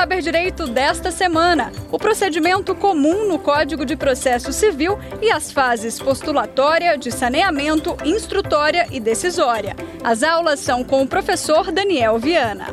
Saber 0.00 0.22
Direito 0.22 0.66
desta 0.66 1.10
semana: 1.10 1.70
o 1.92 1.98
procedimento 1.98 2.74
comum 2.74 3.28
no 3.28 3.38
Código 3.38 3.84
de 3.84 3.94
Processo 3.96 4.50
Civil 4.50 4.98
e 5.20 5.30
as 5.30 5.52
fases 5.52 6.00
postulatória, 6.00 6.96
de 6.96 7.12
saneamento, 7.12 7.94
instrutória 8.02 8.86
e 8.90 8.98
decisória. 8.98 9.76
As 10.02 10.22
aulas 10.22 10.58
são 10.58 10.82
com 10.82 11.02
o 11.02 11.06
professor 11.06 11.70
Daniel 11.70 12.18
Viana. 12.18 12.68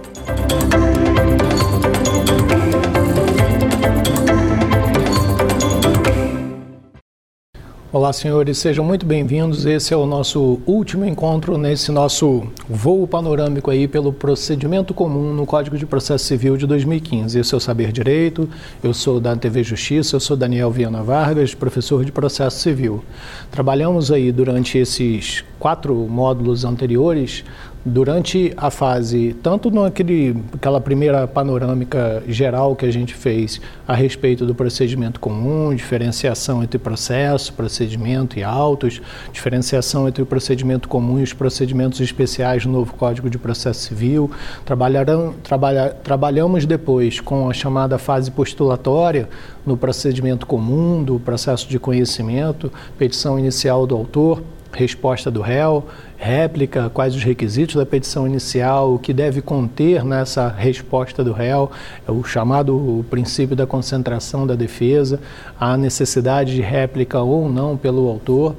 Olá, 7.98 8.14
senhores, 8.14 8.60
sejam 8.60 8.86
muito 8.86 9.08
bem-vindos. 9.08 9.66
Esse 9.66 9.92
é 9.92 9.98
o 9.98 10.06
nosso 10.06 10.60
último 10.68 11.04
encontro 11.04 11.58
nesse 11.58 11.92
nosso 11.92 12.44
voo 12.70 13.08
panorâmico 13.08 13.72
aí 13.72 13.88
pelo 13.88 14.14
procedimento 14.14 14.94
comum 14.94 15.34
no 15.34 15.48
Código 15.48 15.76
de 15.80 15.84
Processo 15.88 16.24
Civil 16.26 16.58
de 16.58 16.68
2015. 16.68 17.40
Esse 17.40 17.56
é 17.56 17.58
o 17.58 17.60
Saber 17.60 17.92
Direito, 17.92 18.48
eu 18.84 18.94
sou 18.94 19.20
da 19.20 19.36
TV 19.36 19.64
Justiça, 19.64 20.16
eu 20.16 20.20
sou 20.20 20.38
Daniel 20.38 20.70
Viana 20.70 21.02
Vargas, 21.02 21.56
professor 21.56 22.06
de 22.06 22.12
Processo 22.12 22.60
Civil. 22.60 23.04
Trabalhamos 23.50 24.12
aí 24.12 24.32
durante 24.32 24.78
esses 24.78 25.44
quatro 25.58 25.96
módulos 25.96 26.66
anteriores 26.66 27.44
durante 27.88 28.54
a 28.58 28.70
fase, 28.70 29.36
tanto 29.42 29.72
naquele, 29.72 30.36
aquela 30.54 30.82
primeira 30.82 31.26
panorâmica 31.26 32.22
geral 32.28 32.76
que 32.76 32.86
a 32.86 32.92
gente 32.92 33.14
fez 33.14 33.62
a 33.88 33.94
respeito 33.94 34.46
do 34.46 34.54
procedimento 34.54 35.20
comum, 35.20 35.74
diferenciação 35.74 36.62
entre 36.62 36.78
processo, 36.78 37.54
procedimento 37.54 38.38
e 38.38 38.44
autos, 38.44 39.02
diferenciação 39.32 40.08
entre 40.08 40.22
o 40.22 40.26
procedimento 40.26 40.90
comum 40.90 41.20
e 41.20 41.24
os 41.24 41.34
procedimentos 41.34 42.02
especiais 42.02 42.66
do 42.66 42.72
novo 42.72 42.94
Código 42.94 43.30
de 43.30 43.38
Processo 43.38 43.80
Civil, 43.80 44.30
trabalha, 44.66 45.96
trabalhamos 46.04 46.66
depois 46.66 47.22
com 47.22 47.50
a 47.50 47.54
chamada 47.54 47.98
fase 47.98 48.30
postulatória 48.30 49.30
no 49.66 49.78
procedimento 49.78 50.46
comum, 50.46 51.04
do 51.04 51.20
processo 51.20 51.68
de 51.70 51.80
conhecimento, 51.80 52.72
petição 52.98 53.40
inicial 53.40 53.88
do 53.88 53.96
autor, 53.96 54.44
resposta 54.72 55.30
do 55.32 55.42
réu, 55.42 55.86
réplica, 56.18 56.90
quais 56.90 57.16
os 57.16 57.24
requisitos 57.24 57.76
da 57.76 57.86
petição 57.86 58.28
inicial, 58.28 58.94
o 58.94 59.00
que 59.00 59.14
deve 59.14 59.42
conter 59.42 60.04
nessa 60.04 60.48
resposta 60.48 61.24
do 61.24 61.32
réu, 61.34 61.72
é 62.08 62.12
o 62.12 62.24
chamado 62.24 63.06
princípio 63.10 63.56
da 63.56 63.68
concentração 63.68 64.46
da 64.46 64.56
defesa, 64.56 65.20
a 65.60 65.78
necessidade 65.78 66.56
de 66.56 66.62
réplica 66.62 67.20
ou 67.22 67.50
não 67.50 67.78
pelo 67.78 68.08
autor. 68.08 68.56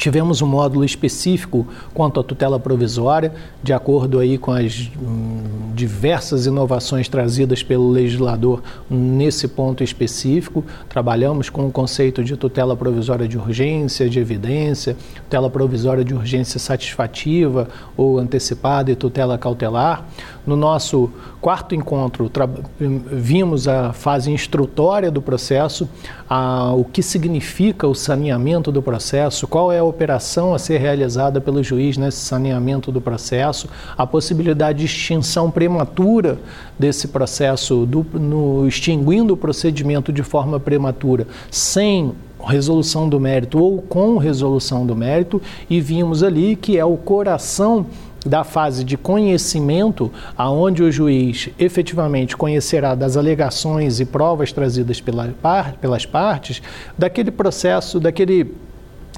Tivemos 0.00 0.40
um 0.40 0.46
módulo 0.46 0.82
específico 0.82 1.66
quanto 1.92 2.20
à 2.20 2.24
tutela 2.24 2.58
provisória, 2.58 3.34
de 3.62 3.74
acordo 3.74 4.18
aí 4.18 4.38
com 4.38 4.50
as 4.50 4.90
hum, 4.98 5.74
diversas 5.74 6.46
inovações 6.46 7.06
trazidas 7.06 7.62
pelo 7.62 7.90
legislador 7.90 8.62
nesse 8.88 9.46
ponto 9.46 9.84
específico. 9.84 10.64
Trabalhamos 10.88 11.50
com 11.50 11.66
o 11.66 11.70
conceito 11.70 12.24
de 12.24 12.34
tutela 12.34 12.74
provisória 12.74 13.28
de 13.28 13.36
urgência, 13.36 14.08
de 14.08 14.18
evidência, 14.18 14.96
tutela 15.16 15.50
provisória 15.50 16.02
de 16.02 16.14
urgência 16.14 16.58
satisfativa 16.58 17.68
ou 17.94 18.18
antecipada 18.18 18.90
e 18.90 18.96
tutela 18.96 19.36
cautelar. 19.36 20.06
No 20.46 20.56
nosso 20.56 21.10
quarto 21.40 21.74
encontro, 21.74 22.30
vimos 22.78 23.68
a 23.68 23.92
fase 23.92 24.30
instrutória 24.30 25.10
do 25.10 25.20
processo, 25.20 25.88
a, 26.28 26.72
o 26.72 26.84
que 26.84 27.02
significa 27.02 27.86
o 27.86 27.94
saneamento 27.94 28.72
do 28.72 28.80
processo, 28.80 29.46
qual 29.46 29.70
é 29.70 29.78
a 29.78 29.84
operação 29.84 30.54
a 30.54 30.58
ser 30.58 30.78
realizada 30.78 31.40
pelo 31.40 31.62
juiz 31.62 31.96
nesse 31.96 32.18
saneamento 32.18 32.90
do 32.90 33.00
processo, 33.00 33.68
a 33.96 34.06
possibilidade 34.06 34.78
de 34.78 34.86
extinção 34.86 35.50
prematura 35.50 36.38
desse 36.78 37.08
processo, 37.08 37.84
do, 37.84 38.06
no, 38.14 38.66
extinguindo 38.66 39.34
o 39.34 39.36
procedimento 39.36 40.12
de 40.12 40.22
forma 40.22 40.58
prematura, 40.58 41.26
sem 41.50 42.12
resolução 42.42 43.08
do 43.08 43.20
mérito 43.20 43.62
ou 43.62 43.82
com 43.82 44.16
resolução 44.16 44.86
do 44.86 44.96
mérito, 44.96 45.42
e 45.68 45.80
vimos 45.80 46.22
ali 46.22 46.56
que 46.56 46.78
é 46.78 46.84
o 46.84 46.96
coração 46.96 47.86
da 48.24 48.44
fase 48.44 48.84
de 48.84 48.96
conhecimento, 48.96 50.12
aonde 50.36 50.82
o 50.82 50.92
juiz 50.92 51.50
efetivamente 51.58 52.36
conhecerá 52.36 52.94
das 52.94 53.16
alegações 53.16 54.00
e 54.00 54.04
provas 54.04 54.52
trazidas 54.52 55.00
pela, 55.00 55.34
pelas 55.80 56.04
partes, 56.04 56.62
daquele 56.96 57.30
processo, 57.30 57.98
daquele 57.98 58.54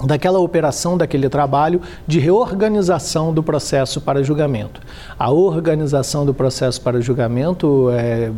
daquela 0.05 0.39
operação, 0.39 0.97
daquele 0.97 1.29
trabalho 1.29 1.81
de 2.07 2.19
reorganização 2.19 3.33
do 3.33 3.43
processo 3.43 4.01
para 4.01 4.23
julgamento. 4.23 4.81
A 5.19 5.31
organização 5.31 6.25
do 6.25 6.33
processo 6.33 6.81
para 6.81 7.01
julgamento 7.01 7.91
é 7.91 8.33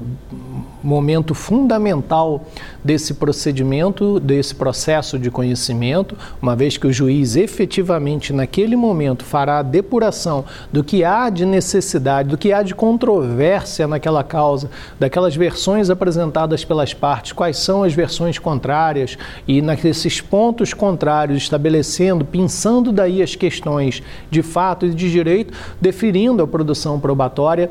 momento 0.84 1.34
fundamental 1.34 2.44
desse 2.84 3.14
procedimento, 3.14 4.20
desse 4.20 4.54
processo 4.54 5.18
de 5.18 5.30
conhecimento, 5.30 6.16
uma 6.40 6.54
vez 6.54 6.76
que 6.76 6.86
o 6.86 6.92
juiz 6.92 7.34
efetivamente 7.34 8.32
naquele 8.32 8.76
momento 8.76 9.24
fará 9.24 9.58
a 9.58 9.62
depuração 9.62 10.44
do 10.70 10.84
que 10.84 11.02
há 11.02 11.30
de 11.30 11.46
necessidade, 11.46 12.28
do 12.28 12.36
que 12.36 12.52
há 12.52 12.62
de 12.62 12.74
controvérsia 12.74 13.88
naquela 13.88 14.22
causa, 14.22 14.70
daquelas 15.00 15.34
versões 15.34 15.88
apresentadas 15.88 16.64
pelas 16.64 16.92
partes, 16.92 17.32
quais 17.32 17.56
são 17.56 17.82
as 17.82 17.94
versões 17.94 18.38
contrárias 18.38 19.16
e 19.48 19.62
nesses 19.62 20.20
pontos 20.20 20.74
contrários 20.74 21.42
estabelecendo, 21.42 22.24
pensando 22.24 22.92
daí 22.92 23.22
as 23.22 23.34
questões 23.34 24.02
de 24.30 24.42
fato 24.42 24.84
e 24.84 24.90
de 24.90 25.10
direito, 25.10 25.54
deferindo 25.80 26.42
a 26.42 26.46
produção 26.46 27.00
probatória 27.00 27.70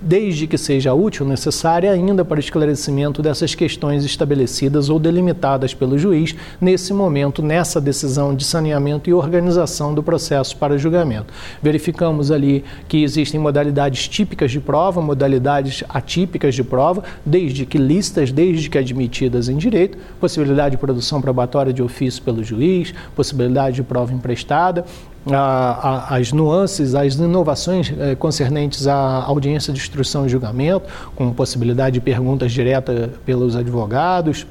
desde 0.00 0.46
que 0.46 0.58
seja 0.58 0.94
útil, 0.94 1.26
necessária 1.26 1.90
ainda 1.90 2.24
para 2.24 2.40
esclarecimento 2.40 3.22
dessas 3.22 3.54
questões 3.54 4.04
estabelecidas 4.04 4.88
ou 4.88 4.98
delimitadas 4.98 5.74
pelo 5.74 5.98
juiz 5.98 6.34
nesse 6.60 6.92
momento, 6.92 7.42
nessa 7.42 7.80
decisão 7.80 8.34
de 8.34 8.44
saneamento 8.44 9.08
e 9.08 9.14
organização 9.14 9.94
do 9.94 10.02
processo 10.02 10.56
para 10.56 10.78
julgamento. 10.78 11.32
Verificamos 11.62 12.30
ali 12.30 12.64
que 12.88 13.02
existem 13.02 13.40
modalidades 13.40 14.08
típicas 14.08 14.50
de 14.50 14.60
prova, 14.60 15.00
modalidades 15.00 15.82
atípicas 15.88 16.54
de 16.54 16.62
prova, 16.62 17.02
desde 17.24 17.66
que 17.66 17.78
listas, 17.78 18.30
desde 18.30 18.68
que 18.68 18.78
admitidas 18.78 19.48
em 19.48 19.56
direito, 19.56 19.98
possibilidade 20.20 20.76
de 20.76 20.80
produção 20.80 21.20
probatória 21.20 21.72
de 21.72 21.82
ofício 21.82 22.22
pelo 22.22 22.42
juiz, 22.42 22.94
possibilidade 23.14 23.76
de 23.76 23.82
prova 23.82 24.12
emprestada, 24.12 24.84
a, 25.32 26.08
a, 26.10 26.16
as 26.16 26.32
nuances, 26.32 26.94
as 26.94 27.14
inovações 27.14 27.92
eh, 27.98 28.14
concernentes 28.14 28.86
à 28.86 29.24
audiência 29.24 29.72
de 29.72 29.80
instrução 29.80 30.26
e 30.26 30.28
julgamento, 30.28 30.86
com 31.14 31.32
possibilidade 31.32 31.94
de 31.94 32.00
perguntas 32.00 32.52
diretas 32.52 33.10
pelos 33.24 33.56
advogados, 33.56 34.46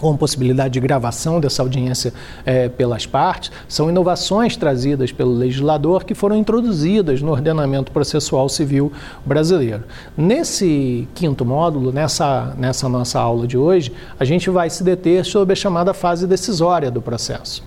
com 0.00 0.16
possibilidade 0.16 0.74
de 0.74 0.80
gravação 0.80 1.40
dessa 1.40 1.62
audiência 1.62 2.12
eh, 2.44 2.68
pelas 2.68 3.06
partes, 3.06 3.50
são 3.68 3.88
inovações 3.88 4.56
trazidas 4.56 5.10
pelo 5.10 5.32
legislador 5.32 6.04
que 6.04 6.14
foram 6.14 6.36
introduzidas 6.36 7.22
no 7.22 7.32
ordenamento 7.32 7.90
processual 7.92 8.48
civil 8.48 8.92
brasileiro. 9.24 9.84
Nesse 10.16 11.08
quinto 11.14 11.44
módulo, 11.44 11.92
nessa, 11.92 12.54
nessa 12.58 12.88
nossa 12.88 13.18
aula 13.18 13.46
de 13.46 13.56
hoje, 13.56 13.92
a 14.18 14.24
gente 14.24 14.50
vai 14.50 14.68
se 14.70 14.84
deter 14.84 15.24
sobre 15.24 15.52
a 15.54 15.56
chamada 15.56 15.94
fase 15.94 16.26
decisória 16.26 16.90
do 16.90 17.00
processo. 17.00 17.62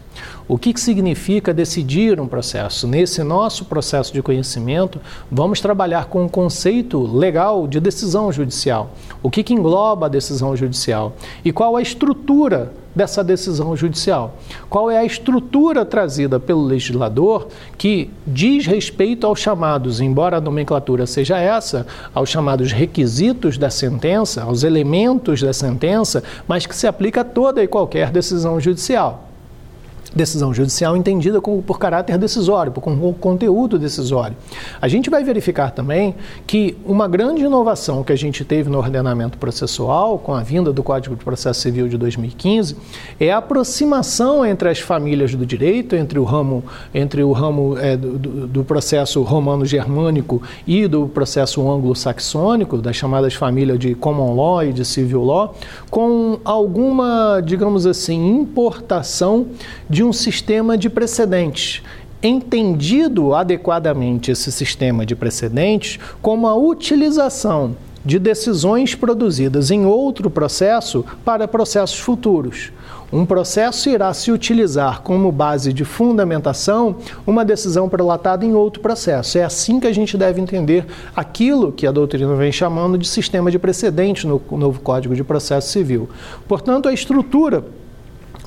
O 0.48 0.58
que, 0.58 0.74
que 0.74 0.82
significa 0.82 1.54
decidir 1.54 2.20
um 2.20 2.28
processo? 2.28 2.88
Nesse 2.88 3.22
nosso 3.22 3.66
processo 3.66 4.12
de 4.12 4.22
conhecimento, 4.22 5.00
vamos 5.32 5.62
trabalhar 5.62 6.06
com 6.06 6.26
o 6.26 6.30
conceito 6.30 7.02
legal 7.04 7.68
de 7.68 7.80
decisão 7.80 8.32
judicial. 8.32 8.92
O 9.22 9.30
que, 9.30 9.44
que 9.44 9.54
engloba 9.54 10.08
a 10.08 10.10
decisão 10.10 10.56
judicial? 10.56 11.14
E 11.46 11.52
qual 11.52 11.76
a 11.76 11.82
estrutura 11.84 12.74
dessa 12.96 13.24
decisão 13.24 13.76
judicial? 13.76 14.38
Qual 14.70 14.90
é 14.90 14.98
a 14.98 15.06
estrutura 15.06 15.86
trazida 15.86 16.40
pelo 16.40 16.64
legislador 16.64 17.48
que 17.78 18.10
diz 18.26 18.66
respeito 18.66 19.28
aos 19.28 19.40
chamados, 19.40 20.02
embora 20.02 20.38
a 20.38 20.42
nomenclatura 20.42 21.06
seja 21.06 21.38
essa, 21.38 21.86
aos 22.12 22.30
chamados 22.30 22.72
requisitos 22.72 23.58
da 23.58 23.70
sentença, 23.70 24.42
aos 24.42 24.64
elementos 24.64 25.42
da 25.42 25.54
sentença, 25.54 26.24
mas 26.48 26.66
que 26.66 26.76
se 26.76 26.88
aplica 26.88 27.22
a 27.22 27.24
toda 27.26 27.64
e 27.64 27.68
qualquer 27.68 28.10
decisão 28.10 28.60
judicial? 28.60 29.29
Decisão 30.14 30.54
judicial 30.54 30.98
entendida 30.98 31.42
por 31.42 31.78
caráter 31.78 32.18
decisório, 32.18 32.72
por 32.72 32.82
com 32.82 33.14
conteúdo 33.14 33.78
decisório. 33.78 34.36
A 34.82 34.88
gente 34.88 35.10
vai 35.10 35.24
verificar 35.24 35.72
também 35.72 36.16
que 36.48 36.78
uma 36.86 37.08
grande 37.08 37.44
inovação 37.44 38.04
que 38.04 38.12
a 38.12 38.16
gente 38.16 38.44
teve 38.44 38.70
no 38.70 38.78
ordenamento 38.78 39.38
processual, 39.38 40.18
com 40.18 40.34
a 40.34 40.42
vinda 40.42 40.74
do 40.74 40.82
Código 40.82 41.16
de 41.16 41.24
Processo 41.24 41.62
Civil 41.62 41.88
de 41.88 41.98
2015, 41.98 42.76
é 43.20 43.32
a 43.32 43.38
aproximação 43.38 44.46
entre 44.46 44.70
as 44.70 44.80
famílias 44.80 45.36
do 45.36 45.46
direito, 45.46 45.96
entre 45.96 46.18
o 46.18 46.24
ramo, 46.24 46.64
entre 46.94 47.24
o 47.24 47.32
ramo 47.32 47.78
é, 47.78 47.96
do, 47.96 48.48
do, 48.48 48.64
processo 48.64 49.22
romano-germânico 49.22 50.42
e 50.66 50.88
do 50.88 51.08
processo 51.08 51.70
anglo-saxônico, 51.70 52.78
das 52.78 52.96
chamadas 52.96 53.34
famílias 53.34 53.80
de 53.80 53.96
common 53.96 54.36
law 54.36 54.64
e 54.64 54.74
de 54.74 54.86
civil 54.86 55.24
law, 55.24 55.56
com 55.90 56.40
alguma, 56.44 57.42
digamos 57.44 57.86
assim, 57.86 58.28
importação 58.28 59.48
de 59.90 59.99
de 60.00 60.04
um 60.06 60.14
sistema 60.14 60.78
de 60.78 60.90
precedentes. 60.90 61.84
Entendido 62.24 63.36
adequadamente 63.36 64.32
esse 64.32 64.50
sistema 64.50 65.06
de 65.06 65.14
precedentes 65.14 66.00
como 66.22 66.48
a 66.48 66.56
utilização 66.56 67.76
de 68.06 68.18
decisões 68.18 68.96
produzidas 68.96 69.72
em 69.72 69.86
outro 69.86 70.30
processo 70.30 71.04
para 71.26 71.50
processos 71.50 72.00
futuros. 72.00 72.72
Um 73.12 73.26
processo 73.26 73.90
irá 73.90 74.14
se 74.14 74.32
utilizar 74.32 75.02
como 75.02 75.34
base 75.34 75.74
de 75.74 75.84
fundamentação 75.84 76.96
uma 77.28 77.44
decisão 77.44 77.90
prelatada 77.90 78.46
em 78.46 78.54
outro 78.54 78.82
processo. 78.82 79.38
É 79.38 79.44
assim 79.44 79.82
que 79.82 79.88
a 79.88 79.94
gente 79.94 80.18
deve 80.18 80.40
entender 80.40 80.86
aquilo 81.14 81.74
que 81.74 81.86
a 81.86 81.92
doutrina 81.92 82.36
vem 82.36 82.54
chamando 82.54 82.98
de 82.98 83.06
sistema 83.06 83.52
de 83.52 83.60
precedente 83.60 84.26
no 84.26 84.42
novo 84.52 84.80
Código 84.80 85.14
de 85.14 85.26
Processo 85.26 85.68
Civil. 85.68 86.08
Portanto, 86.48 86.88
a 86.88 86.94
estrutura 86.94 87.66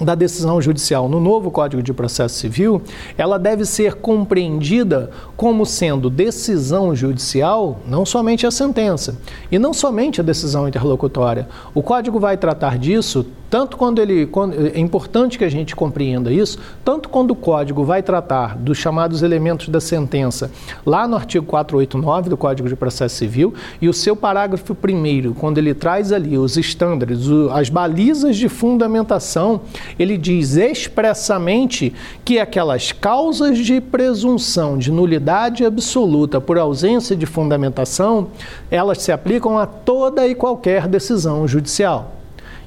da 0.00 0.14
decisão 0.14 0.60
judicial 0.60 1.08
no 1.08 1.20
novo 1.20 1.50
Código 1.50 1.82
de 1.82 1.92
Processo 1.92 2.36
Civil, 2.36 2.82
ela 3.16 3.38
deve 3.38 3.64
ser 3.64 3.94
compreendida 3.94 5.10
como 5.36 5.66
sendo 5.66 6.08
decisão 6.08 6.94
judicial, 6.94 7.78
não 7.86 8.04
somente 8.04 8.46
a 8.46 8.50
sentença, 8.50 9.16
e 9.50 9.58
não 9.58 9.72
somente 9.72 10.20
a 10.20 10.24
decisão 10.24 10.66
interlocutória. 10.66 11.48
O 11.74 11.82
Código 11.82 12.18
vai 12.18 12.36
tratar 12.36 12.78
disso 12.78 13.26
tanto 13.52 13.76
quando 13.76 14.00
ele. 14.00 14.24
Quando, 14.24 14.54
é 14.74 14.80
importante 14.80 15.36
que 15.36 15.44
a 15.44 15.48
gente 15.50 15.76
compreenda 15.76 16.32
isso, 16.32 16.58
tanto 16.82 17.10
quando 17.10 17.32
o 17.32 17.36
código 17.36 17.84
vai 17.84 18.02
tratar 18.02 18.56
dos 18.56 18.78
chamados 18.78 19.22
elementos 19.22 19.68
da 19.68 19.78
sentença, 19.78 20.50
lá 20.86 21.06
no 21.06 21.16
artigo 21.16 21.44
489 21.44 22.30
do 22.30 22.36
Código 22.38 22.66
de 22.66 22.74
Processo 22.74 23.14
Civil, 23.14 23.52
e 23.78 23.90
o 23.90 23.92
seu 23.92 24.16
parágrafo 24.16 24.74
primeiro, 24.74 25.34
quando 25.34 25.58
ele 25.58 25.74
traz 25.74 26.12
ali 26.12 26.38
os 26.38 26.56
estándares, 26.56 27.26
as 27.52 27.68
balizas 27.68 28.38
de 28.38 28.48
fundamentação, 28.48 29.60
ele 29.98 30.16
diz 30.16 30.56
expressamente 30.56 31.92
que 32.24 32.38
aquelas 32.38 32.90
causas 32.90 33.58
de 33.58 33.82
presunção 33.82 34.78
de 34.78 34.90
nulidade 34.90 35.62
absoluta 35.62 36.40
por 36.40 36.56
ausência 36.56 37.14
de 37.14 37.26
fundamentação, 37.26 38.28
elas 38.70 39.02
se 39.02 39.12
aplicam 39.12 39.58
a 39.58 39.66
toda 39.66 40.26
e 40.26 40.34
qualquer 40.34 40.88
decisão 40.88 41.46
judicial 41.46 42.21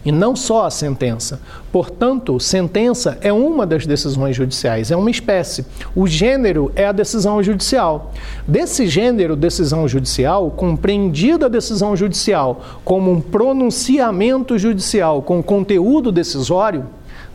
e 0.05 0.11
não 0.11 0.35
só 0.35 0.65
a 0.65 0.69
sentença. 0.69 1.41
Portanto, 1.71 2.39
sentença 2.39 3.17
é 3.21 3.33
uma 3.33 3.65
das 3.65 3.87
decisões 3.87 4.35
judiciais, 4.35 4.91
é 4.91 4.95
uma 4.95 5.09
espécie. 5.09 5.65
O 5.95 6.05
gênero 6.05 6.71
é 6.75 6.85
a 6.85 6.91
decisão 6.91 7.41
judicial. 7.41 8.13
Desse 8.47 8.87
gênero, 8.87 9.35
decisão 9.35 9.87
judicial, 9.87 10.51
compreendida 10.51 11.47
a 11.47 11.49
decisão 11.49 11.95
judicial 11.95 12.61
como 12.85 13.11
um 13.11 13.19
pronunciamento 13.19 14.57
judicial 14.59 15.23
com 15.23 15.41
conteúdo 15.41 16.11
decisório, 16.11 16.85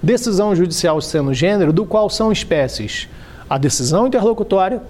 decisão 0.01 0.55
judicial 0.55 1.01
sendo 1.01 1.35
gênero, 1.35 1.73
do 1.73 1.85
qual 1.85 2.09
são 2.09 2.31
espécies 2.31 3.09
a 3.51 3.59
decisão 3.59 4.07
interlocutória, 4.07 4.81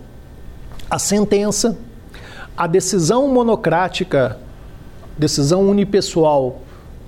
a 0.90 0.98
sentença, 0.98 1.78
a 2.54 2.66
decisão 2.66 3.26
monocrática, 3.28 4.36
decisão 5.16 5.62
unipessoal 5.62 6.60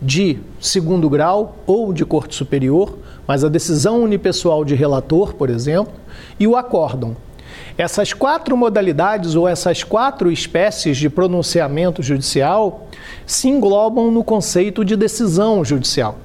de 0.03 0.39
segundo 0.61 1.09
grau 1.09 1.57
ou 1.67 1.93
de 1.93 2.05
corte 2.05 2.35
superior, 2.35 2.99
mas 3.27 3.45
a 3.45 3.49
decisão 3.49 4.03
unipessoal 4.03 4.65
de 4.65 4.75
relator, 4.75 5.35
por 5.35 5.49
exemplo, 5.49 5.95
e 6.39 6.47
o 6.47 6.57
acórdão. 6.57 7.17
Essas 7.79 8.13
quatro 8.13 8.57
modalidades 8.57 9.35
ou 9.35 9.49
essas 9.49 9.83
quatro 9.83 10.31
espécies 10.31 10.99
de 10.99 11.09
pronunciamento 11.09 12.03
judicial 12.03 12.89
se 13.25 13.49
englobam 13.49 14.11
no 14.11 14.25
conceito 14.25 14.85
de 14.85 14.97
decisão 14.97 15.65
judicial. 15.65 16.19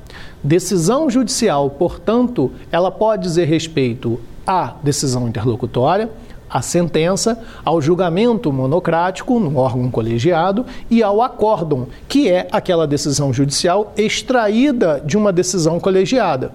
Decisão 0.44 1.10
judicial, 1.10 1.70
portanto, 1.70 2.52
ela 2.72 2.92
pode 2.92 3.24
dizer 3.24 3.46
respeito 3.46 4.20
à 4.46 4.76
decisão 4.84 5.28
interlocutória, 5.28 6.10
à 6.50 6.62
sentença, 6.62 7.42
ao 7.64 7.82
julgamento 7.82 8.52
monocrático 8.52 9.40
no 9.40 9.58
órgão 9.58 9.90
colegiado 9.90 10.66
e 10.90 11.04
ao 11.04 11.22
acórdão, 11.22 11.88
que 12.08 12.30
é 12.30 12.48
aquela 12.52 12.88
decisão 12.88 13.34
judicial 13.34 13.94
extraída 13.98 15.02
de 15.06 15.18
uma 15.18 15.34
decisão 15.34 15.80
colegiada, 15.80 16.52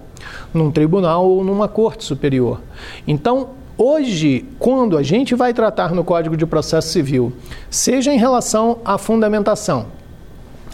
num 0.53 0.71
tribunal 0.71 1.29
ou 1.29 1.43
numa 1.43 1.67
corte 1.67 2.03
superior. 2.03 2.61
Então, 3.07 3.49
Hoje, 3.75 4.45
quando 4.59 4.95
a 4.95 5.01
gente 5.01 5.33
vai 5.33 5.51
tratar 5.51 5.95
no 5.95 6.03
Código 6.03 6.37
de 6.37 6.45
Processo 6.45 6.89
Civil, 6.89 7.33
seja 7.71 8.13
em 8.13 8.19
relação 8.19 8.77
à 8.85 8.99
fundamentação, 8.99 9.87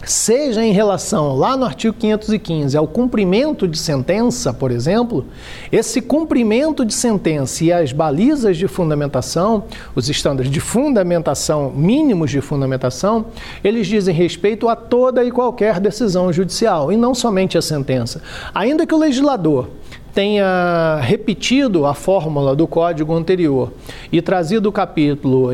seja 0.04 0.64
em 0.64 0.72
relação 0.72 1.36
lá 1.36 1.56
no 1.56 1.64
artigo 1.64 1.94
515 1.98 2.76
ao 2.76 2.86
cumprimento 2.86 3.68
de 3.68 3.78
sentença, 3.78 4.52
por 4.52 4.70
exemplo, 4.70 5.26
esse 5.70 6.00
cumprimento 6.00 6.84
de 6.84 6.94
sentença 6.94 7.64
e 7.64 7.72
as 7.72 7.92
balizas 7.92 8.56
de 8.56 8.66
fundamentação, 8.66 9.64
os 9.94 10.08
estándares 10.08 10.50
de 10.50 10.60
fundamentação, 10.60 11.70
mínimos 11.70 12.30
de 12.30 12.40
fundamentação, 12.40 13.26
eles 13.62 13.86
dizem 13.86 14.14
respeito 14.14 14.68
a 14.68 14.76
toda 14.76 15.24
e 15.24 15.30
qualquer 15.30 15.80
decisão 15.80 16.32
judicial 16.32 16.90
e 16.90 16.96
não 16.96 17.14
somente 17.14 17.58
a 17.58 17.62
sentença. 17.62 18.22
Ainda 18.54 18.86
que 18.86 18.94
o 18.94 18.98
legislador 18.98 19.68
tenha 20.14 20.98
repetido 21.02 21.86
a 21.86 21.94
fórmula 21.94 22.54
do 22.56 22.66
código 22.66 23.14
anterior 23.14 23.72
e 24.10 24.20
trazido 24.20 24.68
o 24.68 24.72
capítulo 24.72 25.50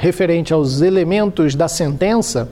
referente 0.00 0.52
aos 0.52 0.80
elementos 0.80 1.54
da 1.54 1.68
sentença, 1.68 2.48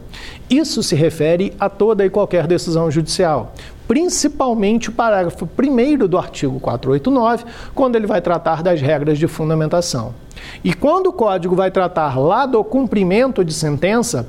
isso 0.48 0.82
se 0.82 0.94
refere 0.94 1.52
a 1.58 1.68
toda 1.68 2.04
e 2.04 2.10
qualquer 2.10 2.46
decisão 2.46 2.90
judicial, 2.90 3.54
principalmente 3.88 4.90
o 4.90 4.92
parágrafo 4.92 5.48
1 5.58 6.06
do 6.06 6.18
artigo 6.18 6.60
489, 6.60 7.44
quando 7.74 7.96
ele 7.96 8.06
vai 8.06 8.20
tratar 8.20 8.62
das 8.62 8.80
regras 8.80 9.18
de 9.18 9.26
fundamentação. 9.26 10.14
E 10.62 10.74
quando 10.74 11.08
o 11.08 11.12
código 11.12 11.54
vai 11.54 11.70
tratar 11.70 12.18
lá 12.18 12.46
do 12.46 12.62
cumprimento 12.62 13.44
de 13.44 13.54
sentença, 13.54 14.28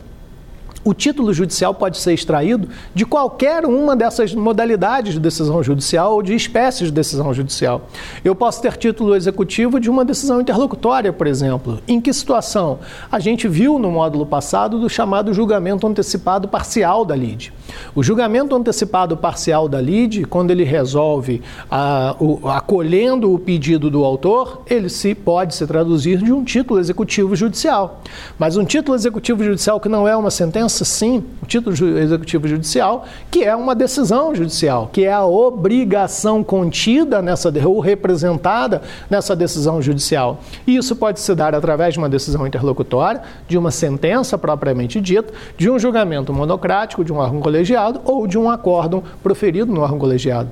o 0.87 0.93
título 0.93 1.33
judicial 1.33 1.73
pode 1.73 1.97
ser 1.97 2.13
extraído 2.13 2.69
de 2.95 3.05
qualquer 3.05 3.65
uma 3.65 3.93
dessas 3.93 4.33
modalidades 4.33 5.15
de 5.15 5.19
decisão 5.19 5.61
judicial 5.61 6.13
ou 6.13 6.23
de 6.23 6.33
espécies 6.33 6.87
de 6.87 6.93
decisão 6.93 7.33
judicial. 7.33 7.89
Eu 8.23 8.33
posso 8.33 8.61
ter 8.61 8.77
título 8.77 9.13
executivo 9.13 9.81
de 9.81 9.89
uma 9.89 10.05
decisão 10.05 10.39
interlocutória, 10.39 11.11
por 11.11 11.27
exemplo. 11.27 11.79
Em 11.89 11.99
que 11.99 12.13
situação? 12.13 12.79
A 13.11 13.19
gente 13.19 13.49
viu 13.49 13.77
no 13.77 13.91
módulo 13.91 14.25
passado 14.25 14.79
do 14.79 14.89
chamado 14.89 15.33
julgamento 15.33 15.85
antecipado 15.85 16.47
parcial 16.47 17.03
da 17.03 17.17
LIDE. 17.17 17.51
O 17.93 18.01
julgamento 18.01 18.55
antecipado 18.55 19.17
parcial 19.17 19.67
da 19.67 19.81
LIDE, 19.81 20.23
quando 20.23 20.51
ele 20.51 20.63
resolve 20.63 21.41
a, 21.69 22.15
o, 22.17 22.47
acolhendo 22.47 23.33
o 23.33 23.37
pedido 23.37 23.89
do 23.89 24.05
autor, 24.05 24.61
ele 24.69 24.87
se 24.87 25.13
pode 25.13 25.53
se 25.53 25.67
traduzir 25.67 26.19
de 26.19 26.31
um 26.31 26.45
título 26.45 26.79
executivo 26.79 27.35
judicial. 27.35 28.01
Mas 28.39 28.55
um 28.55 28.63
título 28.63 28.95
executivo 28.95 29.43
judicial 29.43 29.81
que 29.81 29.89
não 29.89 30.07
é 30.07 30.15
uma 30.15 30.31
sentença 30.31 30.76
sim, 30.85 31.23
o 31.41 31.45
título 31.45 31.75
executivo 31.97 32.47
judicial, 32.47 33.05
que 33.29 33.43
é 33.43 33.55
uma 33.55 33.75
decisão 33.75 34.33
judicial, 34.33 34.89
que 34.91 35.03
é 35.03 35.13
a 35.13 35.25
obrigação 35.25 36.43
contida 36.43 37.21
nessa 37.21 37.53
ou 37.65 37.79
representada 37.79 38.81
nessa 39.09 39.35
decisão 39.35 39.81
judicial. 39.81 40.39
E 40.65 40.75
isso 40.75 40.95
pode 40.95 41.19
se 41.19 41.33
dar 41.35 41.55
através 41.55 41.93
de 41.93 41.99
uma 41.99 42.09
decisão 42.09 42.45
interlocutória, 42.45 43.21
de 43.47 43.57
uma 43.57 43.71
sentença 43.71 44.37
propriamente 44.37 45.01
dita, 45.01 45.33
de 45.57 45.69
um 45.69 45.79
julgamento 45.79 46.33
monocrático 46.33 47.03
de 47.03 47.11
um 47.13 47.17
órgão 47.17 47.39
colegiado 47.39 48.01
ou 48.03 48.27
de 48.27 48.37
um 48.37 48.49
acórdão 48.49 49.03
proferido 49.23 49.71
no 49.71 49.81
órgão 49.81 49.99
colegiado. 49.99 50.49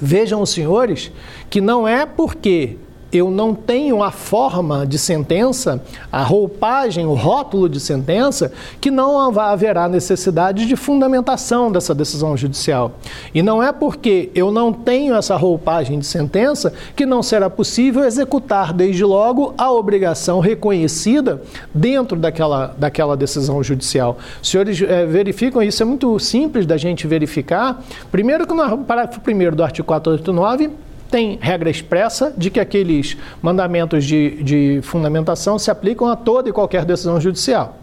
Vejam 0.00 0.40
os 0.40 0.50
senhores 0.50 1.12
que 1.48 1.60
não 1.60 1.86
é 1.86 2.06
porque 2.06 2.76
eu 3.12 3.30
não 3.30 3.54
tenho 3.54 4.02
a 4.02 4.10
forma 4.10 4.86
de 4.86 4.98
sentença, 4.98 5.82
a 6.10 6.22
roupagem, 6.22 7.06
o 7.06 7.14
rótulo 7.14 7.68
de 7.68 7.80
sentença, 7.80 8.52
que 8.80 8.90
não 8.90 9.18
haverá 9.38 9.88
necessidade 9.88 10.66
de 10.66 10.76
fundamentação 10.76 11.72
dessa 11.72 11.94
decisão 11.94 12.36
judicial. 12.36 12.92
E 13.34 13.42
não 13.42 13.62
é 13.62 13.72
porque 13.72 14.30
eu 14.34 14.52
não 14.52 14.72
tenho 14.72 15.14
essa 15.14 15.36
roupagem 15.36 15.98
de 15.98 16.06
sentença 16.06 16.72
que 16.94 17.04
não 17.04 17.22
será 17.22 17.50
possível 17.50 18.04
executar 18.04 18.72
desde 18.72 19.04
logo 19.04 19.54
a 19.58 19.70
obrigação 19.70 20.40
reconhecida 20.40 21.42
dentro 21.74 22.16
daquela, 22.16 22.74
daquela 22.78 23.16
decisão 23.16 23.62
judicial. 23.62 24.18
Os 24.42 24.48
senhores 24.48 24.80
é, 24.82 25.06
verificam, 25.06 25.62
isso 25.62 25.82
é 25.82 25.86
muito 25.86 26.18
simples 26.18 26.66
da 26.66 26.76
gente 26.76 27.06
verificar. 27.06 27.82
Primeiro 28.10 28.46
que 28.46 28.54
no 28.54 28.78
parágrafo 28.78 29.20
1 29.20 29.56
do 29.56 29.64
artigo 29.64 29.86
489 29.86 30.70
tem 31.10 31.38
regra 31.40 31.68
expressa 31.68 32.32
de 32.36 32.50
que 32.50 32.60
aqueles 32.60 33.16
mandamentos 33.42 34.04
de, 34.04 34.42
de 34.42 34.80
fundamentação 34.82 35.58
se 35.58 35.70
aplicam 35.70 36.08
a 36.08 36.16
toda 36.16 36.48
e 36.48 36.52
qualquer 36.52 36.84
decisão 36.84 37.20
judicial. 37.20 37.76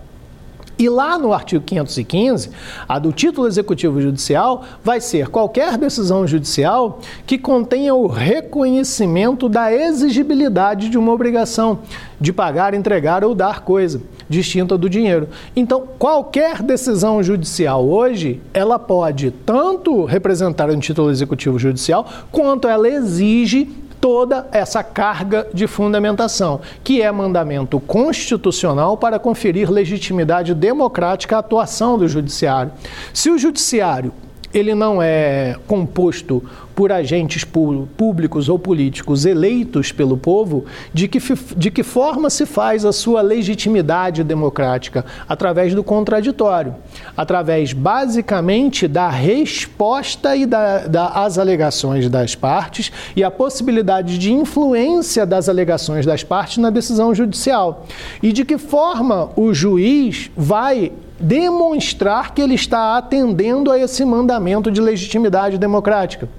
E 0.80 0.90
lá 0.90 1.18
no 1.18 1.34
artigo 1.34 1.64
515, 1.64 2.52
a 2.88 3.00
do 3.00 3.12
título 3.12 3.48
executivo 3.48 4.00
judicial 4.00 4.64
vai 4.84 5.02
ser 5.02 5.28
qualquer 5.28 5.76
decisão 5.78 6.28
judicial 6.28 7.00
que 7.26 7.38
contenha 7.38 7.96
o 7.96 8.06
reconhecimento 8.06 9.50
da 9.50 9.74
exigibilidade 9.74 10.90
de 10.90 10.98
uma 10.98 11.12
obrigação 11.12 11.80
de 12.22 12.32
pagar, 12.32 12.76
entregar 12.76 13.24
ou 13.24 13.34
dar 13.34 13.62
coisa 13.62 14.00
distinta 14.30 14.78
do 14.78 14.90
dinheiro. 14.90 15.30
Então, 15.56 15.84
qualquer 15.98 16.62
decisão 16.62 17.24
judicial 17.24 17.88
hoje, 17.88 18.40
ela 18.54 18.78
pode 18.78 19.32
tanto 19.32 20.06
representar 20.06 20.70
um 20.70 20.80
título 20.80 21.10
executivo 21.10 21.58
judicial, 21.58 22.08
quanto 22.32 22.68
ela 22.68 22.88
exige 22.88 23.68
toda 24.00 24.48
essa 24.52 24.84
carga 24.84 25.48
de 25.54 25.68
fundamentação, 25.68 26.62
que 26.84 27.02
é 27.02 27.12
mandamento 27.12 27.80
constitucional 27.80 28.98
para 28.98 29.20
conferir 29.20 29.72
legitimidade 29.72 30.54
democrática 30.54 31.36
à 31.36 31.40
atuação 31.40 31.98
do 31.98 32.08
judiciário. 32.08 32.72
Se 33.14 33.30
o 33.30 33.38
judiciário 33.38 34.12
ele 34.60 34.76
não 34.76 35.02
é 35.02 35.56
composto 35.68 36.44
por 36.78 36.92
agentes 36.92 37.44
públicos 37.44 38.50
ou 38.50 38.60
políticos 38.60 39.26
eleitos 39.26 39.92
pelo 39.92 40.16
povo, 40.16 40.66
de 40.94 41.08
que, 41.08 41.18
de 41.56 41.72
que 41.72 41.82
forma 41.82 42.30
se 42.30 42.46
faz 42.46 42.86
a 42.86 42.94
sua 42.94 43.22
legitimidade 43.22 44.24
democrática? 44.24 45.04
Através 45.28 45.74
do 45.74 45.84
contraditório, 45.84 46.76
através 47.16 47.74
basicamente 47.74 48.88
da 48.88 49.10
resposta 49.10 50.36
e 50.36 50.46
da, 50.46 50.86
da, 50.86 51.26
alegações 51.40 52.08
das 52.12 52.36
partes 52.36 52.92
e 53.16 53.24
a 53.24 53.32
possibilidade 53.32 54.20
de 54.20 54.32
influência 54.32 55.26
das 55.26 55.50
alegações 55.50 56.06
das 56.06 56.24
partes 56.24 56.58
na 56.58 56.70
decisão 56.70 57.14
judicial. 57.16 57.88
E 58.22 58.32
de 58.32 58.46
que 58.46 58.60
forma 58.60 59.32
o 59.36 59.52
juiz 59.52 60.30
vai 60.38 60.92
demonstrar 61.20 62.34
que 62.34 62.42
ele 62.42 62.56
está 62.56 62.98
atendendo 62.98 63.72
a 63.72 63.80
esse 63.80 64.04
mandamento 64.06 64.72
de 64.72 64.82
legitimidade 64.82 65.58
democrática? 65.58 66.30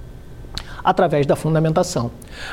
Através 0.82 1.26
da 1.26 1.37
fundamentação. 1.37 2.11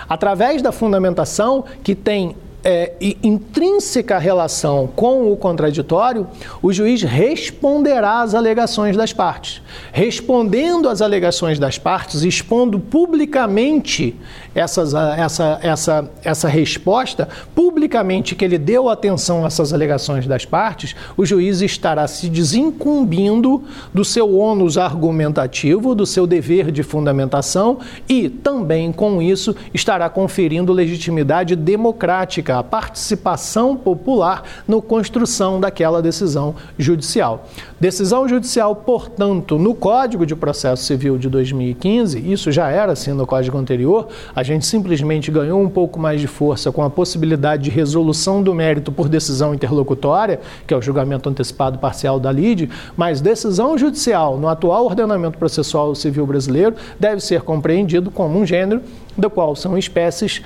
Através 0.09 0.61
da 0.61 0.71
fundamentação 0.71 1.63
que 1.83 1.95
tem 1.95 2.35
é, 2.65 2.93
intrínseca 3.21 4.17
relação 4.17 4.89
com 4.95 5.31
o 5.31 5.37
contraditório, 5.37 6.25
o 6.63 6.73
juiz 6.73 7.03
responderá 7.03 8.21
às 8.21 8.33
alegações 8.33 8.97
das 8.97 9.13
partes. 9.13 9.61
Respondendo 9.93 10.89
às 10.89 10.99
alegações 10.99 11.59
das 11.59 11.77
partes, 11.77 12.23
expondo 12.23 12.79
publicamente 12.79 14.15
essas, 14.55 14.95
essa, 14.95 15.59
essa, 15.61 16.11
essa 16.23 16.47
resposta, 16.47 17.29
publicamente 17.53 18.33
que 18.33 18.43
ele 18.43 18.57
deu 18.57 18.89
atenção 18.89 19.43
a 19.43 19.47
essas 19.47 19.71
alegações 19.71 20.25
das 20.25 20.43
partes, 20.43 20.95
o 21.15 21.23
juiz 21.23 21.61
estará 21.61 22.07
se 22.07 22.29
desincumbindo 22.29 23.63
do 23.93 24.03
seu 24.03 24.35
ônus 24.35 24.75
argumentativo, 24.77 25.93
do 25.93 26.05
seu 26.05 26.25
dever 26.25 26.71
de 26.71 26.81
fundamentação 26.81 27.77
e 28.09 28.27
também 28.27 28.91
com 28.91 29.21
isso 29.21 29.55
estará 29.71 30.09
conferindo 30.09 30.73
legitimidade 30.73 31.55
democrática 31.55 32.54
a 32.59 32.63
participação 32.63 33.75
popular 33.75 34.43
na 34.67 34.81
construção 34.81 35.59
daquela 35.59 36.01
decisão 36.01 36.55
judicial. 36.77 37.47
Decisão 37.79 38.27
judicial, 38.27 38.75
portanto, 38.75 39.57
no 39.57 39.75
Código 39.75 40.25
de 40.25 40.35
Processo 40.35 40.83
Civil 40.83 41.17
de 41.17 41.29
2015, 41.29 42.31
isso 42.31 42.51
já 42.51 42.69
era 42.69 42.93
assim 42.93 43.11
no 43.11 43.27
Código 43.27 43.57
anterior, 43.57 44.07
a 44.35 44.43
gente 44.43 44.65
simplesmente 44.65 45.29
ganhou 45.29 45.61
um 45.61 45.69
pouco 45.69 45.99
mais 45.99 46.21
de 46.21 46.27
força 46.27 46.71
com 46.71 46.83
a 46.83 46.89
possibilidade 46.89 47.63
de 47.63 47.69
resolução 47.69 48.41
do 48.41 48.53
mérito 48.53 48.91
por 48.91 49.09
decisão 49.09 49.53
interlocutória, 49.53 50.39
que 50.65 50.73
é 50.73 50.77
o 50.77 50.81
julgamento 50.81 51.29
antecipado 51.29 51.77
parcial 51.79 52.19
da 52.19 52.31
LIDE, 52.31 52.69
mas 52.95 53.21
decisão 53.21 53.77
judicial 53.77 54.37
no 54.37 54.47
atual 54.47 54.85
ordenamento 54.85 55.37
processual 55.37 55.93
civil 55.95 56.25
brasileiro 56.25 56.75
deve 56.99 57.21
ser 57.21 57.41
compreendido 57.41 58.09
como 58.09 58.39
um 58.39 58.45
gênero 58.45 58.81
do 59.17 59.29
qual 59.29 59.55
são 59.55 59.77
espécies 59.77 60.41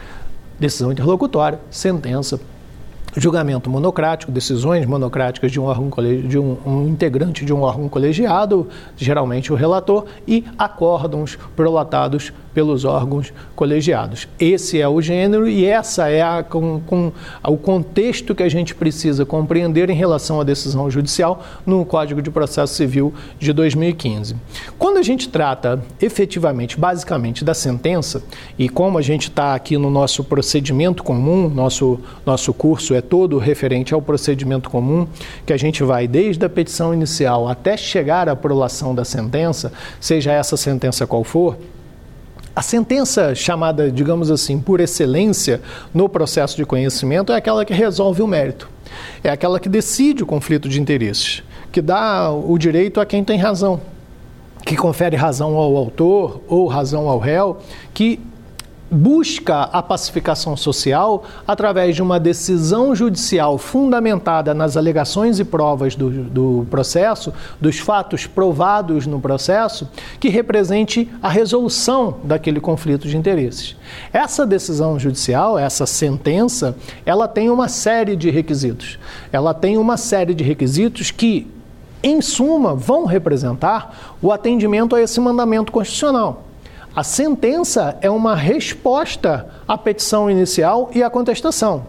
decisão 0.59 0.91
interlocutória, 0.91 1.59
sentença, 1.69 2.39
julgamento 3.15 3.69
monocrático, 3.69 4.31
decisões 4.31 4.85
monocráticas 4.85 5.51
de 5.51 5.59
um 5.59 5.63
órgão 5.63 5.89
de 6.27 6.37
um, 6.37 6.57
um, 6.65 6.87
integrante 6.87 7.45
de 7.45 7.53
um 7.53 7.61
órgão 7.61 7.89
colegiado, 7.89 8.67
geralmente 8.95 9.51
o 9.51 9.55
relator, 9.55 10.05
e 10.27 10.45
acórdãos 10.57 11.37
prolatados 11.55 12.31
pelos 12.59 12.83
órgãos 12.83 13.31
colegiados. 13.55 14.27
Esse 14.37 14.81
é 14.81 14.85
o 14.85 15.01
gênero 15.01 15.47
e 15.47 15.63
essa 15.63 16.09
é 16.09 16.21
a, 16.21 16.43
com, 16.43 16.81
com, 16.81 17.09
o 17.47 17.55
contexto 17.55 18.35
que 18.35 18.43
a 18.43 18.49
gente 18.49 18.75
precisa 18.75 19.25
compreender 19.25 19.89
em 19.89 19.93
relação 19.93 20.41
à 20.41 20.43
decisão 20.43 20.91
judicial 20.91 21.41
no 21.65 21.85
Código 21.85 22.21
de 22.21 22.29
Processo 22.29 22.73
Civil 22.73 23.13
de 23.39 23.53
2015. 23.53 24.35
Quando 24.77 24.97
a 24.97 25.01
gente 25.01 25.29
trata 25.29 25.81
efetivamente, 26.01 26.77
basicamente, 26.77 27.45
da 27.45 27.53
sentença, 27.53 28.21
e 28.57 28.67
como 28.67 28.97
a 28.97 29.01
gente 29.01 29.29
está 29.29 29.55
aqui 29.55 29.77
no 29.77 29.89
nosso 29.89 30.21
procedimento 30.21 31.01
comum, 31.01 31.47
nosso, 31.47 31.97
nosso 32.25 32.53
curso 32.53 32.93
é 32.93 32.99
todo 32.99 33.37
referente 33.37 33.93
ao 33.93 34.01
procedimento 34.01 34.69
comum, 34.69 35.07
que 35.45 35.53
a 35.53 35.57
gente 35.57 35.81
vai 35.81 36.09
desde 36.09 36.45
a 36.45 36.49
petição 36.49 36.93
inicial 36.93 37.47
até 37.47 37.77
chegar 37.77 38.27
à 38.27 38.35
prolação 38.35 38.93
da 38.93 39.05
sentença, 39.05 39.71
seja 39.97 40.33
essa 40.33 40.57
sentença 40.57 41.07
qual 41.07 41.23
for, 41.23 41.55
a 42.59 42.61
sentença 42.61 43.33
chamada, 43.33 43.89
digamos 43.89 44.29
assim, 44.29 44.59
por 44.59 44.81
excelência 44.81 45.61
no 45.93 46.09
processo 46.09 46.57
de 46.57 46.65
conhecimento 46.65 47.31
é 47.31 47.37
aquela 47.37 47.63
que 47.63 47.73
resolve 47.73 48.21
o 48.21 48.27
mérito. 48.27 48.69
É 49.23 49.29
aquela 49.29 49.61
que 49.61 49.69
decide 49.69 50.23
o 50.23 50.25
conflito 50.25 50.67
de 50.67 50.81
interesses, 50.81 51.41
que 51.71 51.81
dá 51.81 52.29
o 52.29 52.57
direito 52.57 52.99
a 52.99 53.05
quem 53.05 53.23
tem 53.23 53.37
razão, 53.39 53.79
que 54.65 54.75
confere 54.75 55.15
razão 55.15 55.55
ao 55.55 55.77
autor 55.77 56.41
ou 56.49 56.67
razão 56.67 57.07
ao 57.07 57.17
réu, 57.17 57.59
que 57.93 58.19
busca 58.89 59.63
a 59.63 59.81
pacificação 59.81 60.57
social 60.57 61.23
através 61.47 61.95
de 61.95 62.01
uma 62.01 62.19
decisão 62.19 62.95
judicial 62.95 63.57
fundamentada 63.57 64.53
nas 64.53 64.75
alegações 64.75 65.39
e 65.39 65.45
provas 65.45 65.95
do, 65.95 66.09
do, 66.09 66.67
processo, 66.69 67.33
dos 67.59 67.79
fatos 67.79 68.25
provados 68.25 69.05
no 69.05 69.19
processo, 69.19 69.87
que 70.19 70.29
represente 70.29 71.09
a 71.21 71.29
resolução 71.29 72.17
daquele 72.23 72.59
conflito 72.59 73.07
de 73.07 73.17
interesses. 73.17 73.75
Essa 74.11 74.45
decisão 74.45 74.97
judicial, 74.99 75.57
essa 75.57 75.85
sentença, 75.85 76.75
ela 77.05 77.27
tem 77.27 77.49
uma 77.49 77.67
série 77.67 78.15
de 78.15 78.29
requisitos. 78.29 78.99
Ela 79.31 79.53
tem 79.53 79.77
uma 79.77 79.97
série 79.97 80.33
de 80.33 80.43
requisitos 80.43 81.11
que, 81.11 81.47
em 82.01 82.21
suma, 82.21 82.73
vão 82.73 83.05
representar 83.05 84.15
o 84.21 84.31
atendimento 84.31 84.95
a 84.95 85.01
esse 85.01 85.19
mandamento 85.19 85.71
constitucional. 85.71 86.48
A 86.99 87.03
sentença 87.03 87.97
é 88.01 88.09
uma 88.09 88.35
resposta 88.35 89.47
à 89.65 89.77
petição 89.77 90.29
inicial 90.29 90.91
e 90.93 91.01
à 91.01 91.09
contestação. 91.09 91.85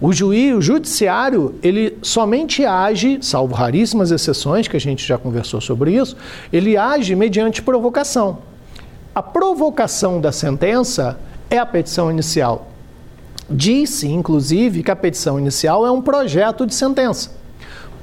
O 0.00 0.12
juiz, 0.12 0.54
o 0.54 0.62
judiciário, 0.62 1.56
ele 1.60 1.98
somente 2.02 2.64
age, 2.64 3.18
salvo 3.20 3.52
raríssimas 3.52 4.12
exceções, 4.12 4.68
que 4.68 4.76
a 4.76 4.80
gente 4.80 5.04
já 5.04 5.18
conversou 5.18 5.60
sobre 5.60 5.96
isso, 5.96 6.16
ele 6.52 6.76
age 6.76 7.16
mediante 7.16 7.62
provocação. 7.62 8.38
A 9.12 9.20
provocação 9.20 10.20
da 10.20 10.30
sentença 10.30 11.18
é 11.50 11.58
a 11.58 11.66
petição 11.66 12.08
inicial. 12.08 12.68
Disse, 13.50 14.06
inclusive, 14.06 14.84
que 14.84 14.90
a 14.92 14.94
petição 14.94 15.36
inicial 15.36 15.84
é 15.84 15.90
um 15.90 16.00
projeto 16.00 16.64
de 16.64 16.76
sentença. 16.76 17.32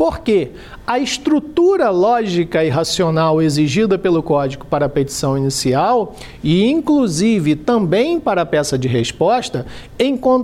Por 0.01 0.21
quê? 0.21 0.49
A 0.87 0.97
estrutura 0.97 1.91
lógica 1.91 2.65
e 2.65 2.69
racional 2.69 3.39
exigida 3.39 3.99
pelo 3.99 4.23
código 4.23 4.65
para 4.65 4.87
a 4.87 4.89
petição 4.89 5.37
inicial 5.37 6.15
e, 6.43 6.67
inclusive, 6.71 7.55
também 7.55 8.19
para 8.19 8.41
a 8.41 8.45
peça 8.45 8.79
de 8.79 8.87
resposta, 8.87 9.63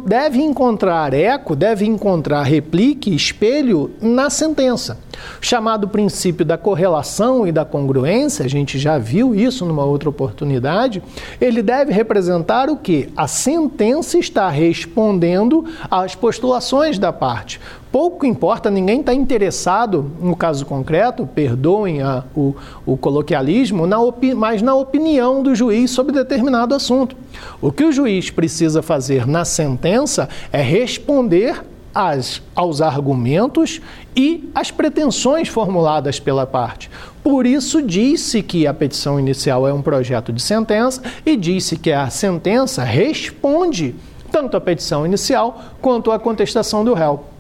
deve 0.05 0.43
encontrar 0.43 1.11
eco, 1.11 1.55
deve 1.55 1.87
encontrar 1.87 2.43
replique, 2.43 3.15
espelho 3.15 3.89
na 3.99 4.29
sentença. 4.29 4.99
Chamado 5.41 5.87
princípio 5.87 6.45
da 6.45 6.59
correlação 6.59 7.47
e 7.47 7.51
da 7.51 7.65
congruência, 7.65 8.45
a 8.45 8.47
gente 8.47 8.77
já 8.77 8.99
viu 8.99 9.33
isso 9.33 9.65
numa 9.65 9.83
outra 9.83 10.07
oportunidade, 10.07 11.01
ele 11.41 11.63
deve 11.63 11.91
representar 11.91 12.69
o 12.69 12.77
que? 12.77 13.09
A 13.17 13.27
sentença 13.27 14.19
está 14.19 14.47
respondendo 14.49 15.65
às 15.89 16.13
postulações 16.13 16.99
da 16.99 17.11
parte 17.11 17.59
pouco 17.98 18.27
importa, 18.27 18.70
ninguém 18.70 19.00
está 19.00 19.12
interessado, 19.12 20.12
no 20.22 20.36
caso 20.36 20.63
concreto, 20.68 21.25
perdoem 21.25 22.04
a, 22.04 22.24
o, 22.36 22.56
o 22.86 22.96
coloquialismo, 22.96 23.88
na 23.88 23.98
mas 24.36 24.62
na 24.62 24.75
opinião 24.75 25.42
do 25.42 25.56
juiz 25.56 25.89
sobre 25.89 26.13
determinado 26.13 26.75
assunto. 26.75 27.16
O 27.60 27.72
que 27.72 27.84
o 27.84 27.92
juiz 27.92 28.30
precisa 28.30 28.84
fazer 28.84 29.25
na 29.25 29.44
sentença 29.44 30.30
é 30.51 30.62
responder 30.62 31.60
aos 32.56 32.82
argumentos 32.84 33.82
e 34.16 34.48
às 34.54 34.70
pretensões 34.70 35.48
formuladas 35.48 36.20
pela 36.20 36.46
parte. 36.46 36.92
Por 37.24 37.48
isso, 37.48 37.82
disse 37.82 38.44
que 38.44 38.68
a 38.68 38.75
petição 38.75 39.20
inicial 39.20 39.68
é 39.68 39.74
um 39.74 39.82
projeto 39.82 40.32
de 40.32 40.39
sentença 40.44 41.01
e 41.25 41.36
disse 41.36 41.75
que 41.75 41.92
a 41.92 42.12
sentença 42.12 42.84
responde 42.84 43.96
tanto 44.32 44.56
à 44.56 44.62
petição 44.62 45.04
inicial 45.04 45.60
quanto 45.82 46.12
à 46.12 46.20
contestação 46.20 46.86
do 46.86 46.94
réu. 46.94 47.37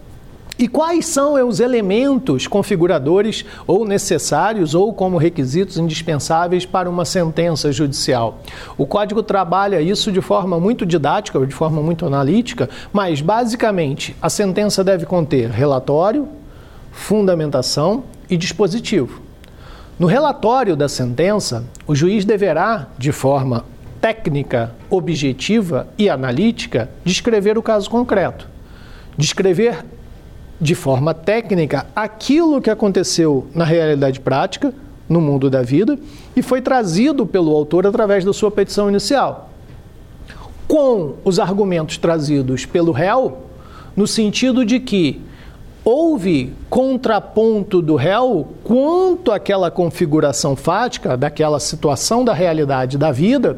E 0.59 0.67
quais 0.67 1.05
são 1.05 1.47
os 1.47 1.59
elementos 1.59 2.47
configuradores 2.47 3.45
ou 3.67 3.85
necessários 3.85 4.73
ou 4.73 4.91
como 4.91 5.17
requisitos 5.17 5.77
indispensáveis 5.77 6.65
para 6.65 6.89
uma 6.89 7.05
sentença 7.05 7.71
judicial? 7.71 8.39
O 8.75 8.87
código 8.87 9.21
trabalha 9.21 9.79
isso 9.79 10.11
de 10.11 10.19
forma 10.19 10.59
muito 10.59 10.83
didática, 10.83 11.45
de 11.45 11.53
forma 11.53 11.79
muito 11.83 12.07
analítica, 12.07 12.67
mas 12.91 13.21
basicamente 13.21 14.15
a 14.19 14.31
sentença 14.31 14.83
deve 14.83 15.05
conter 15.05 15.51
relatório, 15.51 16.27
fundamentação 16.91 18.05
e 18.27 18.35
dispositivo. 18.35 19.21
No 19.99 20.07
relatório 20.07 20.75
da 20.75 20.89
sentença, 20.89 21.65
o 21.85 21.93
juiz 21.93 22.25
deverá, 22.25 22.87
de 22.97 23.11
forma 23.11 23.63
técnica, 24.01 24.71
objetiva 24.89 25.87
e 25.99 26.09
analítica, 26.09 26.89
descrever 27.05 27.59
o 27.59 27.63
caso 27.63 27.87
concreto. 27.91 28.47
Descrever 29.15 29.85
de 30.59 30.75
forma 30.75 31.13
técnica 31.13 31.85
aquilo 31.95 32.61
que 32.61 32.69
aconteceu 32.69 33.47
na 33.53 33.63
realidade 33.63 34.19
prática, 34.19 34.73
no 35.07 35.21
mundo 35.21 35.49
da 35.49 35.61
vida, 35.61 35.97
e 36.35 36.41
foi 36.41 36.61
trazido 36.61 37.25
pelo 37.25 37.55
autor 37.55 37.85
através 37.87 38.25
da 38.25 38.33
sua 38.33 38.51
petição 38.51 38.89
inicial. 38.89 39.49
Com 40.67 41.13
os 41.23 41.39
argumentos 41.39 41.97
trazidos 41.97 42.65
pelo 42.65 42.91
réu, 42.91 43.37
no 43.95 44.05
sentido 44.05 44.65
de 44.65 44.79
que 44.79 45.21
houve 45.83 46.53
contraponto 46.69 47.81
do 47.81 47.95
réu 47.95 48.49
quanto 48.63 49.31
àquela 49.31 49.71
configuração 49.71 50.55
fática, 50.55 51.15
daquela 51.15 51.59
situação 51.59 52.25
da 52.25 52.33
realidade 52.33 52.97
da 52.97 53.11
vida, 53.11 53.57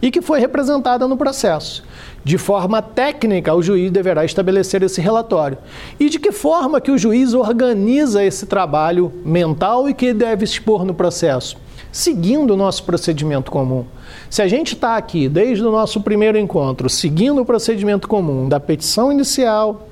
e 0.00 0.10
que 0.10 0.22
foi 0.22 0.38
representada 0.38 1.08
no 1.08 1.16
processo. 1.16 1.82
De 2.26 2.36
forma 2.38 2.82
técnica, 2.82 3.54
o 3.54 3.62
juiz 3.62 3.88
deverá 3.88 4.24
estabelecer 4.24 4.82
esse 4.82 5.00
relatório. 5.00 5.58
E 5.96 6.10
de 6.10 6.18
que 6.18 6.32
forma 6.32 6.80
que 6.80 6.90
o 6.90 6.98
juiz 6.98 7.34
organiza 7.34 8.24
esse 8.24 8.46
trabalho 8.46 9.12
mental 9.24 9.88
e 9.88 9.94
que 9.94 10.12
deve 10.12 10.44
expor 10.44 10.84
no 10.84 10.92
processo? 10.92 11.56
Seguindo 11.92 12.50
o 12.50 12.56
nosso 12.56 12.82
procedimento 12.82 13.48
comum. 13.48 13.84
Se 14.28 14.42
a 14.42 14.48
gente 14.48 14.74
está 14.74 14.96
aqui 14.96 15.28
desde 15.28 15.64
o 15.64 15.70
nosso 15.70 16.00
primeiro 16.00 16.36
encontro, 16.36 16.90
seguindo 16.90 17.42
o 17.42 17.44
procedimento 17.44 18.08
comum 18.08 18.48
da 18.48 18.58
petição 18.58 19.12
inicial, 19.12 19.86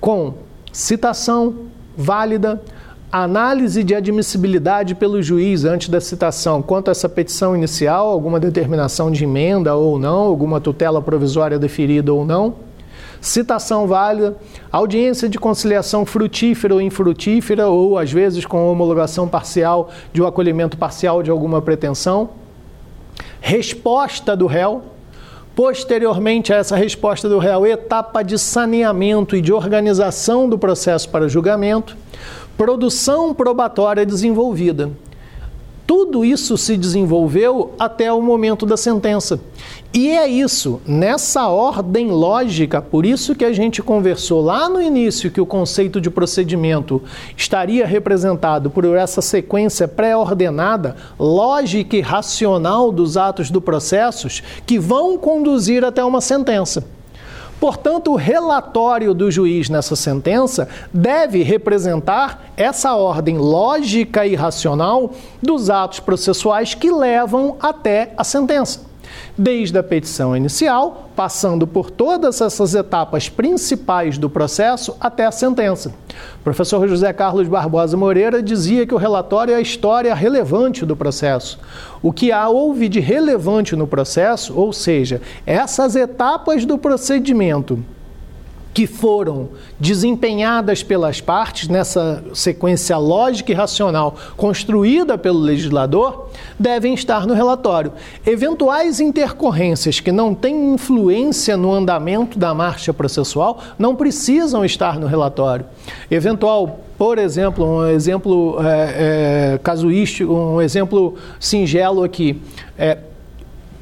com 0.00 0.34
citação 0.72 1.56
válida, 1.96 2.62
análise 3.22 3.84
de 3.84 3.94
admissibilidade 3.94 4.92
pelo 4.96 5.22
juiz 5.22 5.64
antes 5.64 5.88
da 5.88 6.00
citação. 6.00 6.60
Quanto 6.60 6.88
a 6.88 6.90
essa 6.90 7.08
petição 7.08 7.54
inicial, 7.54 8.08
alguma 8.08 8.40
determinação 8.40 9.08
de 9.08 9.22
emenda 9.22 9.76
ou 9.76 10.00
não, 10.00 10.18
alguma 10.18 10.60
tutela 10.60 11.00
provisória 11.00 11.56
deferida 11.56 12.12
ou 12.12 12.26
não, 12.26 12.56
citação 13.20 13.86
válida, 13.86 14.36
audiência 14.72 15.28
de 15.28 15.38
conciliação 15.38 16.04
frutífera 16.04 16.74
ou 16.74 16.80
infrutífera, 16.80 17.68
ou 17.68 17.96
às 17.96 18.10
vezes 18.10 18.44
com 18.44 18.68
homologação 18.68 19.28
parcial 19.28 19.90
de 20.12 20.20
um 20.20 20.26
acolhimento 20.26 20.76
parcial 20.76 21.22
de 21.22 21.30
alguma 21.30 21.62
pretensão, 21.62 22.30
resposta 23.40 24.36
do 24.36 24.48
réu, 24.48 24.82
Posteriormente 25.54 26.52
a 26.52 26.56
essa 26.56 26.74
resposta 26.74 27.28
do 27.28 27.38
réu, 27.38 27.64
etapa 27.64 28.24
de 28.24 28.36
saneamento 28.36 29.36
e 29.36 29.40
de 29.40 29.52
organização 29.52 30.48
do 30.48 30.58
processo 30.58 31.08
para 31.08 31.28
julgamento, 31.28 31.96
produção 32.56 33.34
probatória 33.34 34.06
desenvolvida. 34.06 34.90
Tudo 35.86 36.24
isso 36.24 36.56
se 36.56 36.78
desenvolveu 36.78 37.74
até 37.78 38.10
o 38.10 38.22
momento 38.22 38.64
da 38.64 38.74
sentença. 38.74 39.38
E 39.92 40.08
é 40.10 40.26
isso, 40.26 40.80
nessa 40.86 41.46
ordem 41.48 42.10
lógica, 42.10 42.80
por 42.80 43.04
isso 43.04 43.34
que 43.34 43.44
a 43.44 43.52
gente 43.52 43.82
conversou 43.82 44.40
lá 44.40 44.66
no 44.66 44.80
início 44.80 45.30
que 45.30 45.42
o 45.42 45.46
conceito 45.46 46.00
de 46.00 46.10
procedimento 46.10 47.02
estaria 47.36 47.86
representado 47.86 48.70
por 48.70 48.86
essa 48.96 49.20
sequência 49.20 49.86
pré-ordenada, 49.86 50.96
lógica 51.18 51.96
e 51.96 52.00
racional 52.00 52.90
dos 52.90 53.18
atos 53.18 53.50
do 53.50 53.60
processo 53.60 54.26
que 54.66 54.78
vão 54.78 55.18
conduzir 55.18 55.84
até 55.84 56.02
uma 56.02 56.22
sentença. 56.22 56.93
Portanto, 57.64 58.12
o 58.12 58.14
relatório 58.14 59.14
do 59.14 59.30
juiz 59.30 59.70
nessa 59.70 59.96
sentença 59.96 60.68
deve 60.92 61.42
representar 61.42 62.44
essa 62.58 62.94
ordem 62.94 63.38
lógica 63.38 64.26
e 64.26 64.34
racional 64.34 65.12
dos 65.42 65.70
atos 65.70 65.98
processuais 65.98 66.74
que 66.74 66.90
levam 66.90 67.56
até 67.58 68.12
a 68.18 68.22
sentença 68.22 68.80
desde 69.36 69.76
a 69.78 69.82
petição 69.82 70.36
inicial, 70.36 71.10
passando 71.16 71.66
por 71.66 71.90
todas 71.90 72.40
essas 72.40 72.74
etapas 72.74 73.28
principais 73.28 74.16
do 74.16 74.30
processo 74.30 74.96
até 75.00 75.26
a 75.26 75.32
sentença. 75.32 75.92
O 76.40 76.44
professor 76.44 76.86
José 76.88 77.12
Carlos 77.12 77.48
Barbosa 77.48 77.96
Moreira 77.96 78.42
dizia 78.42 78.86
que 78.86 78.94
o 78.94 78.98
relatório 78.98 79.52
é 79.52 79.56
a 79.56 79.60
história 79.60 80.14
relevante 80.14 80.86
do 80.86 80.96
processo. 80.96 81.58
O 82.02 82.12
que 82.12 82.30
há 82.30 82.48
houve 82.48 82.88
de 82.88 83.00
relevante 83.00 83.74
no 83.74 83.86
processo, 83.86 84.54
ou 84.56 84.72
seja, 84.72 85.20
essas 85.44 85.96
etapas 85.96 86.64
do 86.64 86.78
procedimento 86.78 87.82
que 88.74 88.88
foram 88.88 89.50
desempenhadas 89.78 90.82
pelas 90.82 91.20
partes 91.20 91.68
nessa 91.68 92.24
sequência 92.34 92.98
lógica 92.98 93.52
e 93.52 93.54
racional 93.54 94.16
construída 94.36 95.16
pelo 95.16 95.38
legislador 95.38 96.28
devem 96.58 96.92
estar 96.92 97.24
no 97.24 97.34
relatório. 97.34 97.92
Eventuais 98.26 98.98
intercorrências 98.98 100.00
que 100.00 100.10
não 100.10 100.34
têm 100.34 100.74
influência 100.74 101.56
no 101.56 101.72
andamento 101.72 102.36
da 102.36 102.52
marcha 102.52 102.92
processual 102.92 103.62
não 103.78 103.94
precisam 103.94 104.64
estar 104.64 104.98
no 104.98 105.06
relatório. 105.06 105.64
Eventual 106.10 106.80
por 106.96 107.18
exemplo, 107.18 107.66
um 107.66 107.86
exemplo 107.88 108.56
é, 108.64 109.54
é, 109.54 109.58
casuístico, 109.58 110.32
um 110.32 110.62
exemplo 110.62 111.16
singelo 111.40 112.04
aqui. 112.04 112.40
É, 112.78 112.98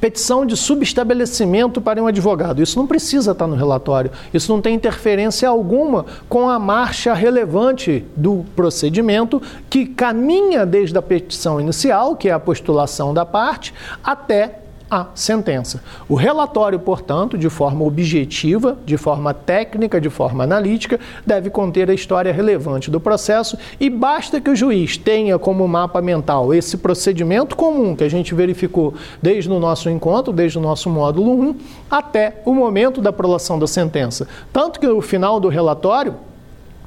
petição 0.03 0.45
de 0.45 0.57
subestabelecimento 0.57 1.79
para 1.79 2.03
um 2.03 2.07
advogado. 2.07 2.61
Isso 2.61 2.77
não 2.77 2.85
precisa 2.85 3.31
estar 3.31 3.47
no 3.47 3.55
relatório. 3.55 4.11
Isso 4.33 4.51
não 4.51 4.61
tem 4.61 4.75
interferência 4.75 5.47
alguma 5.47 6.05
com 6.27 6.49
a 6.49 6.59
marcha 6.59 7.13
relevante 7.13 8.03
do 8.13 8.43
procedimento 8.53 9.41
que 9.69 9.85
caminha 9.85 10.65
desde 10.65 10.97
a 10.97 11.01
petição 11.01 11.57
inicial, 11.61 12.17
que 12.17 12.27
é 12.27 12.33
a 12.33 12.39
postulação 12.39 13.13
da 13.13 13.25
parte, 13.25 13.73
até 14.03 14.62
a 14.93 15.07
sentença. 15.15 15.83
O 16.07 16.13
relatório, 16.13 16.79
portanto, 16.79 17.35
de 17.35 17.49
forma 17.49 17.83
objetiva, 17.83 18.77
de 18.85 18.95
forma 18.95 19.33
técnica, 19.33 19.99
de 19.99 20.07
forma 20.07 20.43
analítica, 20.43 20.99
deve 21.25 21.49
conter 21.49 21.89
a 21.89 21.95
história 21.95 22.31
relevante 22.31 22.91
do 22.91 22.99
processo 22.99 23.57
e 23.79 23.89
basta 23.89 24.39
que 24.39 24.51
o 24.51 24.55
juiz 24.55 24.95
tenha 24.95 25.39
como 25.39 25.67
mapa 25.67 25.99
mental 25.99 26.53
esse 26.53 26.77
procedimento 26.77 27.55
comum 27.55 27.95
que 27.95 28.03
a 28.03 28.09
gente 28.09 28.35
verificou 28.35 28.93
desde 29.19 29.49
o 29.49 29.59
nosso 29.59 29.89
encontro, 29.89 30.31
desde 30.31 30.59
o 30.59 30.61
nosso 30.61 30.91
módulo 30.91 31.31
1, 31.41 31.55
até 31.89 32.41
o 32.45 32.53
momento 32.53 33.01
da 33.01 33.11
prolação 33.11 33.57
da 33.57 33.65
sentença. 33.65 34.27
Tanto 34.51 34.79
que 34.79 34.85
no 34.85 35.01
final 35.01 35.39
do 35.39 35.47
relatório, 35.47 36.15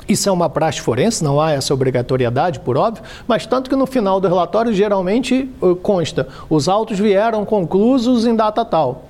isso 0.09 0.29
é 0.29 0.33
uma 0.33 0.49
praxe 0.49 0.81
forense, 0.81 1.23
não 1.23 1.41
há 1.41 1.53
essa 1.53 1.75
obrigatoriedade, 1.75 2.61
por 2.61 2.77
óbvio, 2.77 3.03
mas 3.27 3.47
tanto 3.47 3.69
que 3.69 3.77
no 3.77 3.87
final 3.87 4.21
do 4.21 4.29
relatório 4.29 4.73
geralmente 4.73 5.51
uh, 5.61 5.75
consta: 5.77 6.29
os 6.49 6.69
autos 6.69 6.99
vieram 6.99 7.45
conclusos 7.45 8.27
em 8.27 8.35
data 8.35 8.65
tal. 8.65 9.05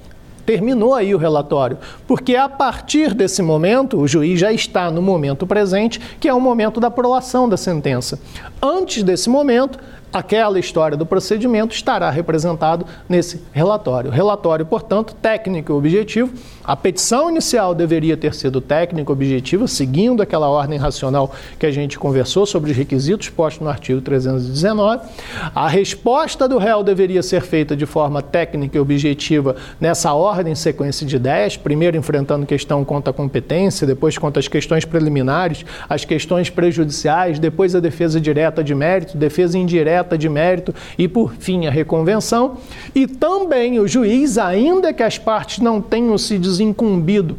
Terminou 0.46 0.94
aí 0.94 1.12
o 1.12 1.18
relatório, 1.18 1.76
porque 2.06 2.36
a 2.36 2.48
partir 2.48 3.12
desse 3.12 3.42
momento, 3.42 3.98
o 3.98 4.06
juiz 4.06 4.38
já 4.38 4.52
está 4.52 4.92
no 4.92 5.02
momento 5.02 5.44
presente, 5.44 6.00
que 6.20 6.28
é 6.28 6.32
o 6.32 6.40
momento 6.40 6.78
da 6.78 6.86
aprovação 6.86 7.48
da 7.48 7.56
sentença. 7.56 8.20
Antes 8.62 9.02
desse 9.02 9.28
momento, 9.28 9.76
aquela 10.12 10.58
história 10.58 10.96
do 10.96 11.04
procedimento 11.04 11.74
estará 11.74 12.08
representado 12.10 12.86
nesse 13.08 13.42
relatório. 13.52 14.10
Relatório, 14.10 14.64
portanto, 14.64 15.14
técnico 15.14 15.72
e 15.72 15.74
objetivo. 15.74 16.32
A 16.64 16.74
petição 16.74 17.30
inicial 17.30 17.74
deveria 17.74 18.16
ter 18.16 18.34
sido 18.34 18.60
técnico 18.60 19.12
objetiva, 19.12 19.66
seguindo 19.68 20.22
aquela 20.22 20.48
ordem 20.48 20.78
racional 20.78 21.32
que 21.58 21.66
a 21.66 21.70
gente 21.70 21.98
conversou 21.98 22.46
sobre 22.46 22.70
os 22.70 22.76
requisitos 22.76 23.28
postos 23.28 23.62
no 23.62 23.68
artigo 23.68 24.00
319. 24.00 25.06
A 25.54 25.68
resposta 25.68 26.48
do 26.48 26.58
réu 26.58 26.82
deveria 26.82 27.22
ser 27.22 27.42
feita 27.42 27.76
de 27.76 27.86
forma 27.86 28.22
técnica 28.22 28.76
e 28.76 28.80
objetiva 28.80 29.56
nessa 29.80 30.12
ordem 30.12 30.54
sequência 30.54 31.06
de 31.06 31.18
10, 31.18 31.58
primeiro 31.58 31.96
enfrentando 31.96 32.46
questão 32.46 32.84
contra 32.84 33.10
a 33.10 33.14
competência, 33.14 33.86
depois 33.86 34.18
contra 34.18 34.40
as 34.40 34.48
questões 34.48 34.84
preliminares, 34.84 35.64
as 35.88 36.04
questões 36.04 36.50
prejudiciais, 36.50 37.38
depois 37.38 37.74
a 37.74 37.80
defesa 37.80 38.20
direta 38.20 38.64
de 38.64 38.74
mérito, 38.74 39.16
defesa 39.16 39.58
indireta 39.58 39.95
de 40.18 40.28
mérito 40.28 40.74
e, 40.98 41.06
por 41.08 41.34
fim, 41.34 41.66
a 41.66 41.70
reconvenção. 41.70 42.58
E 42.94 43.06
também 43.06 43.78
o 43.78 43.86
juiz, 43.86 44.38
ainda 44.38 44.92
que 44.92 45.02
as 45.02 45.18
partes 45.18 45.58
não 45.58 45.80
tenham 45.80 46.16
se 46.18 46.38
desincumbido 46.38 47.36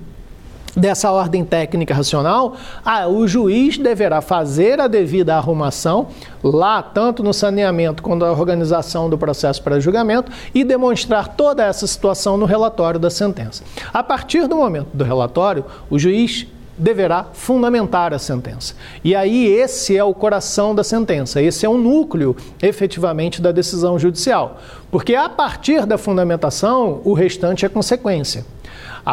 dessa 0.77 1.11
ordem 1.11 1.43
técnica 1.43 1.93
racional, 1.93 2.55
ah, 2.85 3.07
o 3.07 3.27
juiz 3.27 3.77
deverá 3.77 4.21
fazer 4.21 4.79
a 4.79 4.87
devida 4.87 5.35
arrumação 5.35 6.07
lá, 6.43 6.83
tanto 6.83 7.23
no 7.23 7.33
saneamento 7.33 8.03
quanto 8.03 8.23
na 8.23 8.31
organização 8.31 9.09
do 9.09 9.17
processo 9.17 9.61
para 9.63 9.79
julgamento 9.79 10.31
e 10.53 10.63
demonstrar 10.63 11.29
toda 11.29 11.63
essa 11.63 11.87
situação 11.87 12.37
no 12.37 12.45
relatório 12.45 12.99
da 12.99 13.09
sentença. 13.09 13.63
A 13.91 14.03
partir 14.03 14.47
do 14.47 14.55
momento 14.55 14.89
do 14.93 15.03
relatório, 15.03 15.65
o 15.89 15.97
juiz 15.97 16.45
deverá 16.77 17.27
fundamentar 17.33 18.13
a 18.13 18.19
sentença. 18.19 18.75
E 19.03 19.15
aí 19.15 19.47
esse 19.47 19.97
é 19.97 20.03
o 20.03 20.13
coração 20.13 20.75
da 20.75 20.83
sentença, 20.83 21.41
esse 21.41 21.65
é 21.65 21.69
o 21.69 21.77
núcleo 21.77 22.35
efetivamente 22.61 23.41
da 23.41 23.51
decisão 23.51 23.97
judicial. 23.97 24.59
Porque 24.91 25.15
a 25.15 25.27
partir 25.27 25.85
da 25.85 25.97
fundamentação, 25.97 27.01
o 27.03 27.13
restante 27.13 27.65
é 27.65 27.69
consequência. 27.69 28.45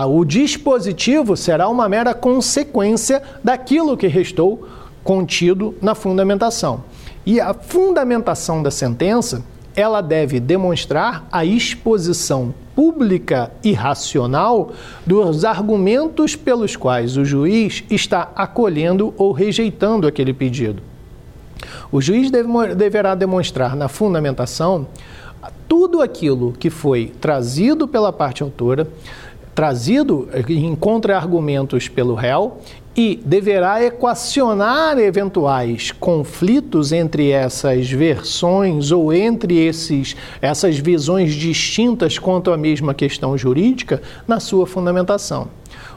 O 0.08 0.24
dispositivo 0.24 1.36
será 1.36 1.68
uma 1.68 1.88
mera 1.88 2.12
consequência 2.12 3.22
daquilo 3.42 3.96
que 3.96 4.08
restou 4.08 4.68
contido 5.04 5.74
na 5.80 5.94
fundamentação. 5.94 6.82
E 7.24 7.40
a 7.40 7.54
fundamentação 7.54 8.62
da 8.62 8.70
sentença 8.70 9.42
ela 9.76 10.00
deve 10.00 10.38
demonstrar 10.38 11.26
a 11.30 11.44
exposição 11.44 12.54
pública 12.74 13.50
e 13.62 13.72
racional 13.72 14.72
dos 15.06 15.44
argumentos 15.44 16.36
pelos 16.36 16.76
quais 16.76 17.16
o 17.16 17.24
juiz 17.24 17.84
está 17.90 18.30
acolhendo 18.34 19.14
ou 19.16 19.32
rejeitando 19.32 20.06
aquele 20.06 20.32
pedido. 20.32 20.82
O 21.90 22.00
juiz 22.00 22.30
deve, 22.30 22.74
deverá 22.74 23.14
demonstrar 23.14 23.76
na 23.76 23.88
fundamentação 23.88 24.86
tudo 25.68 26.02
aquilo 26.02 26.52
que 26.52 26.70
foi 26.70 27.12
trazido 27.20 27.86
pela 27.86 28.12
parte 28.12 28.42
autora, 28.42 28.88
trazido 29.54 30.28
em 30.48 30.74
contra-argumentos 30.74 31.88
pelo 31.88 32.14
réu 32.14 32.58
e 32.96 33.20
deverá 33.24 33.82
equacionar 33.82 34.98
eventuais 34.98 35.90
conflitos 35.90 36.92
entre 36.92 37.30
essas 37.30 37.90
versões 37.90 38.92
ou 38.92 39.12
entre 39.12 39.58
esses, 39.58 40.16
essas 40.40 40.78
visões 40.78 41.34
distintas 41.34 42.18
quanto 42.18 42.52
à 42.52 42.56
mesma 42.56 42.94
questão 42.94 43.36
jurídica 43.36 44.00
na 44.28 44.38
sua 44.38 44.66
fundamentação. 44.66 45.48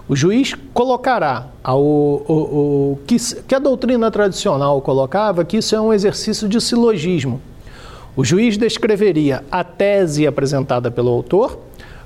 O 0.10 0.16
juiz 0.16 0.56
colocará 0.74 1.48
o, 1.68 2.98
que, 3.06 3.18
que 3.48 3.54
a 3.54 3.60
doutrina 3.60 4.10
tradicional 4.10 4.82
colocava 4.82 5.46
que 5.46 5.58
isso 5.58 5.76
é 5.76 5.82
um 5.82 5.94
exercício 5.94 6.48
de 6.48 6.60
silogismo. 6.60 7.40
O 8.16 8.26
juiz 8.26 8.58
descreveria 8.58 9.44
a 9.52 9.64
tese 9.64 10.26
apresentada 10.26 10.90
pelo 10.90 11.12
autor, 11.12 11.60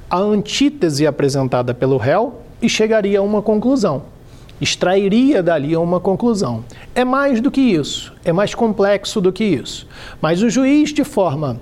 a 0.10 0.18
antítese 0.18 1.08
apresentada 1.08 1.74
pelo 1.74 1.96
réu 1.96 2.42
e 2.62 2.68
chegaria 2.68 3.20
a 3.20 3.22
uma 3.22 3.42
conclusão 3.42 4.02
extrairia 4.62 5.42
dali 5.42 5.76
uma 5.76 6.00
conclusão. 6.00 6.64
É 6.94 7.04
mais 7.04 7.42
do 7.42 7.50
que 7.50 7.60
isso, 7.60 8.14
é 8.24 8.32
mais 8.32 8.54
complexo 8.54 9.20
do 9.20 9.34
que 9.34 9.44
isso. 9.44 9.88
Mas 10.22 10.44
o 10.44 10.50
juiz, 10.50 10.94
de 10.94 11.04
forma 11.04 11.60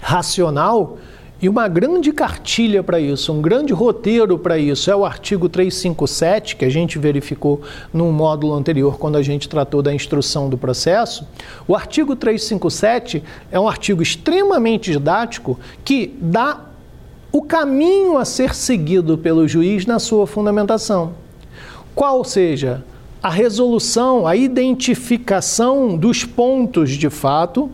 racional, 0.00 0.96
e 1.42 1.48
uma 1.48 1.66
grande 1.66 2.12
cartilha 2.12 2.84
para 2.84 3.00
isso, 3.00 3.32
um 3.32 3.42
grande 3.42 3.72
roteiro 3.72 4.38
para 4.38 4.56
isso 4.56 4.88
é 4.88 4.94
o 4.94 5.04
artigo 5.04 5.48
357, 5.48 6.54
que 6.54 6.64
a 6.64 6.68
gente 6.68 7.00
verificou 7.00 7.60
no 7.92 8.12
módulo 8.12 8.54
anterior 8.54 8.96
quando 8.96 9.16
a 9.16 9.22
gente 9.22 9.48
tratou 9.48 9.82
da 9.82 9.92
instrução 9.92 10.48
do 10.48 10.56
processo. 10.56 11.26
O 11.66 11.74
artigo 11.74 12.14
357 12.14 13.24
é 13.50 13.58
um 13.58 13.68
artigo 13.68 14.00
extremamente 14.00 14.92
didático 14.92 15.58
que 15.84 16.16
dá 16.20 16.60
o 17.32 17.42
caminho 17.42 18.18
a 18.18 18.24
ser 18.24 18.54
seguido 18.54 19.18
pelo 19.18 19.48
juiz 19.48 19.84
na 19.84 19.98
sua 19.98 20.28
fundamentação 20.28 21.12
qual 21.94 22.24
seja 22.24 22.84
a 23.22 23.30
resolução, 23.30 24.26
a 24.26 24.34
identificação 24.34 25.96
dos 25.96 26.24
pontos 26.24 26.90
de 26.90 27.08
fato, 27.08 27.70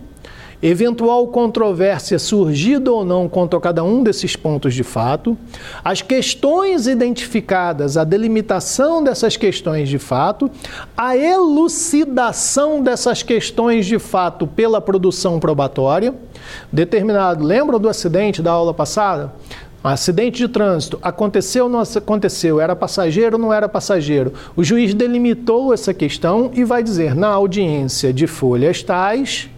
eventual 0.61 1.29
controvérsia 1.29 2.19
surgida 2.19 2.91
ou 2.93 3.05
não 3.05 3.29
contra 3.29 3.59
cada 3.61 3.85
um 3.85 4.03
desses 4.03 4.35
pontos 4.35 4.75
de 4.75 4.83
fato, 4.83 5.39
as 5.85 6.03
questões 6.03 6.87
identificadas, 6.87 7.97
a 7.97 8.05
delimitação 8.05 9.03
dessas 9.03 9.37
questões 9.37 9.89
de 9.89 9.99
fato, 9.99 10.51
a 10.97 11.17
elucidação 11.17 12.83
dessas 12.83 13.23
questões 13.23 13.87
de 13.87 13.99
fato 13.99 14.47
pela 14.47 14.81
produção 14.81 15.39
probatória, 15.39 16.13
determinado, 16.73 17.45
lembram 17.45 17.79
do 17.79 17.89
acidente 17.89 18.43
da 18.43 18.51
aula 18.51 18.75
passada? 18.75 19.33
Acidente 19.83 20.39
de 20.39 20.49
trânsito, 20.49 20.99
aconteceu 21.03 21.65
ou 21.65 21.71
não 21.71 21.81
aconteceu, 21.81 22.61
era 22.61 22.75
passageiro 22.75 23.37
ou 23.37 23.43
não 23.43 23.53
era 23.53 23.69
passageiro. 23.69 24.33
O 24.57 24.65
juiz 24.65 24.93
delimitou 24.93 25.73
essa 25.73 25.95
questão 25.95 26.51
e 26.53 26.65
vai 26.65 26.83
dizer, 26.83 27.15
na 27.15 27.29
audiência 27.29 28.13
de 28.13 28.27
folhas 28.27 28.83
tais, 28.83 29.49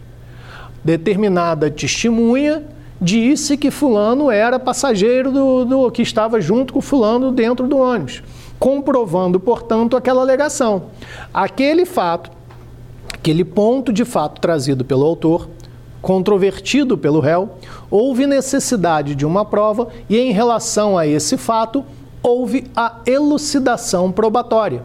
determinada 0.84 1.70
testemunha 1.70 2.64
disse 3.00 3.56
que 3.56 3.70
fulano 3.70 4.30
era 4.30 4.58
passageiro 4.58 5.32
do, 5.32 5.64
do 5.64 5.90
que 5.90 6.02
estava 6.02 6.40
junto 6.40 6.74
com 6.74 6.80
fulano 6.82 7.32
dentro 7.32 7.66
do 7.66 7.78
ônibus, 7.78 8.22
comprovando, 8.58 9.40
portanto, 9.40 9.96
aquela 9.96 10.20
alegação. 10.20 10.90
Aquele 11.32 11.86
fato, 11.86 12.30
aquele 13.12 13.44
ponto 13.44 13.90
de 13.90 14.04
fato 14.04 14.38
trazido 14.38 14.84
pelo 14.84 15.06
autor, 15.06 15.48
controvertido 16.00 16.96
pelo 16.96 17.20
réu, 17.20 17.50
houve 17.90 18.26
necessidade 18.26 19.14
de 19.14 19.26
uma 19.26 19.44
prova 19.44 19.88
e, 20.08 20.18
em 20.18 20.32
relação 20.32 20.96
a 20.96 21.06
esse 21.06 21.36
fato, 21.36 21.84
houve 22.22 22.64
a 22.74 22.96
elucidação 23.06 24.10
probatória. 24.12 24.82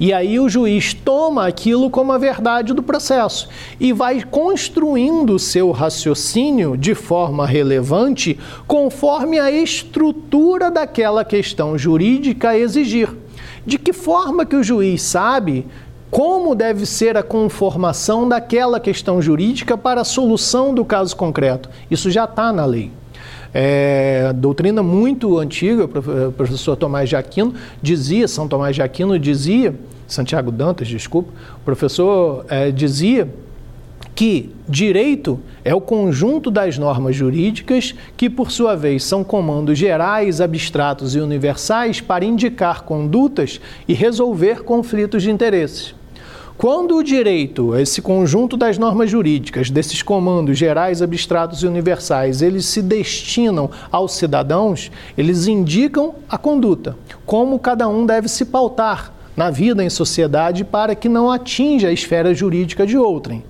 E 0.00 0.12
aí 0.12 0.38
o 0.38 0.48
juiz 0.48 0.94
toma 0.94 1.46
aquilo 1.46 1.90
como 1.90 2.12
a 2.12 2.18
verdade 2.18 2.72
do 2.72 2.82
processo 2.82 3.48
e 3.80 3.92
vai 3.92 4.22
construindo 4.22 5.34
o 5.34 5.38
seu 5.40 5.72
raciocínio 5.72 6.76
de 6.76 6.94
forma 6.94 7.44
relevante 7.44 8.38
conforme 8.64 9.40
a 9.40 9.50
estrutura 9.50 10.70
daquela 10.70 11.24
questão 11.24 11.76
jurídica 11.76 12.56
exigir. 12.56 13.08
De 13.66 13.76
que 13.76 13.92
forma 13.92 14.46
que 14.46 14.54
o 14.54 14.62
juiz 14.62 15.02
sabe 15.02 15.66
como 16.10 16.54
deve 16.54 16.86
ser 16.86 17.16
a 17.16 17.22
conformação 17.22 18.28
daquela 18.28 18.80
questão 18.80 19.20
jurídica 19.20 19.76
para 19.76 20.00
a 20.00 20.04
solução 20.04 20.74
do 20.74 20.84
caso 20.84 21.14
concreto. 21.16 21.68
Isso 21.90 22.10
já 22.10 22.24
está 22.24 22.52
na 22.52 22.64
lei. 22.64 22.90
É, 23.52 24.32
doutrina 24.34 24.82
muito 24.82 25.38
antiga, 25.38 25.84
o 25.84 26.32
professor 26.32 26.76
Tomás 26.76 27.08
de 27.08 27.16
Aquino 27.16 27.54
dizia, 27.82 28.28
São 28.28 28.46
Tomás 28.46 28.74
de 28.74 28.82
Aquino 28.82 29.18
dizia, 29.18 29.74
Santiago 30.06 30.50
Dantas, 30.50 30.88
desculpa, 30.88 31.30
o 31.56 31.64
professor 31.64 32.44
é, 32.48 32.70
dizia 32.70 33.28
que 34.14 34.50
direito 34.68 35.38
é 35.64 35.74
o 35.74 35.80
conjunto 35.80 36.50
das 36.50 36.76
normas 36.76 37.14
jurídicas 37.14 37.94
que, 38.16 38.28
por 38.28 38.50
sua 38.50 38.74
vez, 38.74 39.04
são 39.04 39.22
comandos 39.22 39.78
gerais, 39.78 40.40
abstratos 40.40 41.14
e 41.14 41.20
universais 41.20 42.00
para 42.00 42.24
indicar 42.24 42.82
condutas 42.82 43.60
e 43.86 43.94
resolver 43.94 44.64
conflitos 44.64 45.22
de 45.22 45.30
interesses. 45.30 45.94
Quando 46.58 46.96
o 46.96 47.04
direito, 47.04 47.76
esse 47.76 48.02
conjunto 48.02 48.56
das 48.56 48.76
normas 48.76 49.08
jurídicas, 49.08 49.70
desses 49.70 50.02
comandos 50.02 50.58
gerais, 50.58 51.00
abstratos 51.00 51.62
e 51.62 51.68
universais, 51.68 52.42
eles 52.42 52.66
se 52.66 52.82
destinam 52.82 53.70
aos 53.92 54.14
cidadãos, 54.14 54.90
eles 55.16 55.46
indicam 55.46 56.16
a 56.28 56.36
conduta, 56.36 56.96
como 57.24 57.60
cada 57.60 57.86
um 57.86 58.04
deve 58.04 58.26
se 58.26 58.44
pautar 58.44 59.14
na 59.38 59.50
vida 59.50 59.84
em 59.84 59.88
sociedade 59.88 60.64
para 60.64 60.96
que 60.96 61.08
não 61.08 61.30
atinja 61.30 61.86
a 61.86 61.92
esfera 61.92 62.34
jurídica 62.34 62.84
de 62.84 62.98
outrem. 62.98 63.44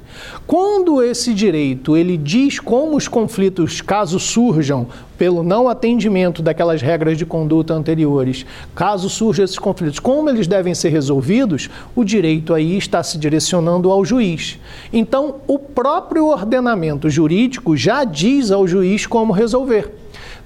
Quando 0.46 1.02
esse 1.02 1.32
direito 1.32 1.96
ele 1.96 2.18
diz 2.18 2.60
como 2.60 2.94
os 2.94 3.08
conflitos, 3.08 3.80
caso 3.80 4.20
surjam 4.20 4.86
pelo 5.16 5.42
não 5.42 5.66
atendimento 5.66 6.42
daquelas 6.42 6.82
regras 6.82 7.16
de 7.16 7.24
conduta 7.24 7.72
anteriores, 7.72 8.44
caso 8.74 9.08
surjam 9.08 9.46
esses 9.46 9.58
conflitos, 9.58 9.98
como 9.98 10.28
eles 10.28 10.46
devem 10.46 10.74
ser 10.74 10.90
resolvidos, 10.90 11.70
o 11.96 12.04
direito 12.04 12.52
aí 12.52 12.76
está 12.76 13.02
se 13.02 13.16
direcionando 13.16 13.90
ao 13.90 14.04
juiz. 14.04 14.58
Então, 14.92 15.36
o 15.46 15.58
próprio 15.58 16.26
ordenamento 16.26 17.08
jurídico 17.08 17.74
já 17.78 18.04
diz 18.04 18.50
ao 18.50 18.68
juiz 18.68 19.06
como 19.06 19.32
resolver. 19.32 19.90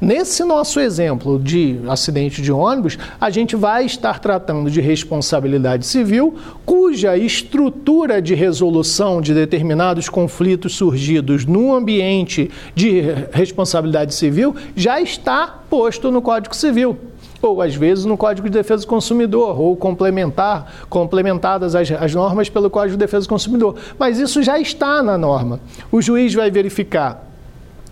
Nesse 0.02 0.42
nosso 0.42 0.80
exemplo 0.80 1.38
de 1.38 1.78
acidente 1.88 2.42
de 2.42 2.50
ônibus, 2.50 2.98
a 3.20 3.30
gente 3.30 3.54
vai 3.54 3.86
estar 3.86 4.18
tratando 4.18 4.68
de 4.68 4.80
responsabilidade 4.80 5.86
civil, 5.86 6.34
cuja 6.66 7.16
estrutura 7.16 8.20
de 8.20 8.34
resolução 8.34 9.20
de 9.20 9.32
determinados 9.32 10.08
conflitos 10.08 10.74
surgidos 10.74 11.46
no 11.46 11.72
ambiente 11.72 12.50
de 12.74 13.00
responsabilidade 13.30 14.12
civil 14.12 14.56
já 14.74 15.00
está 15.00 15.62
posto 15.70 16.10
no 16.10 16.20
Código 16.20 16.56
Civil 16.56 16.98
ou 17.40 17.62
às 17.62 17.76
vezes 17.76 18.04
no 18.04 18.16
Código 18.16 18.50
de 18.50 18.58
Defesa 18.58 18.82
do 18.82 18.88
Consumidor, 18.88 19.60
ou 19.60 19.76
complementar, 19.76 20.86
complementadas 20.88 21.76
as, 21.76 21.92
as 21.92 22.12
normas 22.12 22.48
pelo 22.48 22.68
Código 22.68 22.96
de 22.96 23.04
Defesa 23.04 23.26
do 23.26 23.28
Consumidor. 23.28 23.76
Mas 23.96 24.18
isso 24.18 24.42
já 24.42 24.58
está 24.58 25.00
na 25.00 25.16
norma. 25.16 25.60
O 25.90 26.02
juiz 26.02 26.34
vai 26.34 26.50
verificar 26.50 27.31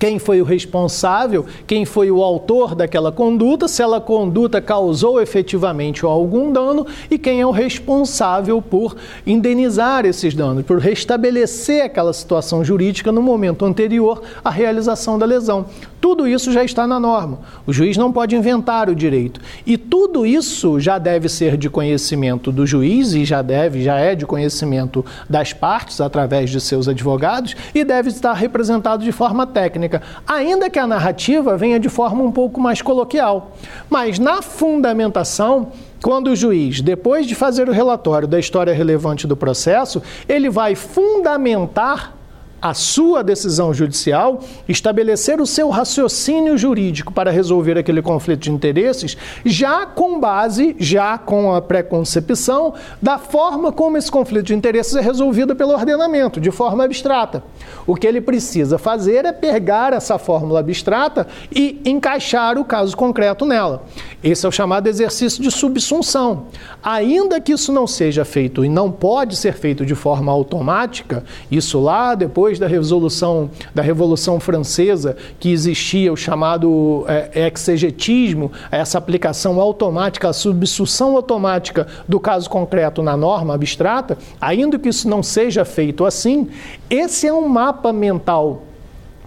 quem 0.00 0.18
foi 0.18 0.40
o 0.40 0.44
responsável, 0.44 1.44
quem 1.66 1.84
foi 1.84 2.10
o 2.10 2.24
autor 2.24 2.74
daquela 2.74 3.12
conduta, 3.12 3.68
se 3.68 3.82
ela 3.82 4.00
conduta 4.00 4.58
causou 4.58 5.20
efetivamente 5.20 6.06
algum 6.06 6.50
dano 6.50 6.86
e 7.10 7.18
quem 7.18 7.42
é 7.42 7.46
o 7.46 7.50
responsável 7.50 8.62
por 8.62 8.96
indenizar 9.26 10.06
esses 10.06 10.34
danos, 10.34 10.64
por 10.64 10.78
restabelecer 10.78 11.84
aquela 11.84 12.14
situação 12.14 12.64
jurídica 12.64 13.12
no 13.12 13.20
momento 13.20 13.66
anterior 13.66 14.22
à 14.42 14.48
realização 14.48 15.18
da 15.18 15.26
lesão. 15.26 15.66
Tudo 16.00 16.26
isso 16.26 16.50
já 16.50 16.64
está 16.64 16.86
na 16.86 16.98
norma. 16.98 17.40
O 17.66 17.72
juiz 17.72 17.96
não 17.98 18.10
pode 18.10 18.34
inventar 18.34 18.88
o 18.88 18.94
direito. 18.94 19.38
E 19.66 19.76
tudo 19.76 20.24
isso 20.24 20.80
já 20.80 20.98
deve 20.98 21.28
ser 21.28 21.58
de 21.58 21.68
conhecimento 21.68 22.50
do 22.50 22.66
juiz 22.66 23.12
e 23.12 23.26
já 23.26 23.42
deve, 23.42 23.82
já 23.82 23.98
é 23.98 24.14
de 24.14 24.24
conhecimento 24.24 25.04
das 25.28 25.52
partes 25.52 26.00
através 26.00 26.48
de 26.48 26.58
seus 26.58 26.88
advogados 26.88 27.54
e 27.74 27.84
deve 27.84 28.08
estar 28.08 28.32
representado 28.32 29.04
de 29.04 29.12
forma 29.12 29.46
técnica, 29.46 29.89
ainda 30.26 30.70
que 30.70 30.78
a 30.78 30.86
narrativa 30.86 31.56
venha 31.56 31.80
de 31.80 31.88
forma 31.88 32.22
um 32.22 32.30
pouco 32.30 32.60
mais 32.60 32.82
coloquial. 32.82 33.52
Mas 33.88 34.18
na 34.18 34.42
fundamentação, 34.42 35.72
quando 36.02 36.28
o 36.28 36.36
juiz, 36.36 36.80
depois 36.80 37.26
de 37.26 37.34
fazer 37.34 37.68
o 37.68 37.72
relatório 37.72 38.28
da 38.28 38.38
história 38.38 38.72
relevante 38.72 39.26
do 39.26 39.36
processo, 39.36 40.02
ele 40.28 40.48
vai 40.48 40.74
fundamentar 40.74 42.19
a 42.60 42.74
sua 42.74 43.22
decisão 43.22 43.72
judicial, 43.72 44.40
estabelecer 44.68 45.40
o 45.40 45.46
seu 45.46 45.68
raciocínio 45.70 46.58
jurídico 46.58 47.12
para 47.12 47.30
resolver 47.30 47.78
aquele 47.78 48.02
conflito 48.02 48.40
de 48.40 48.50
interesses, 48.50 49.16
já 49.44 49.86
com 49.86 50.20
base, 50.20 50.76
já 50.78 51.16
com 51.16 51.54
a 51.54 51.62
preconcepção 51.62 52.74
da 53.00 53.18
forma 53.18 53.72
como 53.72 53.96
esse 53.96 54.10
conflito 54.10 54.46
de 54.46 54.54
interesses 54.54 54.94
é 54.96 55.00
resolvido 55.00 55.54
pelo 55.56 55.72
ordenamento, 55.72 56.40
de 56.40 56.50
forma 56.50 56.84
abstrata. 56.84 57.42
O 57.86 57.94
que 57.94 58.06
ele 58.06 58.20
precisa 58.20 58.78
fazer 58.78 59.24
é 59.24 59.32
pegar 59.32 59.92
essa 59.92 60.18
fórmula 60.18 60.60
abstrata 60.60 61.26
e 61.54 61.80
encaixar 61.84 62.58
o 62.58 62.64
caso 62.64 62.96
concreto 62.96 63.46
nela. 63.46 63.84
Esse 64.22 64.44
é 64.44 64.48
o 64.48 64.52
chamado 64.52 64.86
exercício 64.86 65.42
de 65.42 65.50
subsunção. 65.50 66.46
Ainda 66.82 67.40
que 67.40 67.52
isso 67.52 67.72
não 67.72 67.86
seja 67.86 68.24
feito 68.24 68.64
e 68.64 68.68
não 68.68 68.90
pode 68.90 69.36
ser 69.36 69.54
feito 69.54 69.86
de 69.86 69.94
forma 69.94 70.30
automática, 70.30 71.24
isso 71.50 71.80
lá 71.80 72.14
depois 72.14 72.49
da 72.58 72.66
resolução 72.66 73.50
da 73.74 73.82
Revolução 73.82 74.40
Francesa, 74.40 75.16
que 75.38 75.50
existia 75.50 76.12
o 76.12 76.16
chamado 76.16 77.04
é, 77.08 77.48
exegetismo, 77.52 78.50
essa 78.70 78.98
aplicação 78.98 79.60
automática, 79.60 80.28
a 80.28 80.32
subsunção 80.32 81.16
automática 81.16 81.86
do 82.08 82.18
caso 82.18 82.48
concreto 82.48 83.02
na 83.02 83.16
norma 83.16 83.54
abstrata, 83.54 84.18
ainda 84.40 84.78
que 84.78 84.88
isso 84.88 85.08
não 85.08 85.22
seja 85.22 85.64
feito 85.64 86.04
assim, 86.04 86.48
esse 86.88 87.26
é 87.26 87.32
um 87.32 87.48
mapa 87.48 87.92
mental 87.92 88.62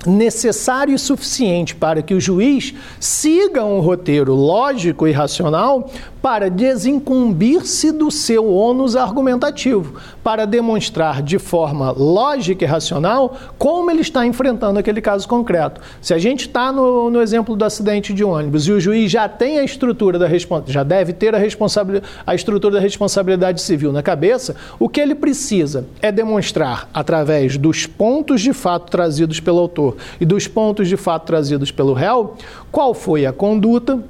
necessário 0.06 0.94
e 0.94 1.00
suficiente 1.00 1.76
para 1.76 2.02
que 2.02 2.14
o 2.14 2.20
juiz 2.20 2.74
siga 3.00 3.64
um 3.64 3.80
roteiro 3.80 4.34
lógico 4.34 5.08
e 5.08 5.12
racional 5.12 5.90
para 6.22 6.50
desincumbir-se 6.50 7.92
do 7.92 8.10
seu 8.10 8.50
ônus 8.50 8.96
argumentativo, 8.96 10.00
para 10.24 10.46
demonstrar 10.46 11.22
de 11.22 11.38
forma 11.38 11.92
lógica 11.92 12.64
e 12.64 12.68
racional 12.68 13.38
como 13.58 13.92
ele 13.92 14.02
está 14.02 14.26
enfrentando 14.26 14.80
aquele 14.80 15.02
caso 15.02 15.28
concreto. 15.28 15.82
Se 16.02 16.14
a 16.14 16.18
gente 16.18 16.48
está 16.48 16.72
no, 16.72 17.10
no, 17.10 17.22
exemplo 17.22 17.56
do 17.56 17.66
acidente 17.66 18.14
de 18.14 18.24
ônibus 18.24 18.68
e 18.68 18.72
o 18.72 18.80
juiz 18.80 19.12
já 19.12 19.28
tem 19.28 19.60
a 19.60 19.64
estrutura 19.64 20.18
da 20.18 20.28
já 20.68 20.84
deve 20.84 21.14
ter 21.14 21.36
a, 21.36 21.40
a 22.26 22.36
estrutura 22.36 22.76
da 22.76 22.80
responsabilidade 22.80 23.62
civil 23.62 23.92
na 23.92 24.02
cabeça, 24.02 24.56
o 24.80 24.88
que 24.88 25.00
ele 25.00 25.16
precisa 25.16 25.86
é 26.02 26.12
demonstrar 26.12 26.90
através 26.94 27.58
dos 27.58 27.86
pontos 27.86 28.42
de 28.42 28.54
fato 28.54 28.90
trazidos 28.90 29.40
pelo 29.40 29.60
autor 29.60 29.98
e 30.20 30.26
dos 30.26 30.48
pontos 30.48 30.88
de 30.88 30.98
fato 30.98 31.26
trazidos 31.26 31.72
pelo 31.72 31.94
réu 31.94 32.36
qual 32.72 32.94
foi 32.94 33.26
a 33.26 33.34
conduta 33.34 34.04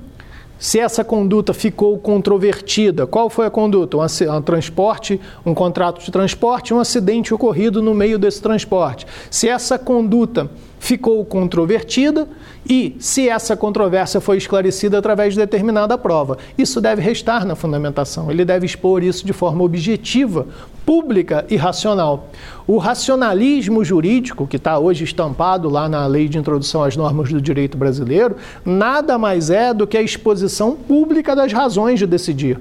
se 0.63 0.80
essa 0.80 1.04
conduta 1.04 1.54
ficou 1.54 1.97
controvertida, 1.97 3.06
qual 3.06 3.30
foi 3.30 3.45
a 3.45 3.49
conduta? 3.49 3.97
Um, 3.97 4.41
transporte, 4.41 5.19
um 5.45 5.54
contrato 5.54 6.02
de 6.02 6.10
transporte, 6.10 6.73
um 6.73 6.80
acidente 6.80 7.34
ocorrido 7.34 7.82
no 7.82 7.93
meio 7.93 8.17
desse 8.17 8.41
transporte. 8.41 9.06
Se 9.30 9.49
essa 9.49 9.78
conduta 9.78 10.49
ficou 10.84 11.24
controvertida 11.24 12.28
e 12.69 12.93
se 13.00 13.30
essa 13.30 13.56
controvérsia 13.56 14.19
foi 14.19 14.36
esclarecida 14.36 14.98
através 14.98 15.34
de 15.34 15.39
determinada 15.39 15.98
prova. 15.98 16.38
Isso 16.58 16.82
deve 16.82 17.02
restar 17.02 17.46
na 17.46 17.56
fundamentação, 17.56 18.30
ele 18.30 18.43
deve 18.43 18.65
expor 18.65 19.02
isso 19.02 19.26
de 19.26 19.32
forma 19.32 19.63
objetiva, 19.63 20.46
pública 20.86 21.46
e 21.50 21.56
racional. 21.56 22.28
O 22.67 22.78
racionalismo 22.78 23.82
jurídico, 23.82 24.46
que 24.46 24.58
está 24.58 24.78
hoje 24.78 25.06
estampado 25.06 25.69
lá 25.69 25.88
na 25.88 26.06
Lei 26.06 26.28
de 26.28 26.38
Introdução 26.38 26.84
às 26.84 26.98
Normas 26.98 27.32
do 27.32 27.39
Direito 27.39 27.78
Brasileiro, 27.78 28.36
nada 28.65 29.17
mais 29.17 29.50
é 29.50 29.74
do 29.74 29.88
que 29.88 29.96
a 29.96 30.02
exposição 30.02 30.76
pública 30.76 31.34
das 31.34 31.54
razões 31.54 31.98
de 31.98 32.06
decidir. 32.06 32.60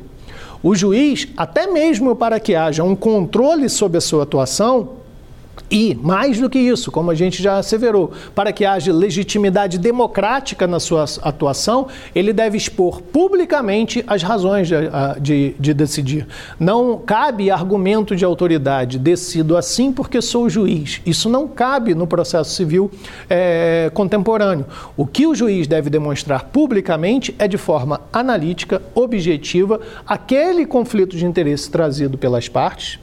O 0.62 0.76
juiz, 0.76 1.26
até 1.36 1.66
mesmo 1.66 2.14
para 2.14 2.38
que 2.38 2.54
haja 2.54 2.84
um 2.84 2.94
controle 2.94 3.68
sobre 3.68 3.98
a 3.98 4.00
sua 4.00 4.22
atuação, 4.22 5.01
e, 5.70 5.94
mais 5.94 6.38
do 6.38 6.50
que 6.50 6.58
isso, 6.58 6.90
como 6.92 7.10
a 7.10 7.14
gente 7.14 7.42
já 7.42 7.56
asseverou, 7.56 8.12
para 8.34 8.52
que 8.52 8.64
haja 8.64 8.92
legitimidade 8.92 9.78
democrática 9.78 10.66
na 10.66 10.78
sua 10.78 11.04
atuação, 11.22 11.88
ele 12.14 12.32
deve 12.32 12.58
expor 12.58 13.00
publicamente 13.00 14.04
as 14.06 14.22
razões 14.22 14.68
de, 14.68 14.74
de, 15.20 15.54
de 15.58 15.74
decidir. 15.74 16.26
Não 16.60 16.98
cabe 16.98 17.50
argumento 17.50 18.14
de 18.14 18.24
autoridade, 18.24 18.98
decido 18.98 19.56
assim 19.56 19.92
porque 19.92 20.20
sou 20.20 20.48
juiz. 20.48 21.00
Isso 21.06 21.30
não 21.30 21.48
cabe 21.48 21.94
no 21.94 22.06
processo 22.06 22.50
civil 22.50 22.90
é, 23.30 23.90
contemporâneo. 23.94 24.66
O 24.94 25.06
que 25.06 25.26
o 25.26 25.34
juiz 25.34 25.66
deve 25.66 25.88
demonstrar 25.88 26.44
publicamente 26.44 27.34
é 27.38 27.48
de 27.48 27.56
forma 27.56 28.02
analítica, 28.12 28.82
objetiva, 28.94 29.80
aquele 30.06 30.66
conflito 30.66 31.16
de 31.16 31.24
interesse 31.24 31.70
trazido 31.70 32.18
pelas 32.18 32.46
partes 32.46 33.01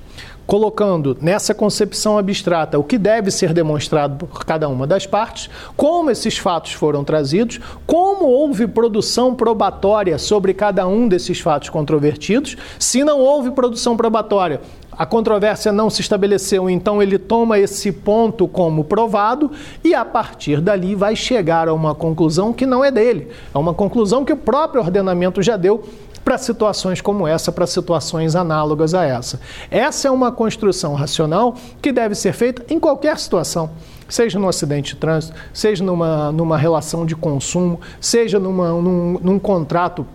colocando 0.49 1.15
nessa 1.21 1.53
concepção 1.53 2.17
abstrata 2.17 2.79
o 2.79 2.83
que 2.83 2.97
deve 2.97 3.29
ser 3.29 3.53
demonstrado 3.53 4.25
por 4.25 4.43
cada 4.43 4.67
uma 4.67 4.87
das 4.87 5.05
partes, 5.05 5.47
como 5.77 6.09
esses 6.09 6.39
fatos 6.39 6.73
foram 6.73 7.03
trazidos, 7.03 7.59
como 7.85 8.25
houve 8.25 8.65
produção 8.65 9.35
probatória 9.35 10.17
sobre 10.17 10.55
cada 10.55 10.87
um 10.87 11.07
desses 11.07 11.39
fatos 11.39 11.69
controvertidos. 11.69 12.57
Se 12.79 13.03
não 13.03 13.19
houve 13.19 13.51
produção 13.51 13.95
probatória, 13.95 14.59
a 14.91 15.05
controvérsia 15.05 15.71
não 15.71 15.87
se 15.87 16.01
estabeleceu, 16.01 16.67
então 16.67 16.99
ele 16.99 17.19
toma 17.19 17.59
esse 17.59 17.91
ponto 17.91 18.47
como 18.47 18.83
provado 18.83 19.51
e 19.83 19.93
a 19.93 20.03
partir 20.03 20.59
dali 20.61 20.95
vai 20.95 21.15
chegar 21.15 21.67
a 21.67 21.73
uma 21.75 21.93
conclusão 21.93 22.51
que 22.51 22.65
não 22.65 22.83
é 22.83 22.89
dele, 22.89 23.27
é 23.53 23.57
uma 23.57 23.73
conclusão 23.73 24.25
que 24.25 24.33
o 24.33 24.37
próprio 24.37 24.81
ordenamento 24.81 25.43
já 25.43 25.55
deu 25.55 25.83
para 26.29 26.37
situações 26.37 27.01
como 27.01 27.27
essa, 27.27 27.51
para 27.51 27.65
situações 27.65 28.35
análogas 28.35 28.93
a 28.93 29.03
essa. 29.03 29.41
Essa 29.71 30.09
é 30.09 30.11
uma 30.11 30.31
construção 30.31 30.93
racional 30.93 31.55
que 31.81 31.91
deve 31.91 32.13
ser 32.13 32.33
feita 32.33 32.71
em 32.71 32.79
qualquer 32.79 33.17
situação 33.17 33.71
seja 34.07 34.39
num 34.39 34.47
acidente 34.47 34.95
de 34.95 34.99
trânsito, 34.99 35.35
seja 35.53 35.83
numa, 35.83 36.31
numa 36.31 36.57
relação 36.57 37.05
de 37.05 37.15
consumo, 37.15 37.79
seja 38.01 38.39
numa, 38.39 38.69
num, 38.69 39.19
num 39.21 39.39
contrato 39.39 40.05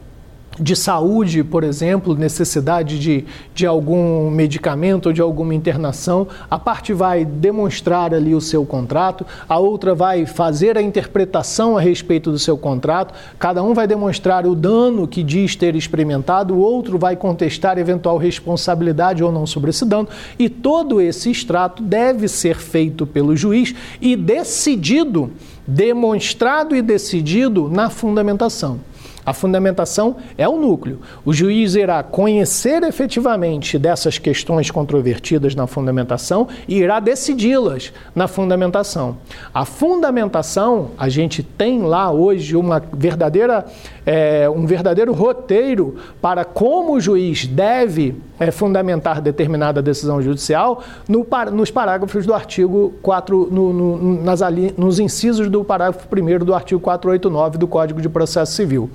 de 0.58 0.76
saúde, 0.76 1.42
por 1.42 1.64
exemplo, 1.64 2.14
necessidade 2.14 2.98
de, 2.98 3.24
de 3.54 3.66
algum 3.66 4.30
medicamento 4.30 5.06
ou 5.06 5.12
de 5.12 5.20
alguma 5.20 5.54
internação, 5.54 6.28
a 6.48 6.58
parte 6.58 6.92
vai 6.92 7.24
demonstrar 7.24 8.14
ali 8.14 8.34
o 8.34 8.40
seu 8.40 8.64
contrato, 8.64 9.26
a 9.48 9.58
outra 9.58 9.94
vai 9.94 10.26
fazer 10.26 10.78
a 10.78 10.82
interpretação 10.82 11.76
a 11.76 11.80
respeito 11.80 12.30
do 12.30 12.38
seu 12.38 12.56
contrato, 12.56 13.14
cada 13.38 13.62
um 13.62 13.74
vai 13.74 13.86
demonstrar 13.86 14.46
o 14.46 14.54
dano 14.54 15.08
que 15.08 15.22
diz 15.22 15.56
ter 15.56 15.74
experimentado, 15.74 16.54
o 16.54 16.58
outro 16.58 16.98
vai 16.98 17.16
contestar 17.16 17.78
eventual 17.78 18.16
responsabilidade 18.16 19.24
ou 19.24 19.32
não 19.32 19.46
sobre 19.46 19.70
esse 19.70 19.84
dano, 19.84 20.08
e 20.38 20.48
todo 20.48 21.00
esse 21.00 21.30
extrato 21.30 21.82
deve 21.82 22.28
ser 22.28 22.58
feito 22.58 23.06
pelo 23.06 23.36
juiz 23.36 23.74
e 24.00 24.14
decidido, 24.14 25.32
demonstrado 25.66 26.76
e 26.76 26.82
decidido 26.82 27.68
na 27.68 27.90
fundamentação. 27.90 28.78
A 29.24 29.32
fundamentação 29.32 30.16
é 30.36 30.48
o 30.48 30.56
núcleo. 30.56 31.00
O 31.24 31.32
juiz 31.32 31.74
irá 31.74 32.02
conhecer 32.02 32.82
efetivamente 32.82 33.78
dessas 33.78 34.18
questões 34.18 34.70
controvertidas 34.70 35.54
na 35.54 35.66
fundamentação 35.66 36.48
e 36.68 36.76
irá 36.76 37.00
decidi-las 37.00 37.92
na 38.14 38.28
fundamentação. 38.28 39.16
A 39.52 39.64
fundamentação, 39.64 40.90
a 40.98 41.08
gente 41.08 41.42
tem 41.42 41.82
lá 41.82 42.10
hoje 42.10 42.56
uma 42.56 42.82
verdadeira, 42.92 43.64
é, 44.06 44.48
um 44.48 44.66
verdadeiro 44.66 45.12
roteiro 45.12 45.96
para 46.20 46.44
como 46.44 46.94
o 46.94 47.00
juiz 47.00 47.46
deve 47.46 48.16
é, 48.38 48.50
fundamentar 48.50 49.20
determinada 49.20 49.80
decisão 49.80 50.20
judicial 50.20 50.82
no, 51.08 51.26
nos 51.52 51.70
parágrafos 51.70 52.26
do 52.26 52.34
artigo 52.34 52.94
4, 53.02 53.48
no, 53.50 53.72
no, 53.72 54.22
nas, 54.22 54.40
nos 54.76 54.98
incisos 54.98 55.48
do 55.48 55.64
parágrafo 55.64 56.06
1 56.10 56.44
do 56.44 56.54
artigo 56.54 56.80
489 56.80 57.58
do 57.58 57.66
Código 57.66 58.00
de 58.00 58.08
Processo 58.08 58.52
Civil. 58.52 58.90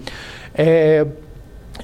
É, 0.53 1.05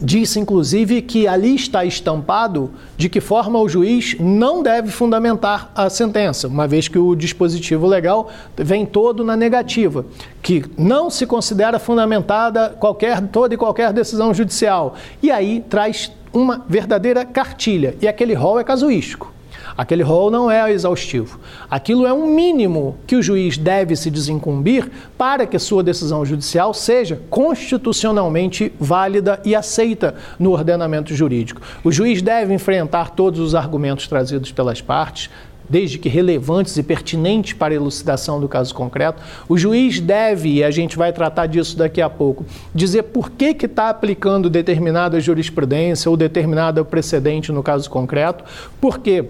Disse, 0.02 0.40
inclusive, 0.40 1.02
que 1.02 1.28
ali 1.28 1.56
está 1.56 1.86
estampado 1.86 2.72
de 2.98 3.08
que 3.08 3.22
forma 3.22 3.60
o 3.60 3.70
juiz 3.70 4.18
não 4.20 4.62
deve 4.62 4.90
fundamentar 4.90 5.72
a 5.74 5.90
sentença, 5.90 6.48
uma 6.48 6.68
vez 6.68 6.88
que 6.88 7.00
o 7.00 7.16
dispositivo 7.16 7.88
legal 7.88 8.30
vem 8.58 8.86
todo 8.86 9.24
na 9.24 9.38
negativa, 9.38 10.06
que 10.42 10.66
não 10.78 11.10
se 11.10 11.26
considera 11.26 11.80
fundamentada 11.80 12.70
qualquer, 12.70 13.22
toda 13.28 13.54
e 13.54 13.58
qualquer 13.58 13.94
decisão 13.94 14.34
judicial. 14.34 14.96
E 15.24 15.32
aí 15.32 15.64
traz 15.70 16.12
uma 16.34 16.66
verdadeira 16.68 17.24
cartilha, 17.24 17.96
e 18.02 18.08
aquele 18.08 18.34
rol 18.34 18.60
é 18.60 18.64
casuístico. 18.64 19.35
Aquele 19.78 20.04
rol 20.04 20.32
não 20.32 20.50
é 20.50 20.72
exaustivo. 20.72 21.40
Aquilo 21.70 22.06
é 22.06 22.14
um 22.14 22.28
mínimo 22.28 22.96
que 23.06 23.16
o 23.16 23.22
juiz 23.22 23.58
deve 23.58 23.96
se 23.96 24.10
desincumbir 24.10 24.90
para 25.18 25.46
que 25.46 25.60
sua 25.60 25.84
decisão 25.84 26.26
judicial 26.26 26.74
seja 26.74 27.20
constitucionalmente 27.30 28.72
válida 28.80 29.42
e 29.44 29.54
aceita 29.54 30.16
no 30.40 30.52
ordenamento 30.52 31.14
jurídico. 31.14 31.62
O 31.84 31.92
juiz 31.92 32.22
deve 32.22 32.54
enfrentar 32.54 33.12
todos 33.12 33.40
os 33.40 33.54
argumentos 33.54 34.08
trazidos 34.08 34.52
pelas 34.52 34.82
partes, 34.82 35.30
desde 35.70 35.98
que 35.98 36.08
relevantes 36.08 36.78
e 36.78 36.84
pertinentes 36.84 37.54
para 37.54 37.74
a 37.74 37.76
elucidação 37.76 38.40
do 38.40 38.48
caso 38.48 38.74
concreto. 38.74 39.22
O 39.50 39.58
juiz 39.58 40.00
deve, 40.00 40.54
e 40.54 40.64
a 40.64 40.72
gente 40.72 40.98
vai 40.98 41.12
tratar 41.12 41.48
disso 41.48 41.78
daqui 41.78 42.02
a 42.02 42.10
pouco, 42.10 42.46
dizer 42.74 43.04
por 43.04 43.32
que 43.32 43.66
está 43.66 43.90
aplicando 43.90 44.50
determinada 44.50 45.20
jurisprudência 45.20 46.10
ou 46.10 46.16
determinado 46.16 46.86
precedente 46.86 47.52
no 47.52 47.64
caso 47.64 47.90
concreto, 47.90 48.44
porque 48.80 49.26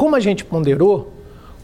como 0.00 0.16
a 0.16 0.20
gente 0.20 0.46
ponderou, 0.46 1.12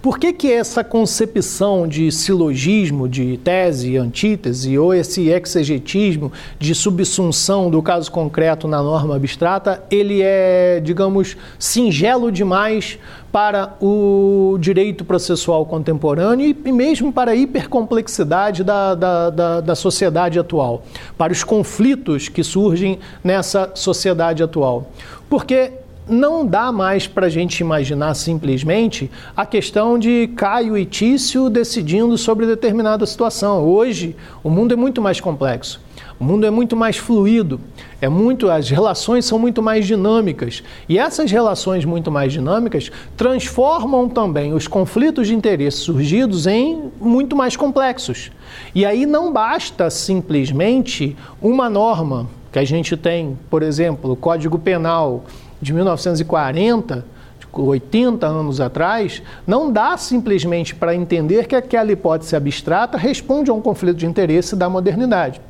Por 0.07 0.21
que, 0.21 0.33
que 0.33 0.53
essa 0.53 0.85
concepção 0.85 1.89
de 1.89 2.13
silogismo, 2.13 3.09
de 3.09 3.39
tese, 3.39 3.97
antítese, 3.97 4.79
ou 4.79 4.95
esse 4.95 5.31
exegetismo 5.31 6.31
de 6.61 6.77
subsunção 6.77 7.69
do 7.69 7.83
caso 7.83 8.13
concreto 8.13 8.69
na 8.69 8.81
norma 8.81 9.17
abstrata, 9.17 9.83
ele 9.91 10.23
é, 10.23 10.81
digamos, 10.81 11.37
singelo 11.59 12.31
demais 12.31 13.01
para 13.33 13.75
o 13.81 14.57
direito 14.61 15.05
processual 15.05 15.67
contemporâneo 15.67 16.55
e 16.65 16.71
mesmo 16.71 17.13
para 17.13 17.33
a 17.33 17.35
hipercomplexidade 17.35 18.63
da, 18.63 18.95
da, 18.95 19.31
da, 19.31 19.61
da 19.61 19.75
sociedade 19.75 20.39
atual, 20.39 20.85
para 21.19 21.33
os 21.33 21.43
conflitos 21.43 22.29
que 22.29 22.45
surgem 22.45 23.01
nessa 23.25 23.73
sociedade 23.75 24.41
atual. 24.41 24.93
Porque 25.29 25.73
não 26.09 26.47
dá 26.47 26.71
mais 26.71 27.07
para 27.07 27.27
a 27.27 27.29
gente 27.29 27.61
imaginar 27.61 28.15
simplesmente 28.15 29.11
a 29.37 29.45
questão 29.45 29.99
de 29.99 30.29
Caio 30.37 30.79
e 30.79 30.85
Tício 30.85 31.51
decidindo 31.51 32.17
sobre 32.17 32.47
determinada 32.47 33.05
situação. 33.07 33.65
Hoje, 33.65 34.15
o 34.43 34.49
mundo 34.49 34.73
é 34.73 34.77
muito 34.77 35.03
mais 35.03 35.21
complexo. 35.21 35.85
O 36.19 36.25
mundo 36.25 36.47
é 36.47 36.51
muito 36.51 36.75
mais 36.75 36.97
fluido, 36.97 37.61
é 38.01 38.09
muito, 38.09 38.51
as 38.51 38.71
relações 38.71 39.27
são 39.27 39.39
muito 39.39 39.63
mais 39.63 39.87
dinâmicas. 39.87 40.63
E 40.89 40.99
essas 40.99 41.31
relações 41.31 41.85
muito 41.85 42.11
mais 42.11 42.33
dinâmicas 42.33 42.91
transformam 43.17 44.09
também 44.09 44.55
os 44.55 44.67
conflitos 44.67 45.27
de 45.27 45.35
interesse 45.35 45.79
surgidos 45.79 46.47
em 46.47 46.91
muito 46.99 47.37
mais 47.37 47.55
complexos. 47.55 48.31
E 48.75 48.87
aí 48.87 49.05
não 49.05 49.31
basta 49.31 49.91
simplesmente 49.91 51.15
uma 51.43 51.69
norma 51.69 52.27
que 52.51 52.59
a 52.59 52.65
gente 52.65 52.97
tem, 52.97 53.37
por 53.51 53.63
exemplo, 53.63 54.13
o 54.13 54.17
Código 54.17 54.59
Penal 54.59 55.25
de 55.61 55.73
1940, 55.73 57.05
80 57.53 58.27
anos 58.27 58.61
atrás, 58.61 59.23
não 59.47 59.73
dá 59.73 59.97
simplesmente 59.97 60.75
para 60.75 60.95
entender 60.95 61.47
que 61.47 61.57
aquela 61.57 61.91
hipótese 61.91 62.37
abstrata 62.37 62.99
responde 62.99 63.51
a 63.51 63.55
um 63.55 63.61
conflito 63.61 63.97
de 63.97 64.07
interesse 64.07 64.55
da 64.55 64.69
modernidade. 64.69 65.41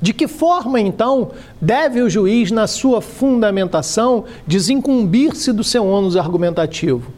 De 0.00 0.12
que 0.12 0.26
forma, 0.26 0.80
então, 0.80 1.30
deve 1.60 2.00
o 2.00 2.10
juiz, 2.10 2.50
na 2.50 2.66
sua 2.66 3.00
fundamentação, 3.00 4.24
desincumbir-se 4.46 5.52
do 5.52 5.62
seu 5.62 5.86
ônus 5.86 6.16
argumentativo? 6.16 7.12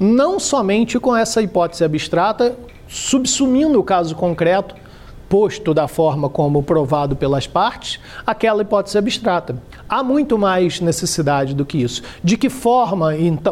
Não 0.00 0.38
somente 0.38 0.98
com 0.98 1.14
essa 1.14 1.42
hipótese 1.42 1.84
abstrata, 1.84 2.56
subsumindo 2.88 3.78
o 3.78 3.84
caso 3.84 4.14
concreto 4.14 4.74
posto 5.28 5.74
da 5.74 5.86
forma 5.86 6.28
como 6.28 6.62
provado 6.62 7.14
pelas 7.14 7.46
partes, 7.46 8.00
aquela 8.26 8.62
hipótese 8.62 8.96
abstrata. 8.96 9.56
Há 9.88 10.02
muito 10.02 10.38
mais 10.38 10.80
necessidade 10.80 11.54
do 11.54 11.64
que 11.64 11.78
isso. 11.78 12.02
De 12.24 12.36
que 12.36 12.48
forma, 12.48 13.10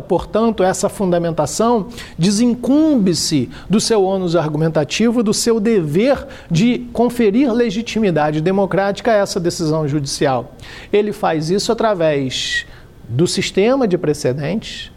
portanto, 0.08 0.62
essa 0.62 0.88
fundamentação 0.88 1.88
desincumbe-se 2.18 3.50
do 3.68 3.80
seu 3.80 4.02
ônus 4.02 4.34
argumentativo, 4.34 5.22
do 5.22 5.34
seu 5.34 5.60
dever 5.60 6.26
de 6.50 6.86
conferir 6.92 7.52
legitimidade 7.52 8.40
democrática 8.40 9.12
a 9.12 9.16
essa 9.16 9.38
decisão 9.38 9.86
judicial? 9.86 10.54
Ele 10.92 11.12
faz 11.12 11.50
isso 11.50 11.70
através 11.70 12.66
do 13.08 13.26
sistema 13.26 13.86
de 13.86 13.96
precedentes, 13.96 14.90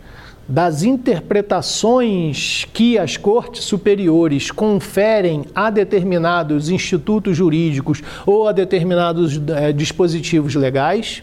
das 0.49 0.81
interpretações 0.81 2.65
que 2.73 2.97
as 2.97 3.15
cortes 3.15 3.63
superiores 3.63 4.49
conferem 4.49 5.45
a 5.53 5.69
determinados 5.69 6.69
institutos 6.69 7.37
jurídicos 7.37 8.01
ou 8.25 8.47
a 8.47 8.51
determinados 8.51 9.39
é, 9.47 9.71
dispositivos 9.71 10.55
legais, 10.55 11.21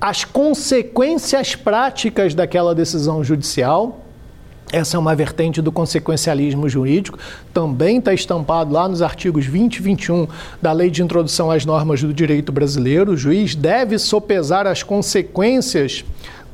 as 0.00 0.24
consequências 0.24 1.54
práticas 1.54 2.34
daquela 2.34 2.74
decisão 2.74 3.22
judicial. 3.22 4.00
Essa 4.72 4.96
é 4.96 5.00
uma 5.00 5.14
vertente 5.14 5.62
do 5.62 5.70
consequencialismo 5.70 6.68
jurídico, 6.68 7.16
também 7.54 7.98
está 7.98 8.12
estampado 8.12 8.72
lá 8.72 8.88
nos 8.88 9.00
artigos 9.00 9.46
20 9.46 9.76
e 9.76 9.82
21 9.82 10.26
da 10.60 10.72
Lei 10.72 10.90
de 10.90 11.04
Introdução 11.04 11.52
às 11.52 11.64
Normas 11.64 12.02
do 12.02 12.12
Direito 12.12 12.50
Brasileiro. 12.50 13.12
O 13.12 13.16
juiz 13.16 13.54
deve 13.54 13.96
sopesar 13.96 14.66
as 14.66 14.82
consequências 14.82 16.04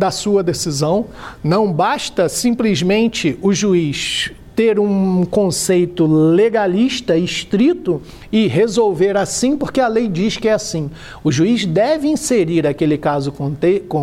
da 0.03 0.11
sua 0.11 0.43
decisão. 0.43 1.07
Não 1.45 1.73
basta 1.73 2.29
simplesmente 2.29 3.39
o 3.41 3.53
juiz 3.53 4.33
ter 4.57 4.81
um 4.81 5.25
conceito 5.25 6.07
legalista 6.07 7.17
estrito 7.17 8.03
e 8.33 8.49
resolver 8.49 9.17
assim 9.17 9.57
porque 9.57 9.81
a 9.81 9.87
lei 9.87 10.09
diz 10.09 10.37
que 10.37 10.49
é 10.49 10.55
assim. 10.55 10.91
O 11.23 11.31
juiz 11.31 11.65
deve 11.65 12.09
inserir 12.09 12.67
aquele 12.67 12.99
caso 12.99 13.33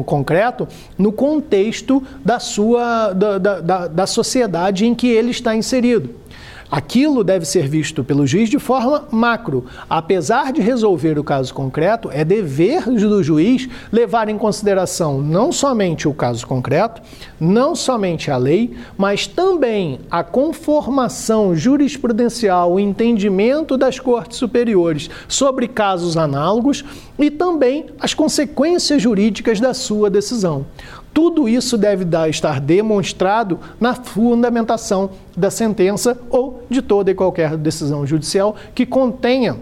concreto 0.06 0.70
no 0.98 1.12
contexto 1.12 2.02
da 2.24 2.40
sua 2.40 3.12
da, 3.12 3.38
da, 3.38 3.88
da 3.88 4.08
sociedade 4.08 4.86
em 4.86 4.96
que 4.96 5.08
ele 5.08 5.32
está 5.32 5.54
inserido. 5.54 6.18
Aquilo 6.71 7.23
deve 7.23 7.45
ser 7.45 7.67
visto 7.67 8.03
pelo 8.03 8.27
juiz 8.27 8.47
de 8.47 8.60
forma 8.60 9.08
macro. 9.12 9.65
Apesar 9.89 10.53
de 10.53 10.62
resolver 10.62 11.17
o 11.17 11.23
caso 11.23 11.51
concreto, 11.51 12.12
é 12.12 12.23
dever 12.23 12.84
do 12.84 13.23
juiz 13.23 13.67
levar 13.91 14.29
em 14.29 14.38
consideração 14.38 15.19
não 15.19 15.51
somente 15.51 16.08
o 16.08 16.13
caso 16.13 16.45
concreto, 16.45 17.01
não 17.39 17.75
somente 17.75 18.29
a 18.29 18.38
lei, 18.38 18.75
mas 18.95 19.25
também 19.25 19.99
a 20.12 20.23
conformação 20.23 21.55
jurisprudencial, 21.55 22.73
o 22.73 22.79
entendimento 22.79 23.75
das 23.75 23.99
cortes 23.99 24.38
superiores 24.38 25.10
sobre 25.27 25.67
casos 25.67 26.17
análogos 26.17 26.86
e 27.17 27.32
também 27.32 27.88
as 27.99 28.13
consequências 28.13 29.01
jurídicas 29.01 29.60
da 29.60 29.73
sua 29.73 30.10
decisão. 30.10 30.65
Tudo 31.13 31.50
isso 31.50 31.78
deve 31.78 32.06
estar 32.30 32.60
demonstrado 32.60 33.60
na 33.80 33.95
fundamentação 33.95 35.10
da 35.36 35.50
sentença 35.50 36.17
ou 36.30 36.63
de 36.69 36.82
toda 36.82 37.12
e 37.12 37.15
qualquer 37.15 37.58
decisão 37.58 38.06
judicial 38.06 38.56
que 38.74 38.86
contenha 38.86 39.58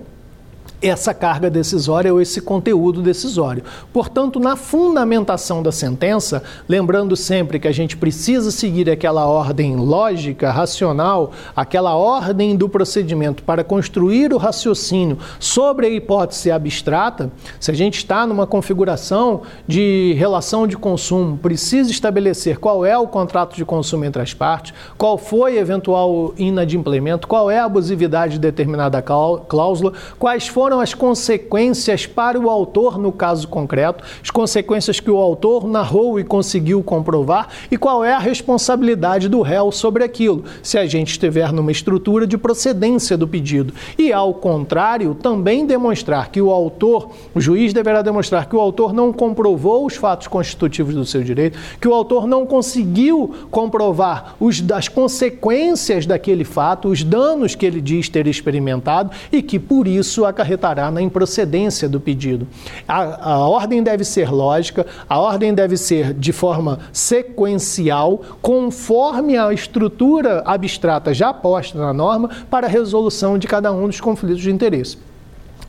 essa 0.81 1.13
carga 1.13 1.49
decisória 1.49 2.13
ou 2.13 2.21
esse 2.21 2.39
conteúdo 2.39 3.01
decisório. 3.01 3.63
Portanto, 3.91 4.39
na 4.39 4.55
fundamentação 4.55 5.63
da 5.63 5.71
sentença, 5.71 6.43
lembrando 6.69 7.15
sempre 7.15 7.59
que 7.59 7.67
a 7.67 7.71
gente 7.71 7.97
precisa 7.97 8.51
seguir 8.51 8.89
aquela 8.89 9.25
ordem 9.25 9.75
lógica, 9.75 10.51
racional, 10.51 11.31
aquela 11.55 11.95
ordem 11.95 12.55
do 12.55 12.69
procedimento 12.69 13.41
para 13.41 13.63
construir 13.63 14.33
o 14.33 14.37
raciocínio 14.37 15.17
sobre 15.39 15.87
a 15.87 15.89
hipótese 15.89 16.51
abstrata, 16.51 17.31
se 17.59 17.71
a 17.71 17.73
gente 17.73 17.97
está 17.97 18.27
numa 18.27 18.45
configuração 18.45 19.41
de 19.67 20.13
relação 20.17 20.67
de 20.67 20.77
consumo, 20.77 21.37
precisa 21.37 21.89
estabelecer 21.89 22.59
qual 22.59 22.85
é 22.85 22.97
o 22.97 23.07
contrato 23.07 23.55
de 23.55 23.65
consumo 23.65 24.05
entre 24.05 24.21
as 24.21 24.33
partes, 24.33 24.73
qual 24.97 25.17
foi 25.17 25.57
eventual 25.57 26.33
inadimplemento, 26.37 27.27
qual 27.27 27.49
é 27.49 27.59
a 27.59 27.65
abusividade 27.65 28.33
de 28.33 28.39
determinada 28.39 29.01
cláusula, 29.01 29.93
quais 30.19 30.47
foram 30.47 30.66
foram 30.67 30.81
as 30.81 30.93
consequências 30.93 32.05
para 32.05 32.37
o 32.37 32.49
autor 32.49 32.99
no 32.99 33.09
caso 33.09 33.47
concreto, 33.47 34.03
as 34.21 34.29
consequências 34.29 34.99
que 34.99 35.09
o 35.09 35.15
autor 35.15 35.65
narrou 35.65 36.19
e 36.19 36.25
conseguiu 36.25 36.83
comprovar 36.83 37.47
e 37.71 37.77
qual 37.77 38.03
é 38.03 38.11
a 38.11 38.19
responsabilidade 38.19 39.29
do 39.29 39.41
réu 39.41 39.71
sobre 39.71 40.03
aquilo, 40.03 40.43
se 40.61 40.77
a 40.77 40.85
gente 40.85 41.11
estiver 41.11 41.53
numa 41.53 41.71
estrutura 41.71 42.27
de 42.27 42.37
procedência 42.37 43.15
do 43.17 43.25
pedido. 43.25 43.73
E 43.97 44.11
ao 44.11 44.33
contrário, 44.33 45.15
também 45.15 45.65
demonstrar 45.65 46.31
que 46.31 46.41
o 46.41 46.51
autor, 46.51 47.11
o 47.33 47.39
juiz 47.39 47.71
deverá 47.71 48.01
demonstrar 48.01 48.49
que 48.49 48.55
o 48.57 48.59
autor 48.59 48.91
não 48.91 49.13
comprovou 49.13 49.85
os 49.85 49.95
fatos 49.95 50.27
constitutivos 50.27 50.93
do 50.93 51.05
seu 51.05 51.23
direito, 51.23 51.57
que 51.79 51.87
o 51.87 51.93
autor 51.93 52.27
não 52.27 52.45
conseguiu 52.45 53.33
comprovar 53.49 54.35
os, 54.37 54.61
as 54.69 54.89
consequências 54.89 56.05
daquele 56.05 56.43
fato, 56.43 56.89
os 56.89 57.05
danos 57.05 57.55
que 57.55 57.65
ele 57.65 57.79
diz 57.79 58.09
ter 58.09 58.27
experimentado 58.27 59.11
e 59.31 59.41
que 59.41 59.57
por 59.57 59.87
isso 59.87 60.25
acarretou 60.25 60.56
acarretará 60.57 60.91
na 60.91 61.01
improcedência 61.01 61.87
do 61.87 61.99
pedido. 61.99 62.47
A, 62.87 63.33
a 63.33 63.47
ordem 63.47 63.81
deve 63.81 64.03
ser 64.03 64.31
lógica, 64.31 64.85
a 65.07 65.19
ordem 65.19 65.53
deve 65.53 65.77
ser 65.77 66.13
de 66.13 66.33
forma 66.33 66.79
sequencial, 66.91 68.21
conforme 68.41 69.37
a 69.37 69.53
estrutura 69.53 70.41
abstrata 70.45 71.13
já 71.13 71.33
posta 71.33 71.77
na 71.77 71.93
norma 71.93 72.29
para 72.49 72.67
a 72.67 72.69
resolução 72.69 73.37
de 73.37 73.47
cada 73.47 73.71
um 73.71 73.87
dos 73.87 74.01
conflitos 74.01 74.41
de 74.41 74.51
interesse. 74.51 74.97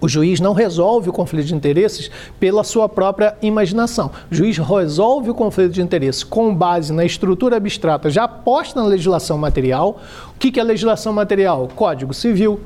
O 0.00 0.08
juiz 0.08 0.38
não 0.38 0.52
resolve 0.52 1.10
o 1.10 1.12
conflito 1.12 1.46
de 1.46 1.54
interesses 1.56 2.08
pela 2.38 2.62
sua 2.62 2.88
própria 2.88 3.36
imaginação. 3.42 4.12
O 4.30 4.34
juiz 4.34 4.56
resolve 4.56 5.30
o 5.30 5.34
conflito 5.34 5.72
de 5.72 5.82
interesses 5.82 6.22
com 6.22 6.54
base 6.54 6.92
na 6.92 7.04
estrutura 7.04 7.56
abstrata 7.56 8.08
já 8.08 8.28
posta 8.28 8.80
na 8.80 8.86
legislação 8.86 9.36
material. 9.36 10.00
O 10.36 10.38
que 10.38 10.60
é 10.60 10.62
legislação 10.62 11.12
material? 11.12 11.68
Código 11.74 12.14
Civil, 12.14 12.60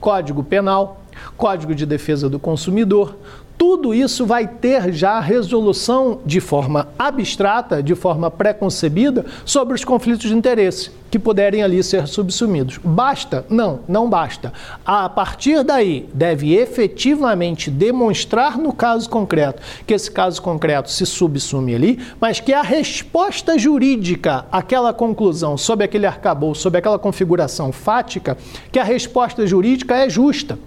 Código 0.00 0.42
Penal, 0.42 1.02
Código 1.36 1.74
de 1.74 1.86
Defesa 1.86 2.28
do 2.28 2.38
Consumidor, 2.38 3.16
tudo 3.58 3.92
isso 3.92 4.24
vai 4.24 4.46
ter 4.46 4.92
já 4.92 5.18
resolução 5.18 6.20
de 6.24 6.40
forma 6.40 6.88
abstrata, 6.96 7.82
de 7.82 7.96
forma 7.96 8.30
preconcebida, 8.30 9.26
sobre 9.44 9.74
os 9.74 9.84
conflitos 9.84 10.28
de 10.28 10.34
interesse 10.34 10.92
que 11.10 11.18
puderem 11.18 11.62
ali 11.62 11.82
ser 11.82 12.06
subsumidos. 12.06 12.78
Basta? 12.84 13.44
Não, 13.48 13.80
não 13.88 14.08
basta. 14.08 14.52
A 14.86 15.08
partir 15.08 15.64
daí, 15.64 16.08
deve 16.14 16.54
efetivamente 16.54 17.70
demonstrar 17.70 18.56
no 18.56 18.72
caso 18.72 19.10
concreto 19.10 19.60
que 19.84 19.94
esse 19.94 20.10
caso 20.10 20.40
concreto 20.40 20.90
se 20.90 21.04
subsume 21.04 21.74
ali, 21.74 21.98
mas 22.20 22.38
que 22.38 22.52
a 22.52 22.62
resposta 22.62 23.58
jurídica 23.58 24.46
àquela 24.52 24.92
conclusão, 24.92 25.56
sob 25.56 25.82
aquele 25.82 26.06
arcabouço, 26.06 26.62
sob 26.62 26.78
aquela 26.78 26.98
configuração 26.98 27.72
fática, 27.72 28.36
que 28.70 28.78
a 28.78 28.84
resposta 28.84 29.44
jurídica 29.46 29.96
é 29.96 30.08
justa 30.08 30.58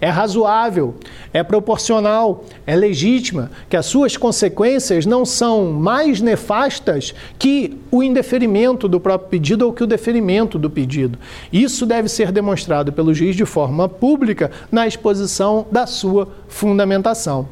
é 0.00 0.08
razoável, 0.08 0.94
é 1.32 1.42
proporcional, 1.42 2.44
é 2.66 2.76
legítima, 2.76 3.50
que 3.68 3.76
as 3.76 3.86
suas 3.86 4.16
consequências 4.16 5.04
não 5.04 5.24
são 5.24 5.72
mais 5.72 6.20
nefastas 6.20 7.14
que 7.38 7.76
o 7.90 8.02
indeferimento 8.02 8.88
do 8.88 9.00
próprio 9.00 9.28
pedido 9.28 9.66
ou 9.66 9.72
que 9.72 9.82
o 9.82 9.86
deferimento 9.86 10.58
do 10.58 10.70
pedido. 10.70 11.18
Isso 11.52 11.84
deve 11.84 12.08
ser 12.08 12.30
demonstrado 12.30 12.92
pelo 12.92 13.12
juiz 13.12 13.34
de 13.34 13.44
forma 13.44 13.88
pública 13.88 14.50
na 14.70 14.86
exposição 14.86 15.66
da 15.70 15.86
sua 15.86 16.28
fundamentação. 16.48 17.48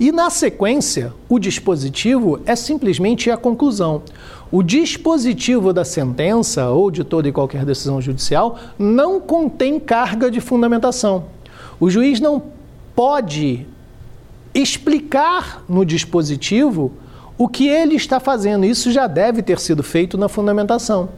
E 0.00 0.10
na 0.10 0.30
sequência, 0.30 1.12
o 1.28 1.38
dispositivo 1.38 2.40
é 2.44 2.56
simplesmente 2.56 3.30
a 3.30 3.36
conclusão. 3.36 4.02
O 4.50 4.62
dispositivo 4.62 5.72
da 5.72 5.84
sentença 5.84 6.68
ou 6.70 6.90
de 6.90 7.04
toda 7.04 7.28
e 7.28 7.32
qualquer 7.32 7.64
decisão 7.64 8.00
judicial 8.00 8.58
não 8.78 9.20
contém 9.20 9.78
carga 9.78 10.30
de 10.30 10.40
fundamentação. 10.40 11.24
O 11.82 11.90
juiz 11.90 12.20
não 12.20 12.40
pode 12.94 13.66
explicar 14.54 15.64
no 15.68 15.84
dispositivo 15.84 16.92
o 17.42 17.48
que 17.48 17.66
ele 17.66 17.96
está 17.96 18.20
fazendo. 18.20 18.64
Isso 18.64 18.92
já 18.92 19.08
deve 19.08 19.42
ter 19.42 19.58
sido 19.58 19.82
feito 19.82 20.16
na 20.16 20.28
fundamentação. 20.28 21.08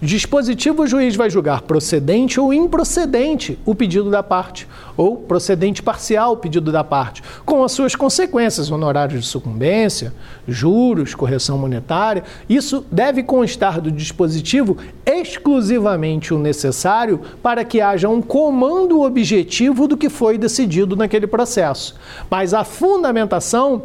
O 0.00 0.06
dispositivo, 0.06 0.84
o 0.84 0.86
juiz 0.86 1.16
vai 1.16 1.28
julgar 1.28 1.62
procedente 1.62 2.38
ou 2.38 2.54
improcedente 2.54 3.58
o 3.66 3.74
pedido 3.74 4.08
da 4.08 4.22
parte, 4.22 4.68
ou 4.96 5.16
procedente 5.16 5.82
parcial 5.82 6.34
o 6.34 6.36
pedido 6.36 6.70
da 6.70 6.84
parte, 6.84 7.20
com 7.44 7.64
as 7.64 7.72
suas 7.72 7.96
consequências, 7.96 8.70
honorários 8.70 9.24
de 9.24 9.26
sucumbência, 9.28 10.14
juros, 10.46 11.16
correção 11.16 11.58
monetária. 11.58 12.22
Isso 12.48 12.86
deve 12.88 13.24
constar 13.24 13.80
do 13.80 13.90
dispositivo 13.90 14.76
exclusivamente 15.04 16.32
o 16.32 16.38
necessário 16.38 17.20
para 17.42 17.64
que 17.64 17.80
haja 17.80 18.08
um 18.08 18.22
comando 18.22 19.00
objetivo 19.00 19.88
do 19.88 19.96
que 19.96 20.08
foi 20.08 20.38
decidido 20.38 20.94
naquele 20.94 21.26
processo. 21.26 21.96
Mas 22.30 22.54
a 22.54 22.62
fundamentação 22.62 23.82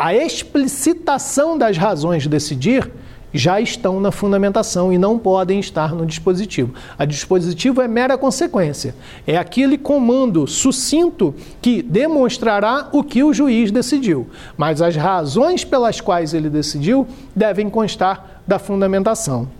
a 0.00 0.14
explicitação 0.14 1.58
das 1.58 1.76
razões 1.76 2.22
de 2.22 2.28
decidir 2.30 2.90
já 3.34 3.60
estão 3.60 4.00
na 4.00 4.10
fundamentação 4.10 4.90
e 4.90 4.96
não 4.96 5.18
podem 5.18 5.60
estar 5.60 5.94
no 5.94 6.06
dispositivo. 6.06 6.72
A 6.98 7.04
dispositivo 7.04 7.82
é 7.82 7.86
mera 7.86 8.16
consequência, 8.16 8.94
é 9.26 9.36
aquele 9.36 9.76
comando 9.76 10.46
sucinto 10.46 11.34
que 11.60 11.82
demonstrará 11.82 12.88
o 12.92 13.04
que 13.04 13.22
o 13.22 13.34
juiz 13.34 13.70
decidiu, 13.70 14.26
mas 14.56 14.80
as 14.80 14.96
razões 14.96 15.66
pelas 15.66 16.00
quais 16.00 16.32
ele 16.32 16.48
decidiu 16.48 17.06
devem 17.36 17.68
constar 17.68 18.40
da 18.46 18.58
fundamentação. 18.58 19.59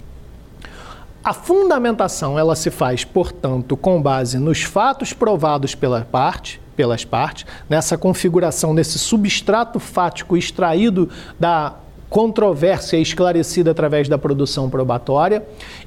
A 1.22 1.34
fundamentação 1.34 2.38
ela 2.38 2.56
se 2.56 2.70
faz, 2.70 3.04
portanto, 3.04 3.76
com 3.76 4.00
base 4.00 4.38
nos 4.38 4.62
fatos 4.62 5.12
provados 5.12 5.74
pela 5.74 6.00
parte, 6.00 6.58
pelas 6.74 7.04
partes, 7.04 7.44
nessa 7.68 7.98
configuração, 7.98 8.72
nesse 8.72 8.98
substrato 8.98 9.78
fático 9.78 10.34
extraído 10.34 11.10
da 11.38 11.74
controvérsia 12.08 12.96
esclarecida 12.96 13.70
através 13.70 14.08
da 14.08 14.16
produção 14.16 14.70
probatória 14.70 15.46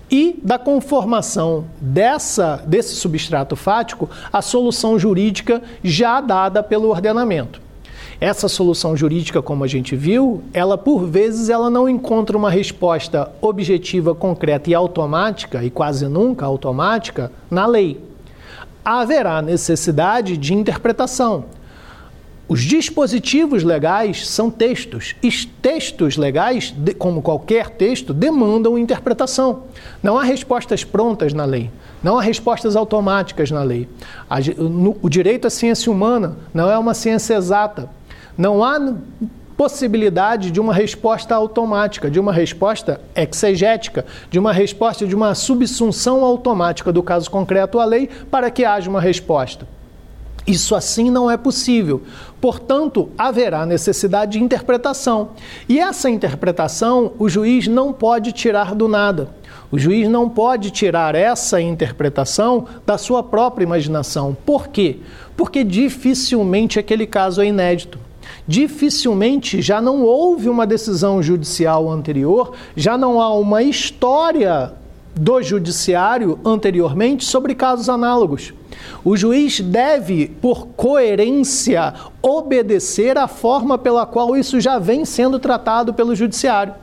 e 0.10 0.40
da 0.44 0.60
conformação 0.60 1.66
dessa, 1.82 2.64
desse 2.68 2.96
substrato 2.96 3.56
fático 3.56 4.08
a 4.32 4.42
solução 4.42 5.00
jurídica 5.00 5.64
já 5.84 6.22
dada 6.22 6.62
pelo 6.62 6.90
ordenamento. 6.90 7.63
Essa 8.24 8.48
solução 8.48 8.96
jurídica, 8.96 9.42
como 9.42 9.66
a 9.66 9.68
gente 9.68 9.98
viu, 9.98 10.46
ela 10.54 10.78
por 10.78 11.06
vezes 11.06 11.50
ela 11.50 11.70
não 11.70 11.90
encontra 11.90 12.38
uma 12.38 12.50
resposta 12.50 13.30
objetiva, 13.42 14.16
concreta 14.16 14.70
e 14.70 14.74
automática, 14.74 15.62
e 15.62 15.70
quase 15.70 16.08
nunca 16.08 16.46
automática, 16.46 17.30
na 17.52 17.66
lei 17.66 18.00
haverá 18.86 19.42
necessidade 19.42 20.38
de 20.38 20.54
interpretação. 20.54 21.44
Os 22.48 22.62
dispositivos 22.62 23.62
legais 23.62 24.26
são 24.26 24.50
textos. 24.50 25.16
E 25.22 25.30
textos 25.62 26.16
legais, 26.16 26.74
como 26.98 27.22
qualquer 27.22 27.72
texto, 27.72 28.14
demandam 28.14 28.78
interpretação. 28.78 29.64
Não 30.02 30.18
há 30.18 30.24
respostas 30.24 30.86
prontas 30.86 31.34
na 31.34 31.44
lei. 31.44 31.70
Não 32.02 32.18
há 32.18 32.22
respostas 32.22 32.78
automáticas 32.78 33.52
na 33.52 33.64
lei. 33.64 33.90
O 35.02 35.10
direito 35.10 35.46
à 35.46 35.50
ciência 35.50 35.92
humana 35.92 36.38
não 36.54 36.70
é 36.72 36.78
uma 36.78 36.94
ciência 36.94 37.34
exata. 37.34 37.90
Não 38.38 38.64
há 38.64 38.80
possibilidade 39.56 40.52
de 40.52 40.60
uma 40.60 40.74
resposta 40.74 41.36
automática, 41.36 42.10
de 42.10 42.20
uma 42.20 42.34
resposta 42.34 43.00
exegética, 43.16 44.06
de 44.30 44.40
uma 44.40 44.52
resposta 44.52 45.06
de 45.06 45.16
uma 45.16 45.36
subsunção 45.36 46.24
automática 46.24 46.92
do 46.92 47.04
caso 47.04 47.30
concreto 47.30 47.80
à 47.80 47.86
lei 47.86 48.10
para 48.30 48.50
que 48.50 48.66
haja 48.66 48.90
uma 48.90 49.02
resposta. 49.02 49.68
Isso 50.46 50.76
assim 50.76 51.10
não 51.10 51.32
é 51.32 51.38
possível. 51.38 52.02
Portanto, 52.42 53.10
haverá 53.18 53.66
necessidade 53.66 54.34
de 54.34 54.44
interpretação. 54.44 55.30
E 55.70 55.80
essa 55.80 56.10
interpretação 56.10 57.14
o 57.18 57.30
juiz 57.30 57.68
não 57.68 57.94
pode 57.94 58.34
tirar 58.34 58.76
do 58.76 58.90
nada. 58.90 59.30
O 59.72 59.80
juiz 59.80 60.10
não 60.10 60.28
pode 60.30 60.70
tirar 60.70 61.16
essa 61.16 61.62
interpretação 61.62 62.66
da 62.86 62.98
sua 62.98 63.24
própria 63.24 63.64
imaginação. 63.64 64.36
Por 64.46 64.68
quê? 64.68 64.98
Porque 65.38 65.64
dificilmente 65.64 66.78
aquele 66.78 67.08
caso 67.08 67.42
é 67.42 67.46
inédito 67.46 67.98
dificilmente 68.48 69.62
já 69.62 69.82
não 69.82 70.04
houve 70.04 70.50
uma 70.50 70.66
decisão 70.66 71.22
judicial 71.22 71.90
anterior, 71.90 72.54
já 72.76 72.98
não 72.98 73.22
há 73.22 73.34
uma 73.34 73.64
história 73.64 74.74
do 75.16 75.42
judiciário 75.42 76.40
anteriormente 76.44 77.24
sobre 77.24 77.54
casos 77.54 77.88
análogos. 77.88 78.54
O 79.04 79.16
juiz 79.16 79.60
deve, 79.60 80.28
por 80.42 80.68
coerência, 80.68 81.94
obedecer 82.22 83.18
à 83.18 83.28
forma 83.28 83.78
pela 83.78 84.06
qual 84.06 84.36
isso 84.36 84.60
já 84.60 84.80
vem 84.80 85.06
sendo 85.06 85.40
tratado 85.40 85.94
pelo 85.94 86.16
judiciário. 86.16 86.74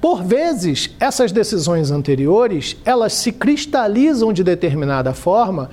Por 0.00 0.22
vezes, 0.22 0.90
essas 0.98 1.30
decisões 1.30 1.90
anteriores, 1.90 2.74
elas 2.86 3.12
se 3.12 3.30
cristalizam 3.30 4.32
de 4.32 4.42
determinada 4.42 5.12
forma 5.12 5.68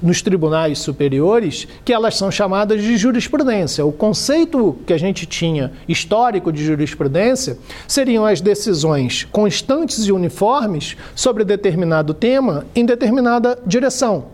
nos 0.00 0.22
tribunais 0.22 0.78
superiores 0.78 1.66
que 1.84 1.92
elas 1.92 2.16
são 2.16 2.30
chamadas 2.30 2.82
de 2.82 2.96
jurisprudência. 2.96 3.84
O 3.84 3.92
conceito 3.92 4.76
que 4.86 4.92
a 4.92 4.98
gente 4.98 5.26
tinha 5.26 5.72
histórico 5.88 6.52
de 6.52 6.64
jurisprudência 6.64 7.58
seriam 7.86 8.24
as 8.24 8.40
decisões 8.40 9.24
constantes 9.24 10.06
e 10.06 10.12
uniformes 10.12 10.96
sobre 11.14 11.44
determinado 11.44 12.14
tema 12.14 12.66
em 12.74 12.84
determinada 12.84 13.58
direção. 13.66 14.26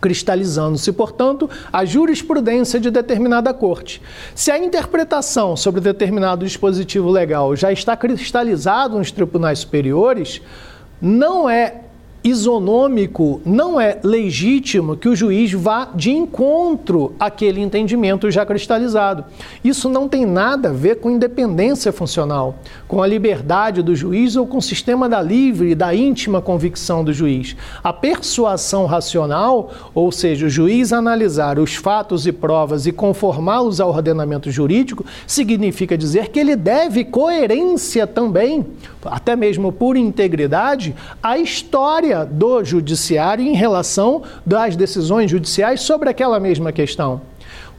Cristalizando-se, 0.00 0.92
portanto, 0.92 1.48
a 1.72 1.82
jurisprudência 1.86 2.78
de 2.78 2.90
determinada 2.90 3.54
corte. 3.54 4.02
Se 4.34 4.50
a 4.50 4.58
interpretação 4.58 5.56
sobre 5.56 5.80
determinado 5.80 6.44
dispositivo 6.44 7.08
legal 7.10 7.56
já 7.56 7.72
está 7.72 7.96
cristalizado 7.96 8.98
nos 8.98 9.10
tribunais 9.10 9.60
superiores, 9.60 10.42
não 11.00 11.48
é 11.48 11.83
isonômico, 12.24 13.42
não 13.44 13.78
é 13.78 13.98
legítimo 14.02 14.96
que 14.96 15.10
o 15.10 15.14
juiz 15.14 15.52
vá 15.52 15.90
de 15.94 16.10
encontro 16.10 17.14
àquele 17.20 17.60
entendimento 17.60 18.30
já 18.30 18.46
cristalizado. 18.46 19.26
Isso 19.62 19.90
não 19.90 20.08
tem 20.08 20.24
nada 20.24 20.70
a 20.70 20.72
ver 20.72 21.00
com 21.00 21.10
independência 21.10 21.92
funcional, 21.92 22.54
com 22.88 23.02
a 23.02 23.06
liberdade 23.06 23.82
do 23.82 23.94
juiz 23.94 24.36
ou 24.36 24.46
com 24.46 24.56
o 24.56 24.62
sistema 24.62 25.06
da 25.06 25.20
livre 25.20 25.72
e 25.72 25.74
da 25.74 25.94
íntima 25.94 26.40
convicção 26.40 27.04
do 27.04 27.12
juiz. 27.12 27.54
A 27.82 27.92
persuasão 27.92 28.86
racional, 28.86 29.70
ou 29.94 30.10
seja, 30.10 30.46
o 30.46 30.50
juiz 30.50 30.94
analisar 30.94 31.58
os 31.58 31.74
fatos 31.74 32.26
e 32.26 32.32
provas 32.32 32.86
e 32.86 32.92
conformá-los 32.92 33.82
ao 33.82 33.90
ordenamento 33.90 34.50
jurídico, 34.50 35.04
significa 35.26 35.98
dizer 35.98 36.28
que 36.28 36.40
ele 36.40 36.56
deve 36.56 37.04
coerência 37.04 38.06
também, 38.06 38.64
até 39.04 39.36
mesmo 39.36 39.70
por 39.70 39.94
integridade, 39.94 40.94
à 41.22 41.36
história 41.36 42.13
do 42.22 42.62
judiciário 42.62 43.44
em 43.44 43.54
relação 43.54 44.22
das 44.46 44.76
decisões 44.76 45.30
judiciais 45.30 45.80
sobre 45.80 46.08
aquela 46.08 46.38
mesma 46.38 46.70
questão. 46.70 47.22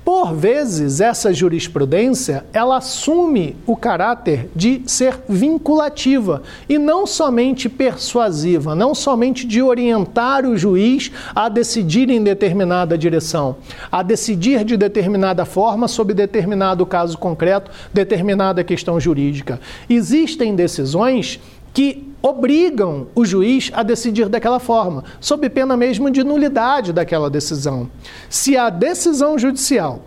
Por 0.06 0.36
vezes, 0.36 1.02
essa 1.02 1.34
jurisprudência 1.34 2.46
ela 2.54 2.78
assume 2.78 3.56
o 3.66 3.76
caráter 3.76 4.48
de 4.56 4.84
ser 4.86 5.20
vinculativa 5.28 6.44
e 6.70 6.78
não 6.78 7.08
somente 7.08 7.68
persuasiva, 7.68 8.76
não 8.76 8.94
somente 8.94 9.48
de 9.48 9.64
orientar 9.64 10.46
o 10.46 10.56
juiz 10.56 11.12
a 11.34 11.50
decidir 11.50 12.12
em 12.12 12.24
determinada 12.24 12.96
direção, 12.96 13.56
a 13.92 14.04
decidir 14.04 14.64
de 14.64 14.78
determinada 14.78 15.44
forma 15.44 15.88
sobre 15.88 16.14
determinado 16.14 16.86
caso 16.86 17.18
concreto, 17.18 17.72
determinada 17.92 18.64
questão 18.64 19.00
jurídica. 19.00 19.60
Existem 19.90 20.56
decisões 20.56 21.40
que 21.76 22.10
obrigam 22.22 23.08
o 23.14 23.26
juiz 23.26 23.70
a 23.74 23.84
decidir 23.84 24.30
daquela 24.30 24.60
forma, 24.60 25.04
sob 25.20 25.48
pena 25.50 25.76
mesmo 25.76 26.10
de 26.10 26.24
nulidade 26.24 26.94
daquela 26.94 27.30
decisão. 27.30 27.90
Se 28.30 28.58
a 28.58 28.70
decisão 28.70 29.38
judicial 29.38 30.00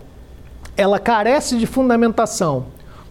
ela 0.75 0.97
carece 0.97 1.57
de 1.57 1.67
fundamentação 1.67 2.65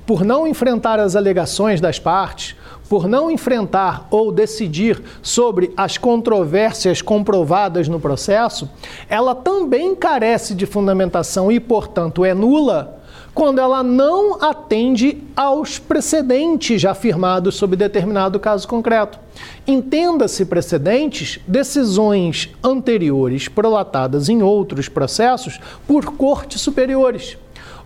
por 0.05 0.25
não 0.25 0.47
enfrentar 0.47 0.99
as 0.99 1.15
alegações 1.15 1.81
das 1.81 2.01
partes, 2.01 2.57
por 2.89 3.07
não 3.07 3.31
enfrentar 3.31 4.09
ou 4.11 4.33
decidir 4.33 5.01
sobre 5.23 5.73
as 5.77 5.97
controvérsias 5.97 7.01
comprovadas 7.01 7.87
no 7.87 8.01
processo, 8.01 8.69
ela 9.09 9.35
também 9.37 9.95
carece 9.95 10.53
de 10.55 10.67
fundamentação 10.67 11.53
e, 11.53 11.61
portanto, 11.61 12.25
é 12.25 12.35
nula 12.35 12.98
quando 13.39 13.61
ela 13.61 13.85
não 13.85 14.43
atende 14.43 15.23
aos 15.37 15.79
precedentes 15.79 16.83
já 16.83 16.91
afirmados 16.91 17.55
sobre 17.55 17.77
determinado 17.77 18.41
caso 18.41 18.67
concreto. 18.67 19.17
Entenda-se 19.65 20.45
precedentes 20.45 21.39
decisões 21.47 22.51
anteriores 22.65 23.47
prolatadas 23.47 24.29
em 24.29 24.43
outros 24.43 24.89
processos 24.89 25.61
por 25.87 26.17
cortes 26.17 26.61
superiores. 26.61 27.39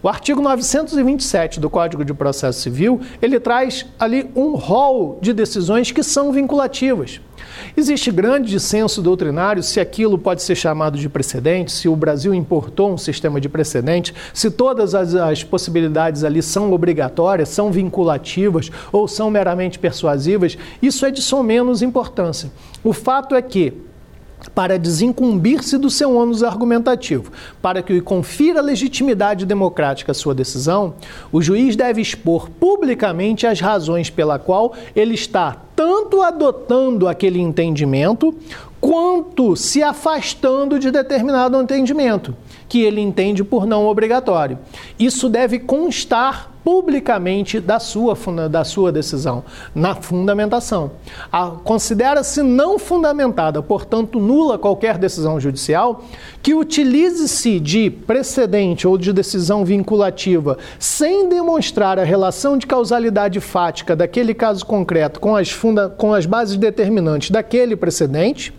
O 0.02 0.08
artigo 0.08 0.40
927 0.40 1.60
do 1.60 1.68
Código 1.68 2.02
de 2.02 2.14
Processo 2.14 2.62
Civil, 2.62 3.02
ele 3.20 3.38
traz 3.38 3.84
ali 4.00 4.30
um 4.34 4.54
rol 4.54 5.18
de 5.20 5.34
decisões 5.34 5.92
que 5.92 6.02
são 6.02 6.32
vinculativas. 6.32 7.20
Existe 7.76 8.10
grande 8.10 8.50
dissenso 8.50 9.02
doutrinário 9.02 9.62
se 9.62 9.80
aquilo 9.80 10.18
pode 10.18 10.42
ser 10.42 10.54
chamado 10.54 10.98
de 10.98 11.08
precedente, 11.08 11.72
se 11.72 11.88
o 11.88 11.96
Brasil 11.96 12.34
importou 12.34 12.92
um 12.92 12.98
sistema 12.98 13.40
de 13.40 13.48
precedente, 13.48 14.14
se 14.32 14.50
todas 14.50 14.94
as, 14.94 15.14
as 15.14 15.42
possibilidades 15.44 16.24
ali 16.24 16.42
são 16.42 16.72
obrigatórias, 16.72 17.48
são 17.48 17.70
vinculativas 17.70 18.70
ou 18.90 19.06
são 19.06 19.30
meramente 19.30 19.78
persuasivas. 19.78 20.56
Isso 20.80 21.04
é 21.06 21.10
de 21.10 21.22
som 21.22 21.42
menos 21.42 21.82
importância. 21.82 22.50
O 22.84 22.92
fato 22.92 23.34
é 23.34 23.42
que 23.42 23.72
para 24.50 24.78
desincumbir-se 24.78 25.78
do 25.78 25.90
seu 25.90 26.14
ônus 26.16 26.42
argumentativo, 26.42 27.32
para 27.60 27.82
que 27.82 28.00
confira 28.00 28.60
legitimidade 28.60 29.46
democrática 29.46 30.12
à 30.12 30.14
sua 30.14 30.34
decisão, 30.34 30.94
o 31.30 31.40
juiz 31.40 31.76
deve 31.76 32.00
expor 32.00 32.50
publicamente 32.50 33.46
as 33.46 33.60
razões 33.60 34.10
pela 34.10 34.38
qual 34.38 34.74
ele 34.94 35.14
está 35.14 35.56
tanto 35.74 36.22
adotando 36.22 37.08
aquele 37.08 37.40
entendimento, 37.40 38.34
quanto 38.80 39.56
se 39.56 39.82
afastando 39.82 40.78
de 40.78 40.90
determinado 40.90 41.60
entendimento, 41.60 42.36
que 42.68 42.82
ele 42.82 43.00
entende 43.00 43.42
por 43.42 43.66
não 43.66 43.86
obrigatório. 43.86 44.58
Isso 44.98 45.28
deve 45.28 45.58
constar 45.58 46.51
publicamente 46.64 47.60
da 47.60 47.78
sua, 47.78 48.16
da 48.48 48.64
sua 48.64 48.92
decisão, 48.92 49.44
na 49.74 49.94
fundamentação. 49.94 50.92
Considera-se 51.64 52.42
não 52.42 52.78
fundamentada, 52.78 53.62
portanto, 53.62 54.20
nula 54.20 54.58
qualquer 54.58 54.98
decisão 54.98 55.40
judicial 55.40 56.04
que 56.42 56.54
utilize-se 56.54 57.60
de 57.60 57.90
precedente 57.90 58.86
ou 58.86 58.96
de 58.96 59.12
decisão 59.12 59.64
vinculativa 59.64 60.58
sem 60.78 61.28
demonstrar 61.28 61.98
a 61.98 62.04
relação 62.04 62.56
de 62.56 62.66
causalidade 62.66 63.40
fática 63.40 63.94
daquele 63.94 64.34
caso 64.34 64.64
concreto 64.64 65.20
com 65.20 65.36
as, 65.36 65.50
funda 65.50 65.88
com 65.88 66.12
as 66.14 66.26
bases 66.26 66.56
determinantes 66.56 67.30
daquele 67.30 67.76
precedente 67.76 68.52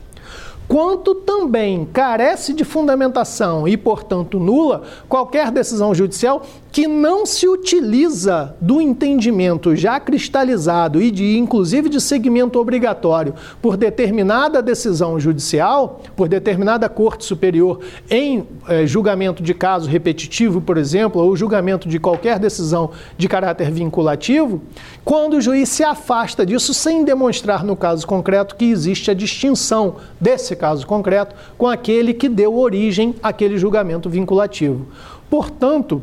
quanto 0.67 1.13
também 1.15 1.85
carece 1.85 2.53
de 2.53 2.63
fundamentação 2.63 3.67
e, 3.67 3.75
portanto, 3.77 4.39
nula 4.39 4.83
qualquer 5.07 5.51
decisão 5.51 5.93
judicial 5.93 6.45
que 6.73 6.87
não 6.87 7.23
se 7.23 7.47
utiliza 7.47 8.55
do 8.59 8.81
entendimento 8.81 9.75
já 9.75 9.99
cristalizado 9.99 10.99
e 10.99 11.11
de 11.11 11.37
inclusive 11.37 11.87
de 11.87 12.01
segmento 12.01 12.59
obrigatório 12.59 13.35
por 13.61 13.77
determinada 13.77 14.59
decisão 14.59 15.19
judicial, 15.19 16.01
por 16.15 16.27
determinada 16.27 16.89
corte 16.89 17.25
superior 17.25 17.79
em 18.09 18.47
eh, 18.67 18.87
julgamento 18.87 19.43
de 19.43 19.53
caso 19.53 19.87
repetitivo, 19.87 20.61
por 20.61 20.79
exemplo, 20.79 21.21
ou 21.21 21.37
julgamento 21.37 21.87
de 21.87 21.99
qualquer 21.99 22.39
decisão 22.39 22.89
de 23.19 23.29
caráter 23.29 23.69
vinculativo, 23.69 24.59
quando 25.05 25.35
o 25.35 25.41
juiz 25.41 25.69
se 25.69 25.83
afasta 25.83 26.43
disso 26.43 26.73
sem 26.73 27.05
demonstrar 27.05 27.63
no 27.63 27.75
caso 27.75 28.07
concreto 28.07 28.55
que 28.55 28.65
existe 28.65 29.11
a 29.11 29.13
distinção 29.13 29.97
desse 30.19 30.55
caso 30.55 30.87
concreto 30.87 31.35
com 31.55 31.67
aquele 31.67 32.15
que 32.15 32.27
deu 32.27 32.57
origem 32.57 33.13
àquele 33.21 33.59
julgamento 33.59 34.09
vinculativo. 34.09 34.87
Portanto, 35.29 36.01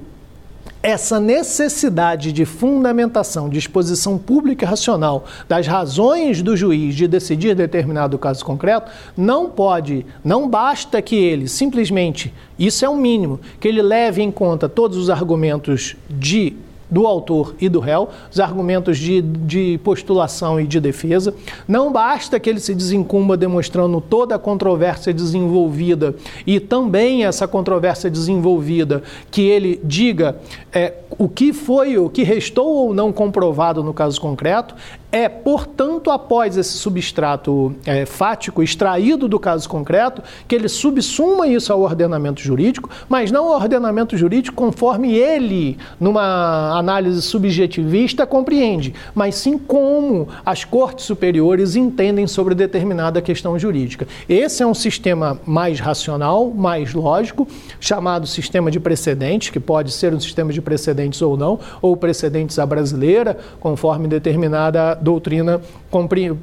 essa 0.82 1.20
necessidade 1.20 2.32
de 2.32 2.44
fundamentação, 2.44 3.48
de 3.48 3.58
exposição 3.58 4.16
pública 4.16 4.64
e 4.64 4.68
racional 4.68 5.24
das 5.48 5.66
razões 5.66 6.40
do 6.40 6.56
juiz 6.56 6.94
de 6.94 7.06
decidir 7.06 7.54
determinado 7.54 8.18
caso 8.18 8.44
concreto, 8.44 8.90
não 9.16 9.50
pode, 9.50 10.06
não 10.24 10.48
basta 10.48 11.02
que 11.02 11.16
ele 11.16 11.48
simplesmente, 11.48 12.32
isso 12.58 12.84
é 12.84 12.88
o 12.88 12.92
um 12.92 12.96
mínimo, 12.96 13.40
que 13.58 13.68
ele 13.68 13.82
leve 13.82 14.22
em 14.22 14.30
conta 14.30 14.68
todos 14.68 14.96
os 14.96 15.10
argumentos 15.10 15.96
de 16.08 16.56
do 16.90 17.06
autor 17.06 17.54
e 17.60 17.68
do 17.68 17.80
réu, 17.80 18.08
os 18.30 18.40
argumentos 18.40 18.98
de, 18.98 19.22
de 19.22 19.80
postulação 19.84 20.60
e 20.60 20.66
de 20.66 20.80
defesa. 20.80 21.34
Não 21.68 21.92
basta 21.92 22.40
que 22.40 22.50
ele 22.50 22.60
se 22.60 22.74
desencumba 22.74 23.36
demonstrando 23.36 24.00
toda 24.00 24.34
a 24.34 24.38
controvérsia 24.38 25.12
desenvolvida 25.12 26.14
e 26.46 26.58
também 26.58 27.24
essa 27.24 27.46
controvérsia 27.46 28.10
desenvolvida, 28.10 29.02
que 29.30 29.42
ele 29.42 29.80
diga 29.84 30.36
é, 30.72 30.94
o 31.18 31.28
que 31.28 31.52
foi, 31.52 31.98
o 31.98 32.08
que 32.08 32.22
restou 32.22 32.66
ou 32.66 32.94
não 32.94 33.12
comprovado 33.12 33.82
no 33.82 33.92
caso 33.92 34.20
concreto. 34.20 34.74
É, 35.12 35.28
portanto, 35.28 36.10
após 36.10 36.56
esse 36.56 36.74
substrato 36.74 37.74
é, 37.84 38.06
fático 38.06 38.62
extraído 38.62 39.26
do 39.26 39.40
caso 39.40 39.68
concreto, 39.68 40.22
que 40.46 40.54
ele 40.54 40.68
subsuma 40.68 41.48
isso 41.48 41.72
ao 41.72 41.80
ordenamento 41.80 42.40
jurídico, 42.40 42.88
mas 43.08 43.32
não 43.32 43.48
ao 43.48 43.60
ordenamento 43.60 44.16
jurídico 44.16 44.54
conforme 44.54 45.14
ele, 45.16 45.76
numa 45.98 46.78
análise 46.78 47.22
subjetivista, 47.22 48.24
compreende, 48.24 48.94
mas 49.12 49.34
sim 49.34 49.58
como 49.58 50.28
as 50.46 50.64
cortes 50.64 51.06
superiores 51.06 51.74
entendem 51.74 52.26
sobre 52.28 52.54
determinada 52.54 53.20
questão 53.20 53.58
jurídica. 53.58 54.06
Esse 54.28 54.62
é 54.62 54.66
um 54.66 54.74
sistema 54.74 55.40
mais 55.44 55.80
racional, 55.80 56.52
mais 56.54 56.94
lógico, 56.94 57.48
chamado 57.80 58.26
sistema 58.28 58.70
de 58.70 58.78
precedentes, 58.78 59.50
que 59.50 59.58
pode 59.58 59.90
ser 59.90 60.14
um 60.14 60.20
sistema 60.20 60.52
de 60.52 60.62
precedentes 60.62 61.20
ou 61.20 61.36
não, 61.36 61.58
ou 61.82 61.96
precedentes 61.96 62.58
à 62.60 62.66
brasileira, 62.66 63.36
conforme 63.58 64.06
determinada 64.06 64.99
doutrina, 65.00 65.60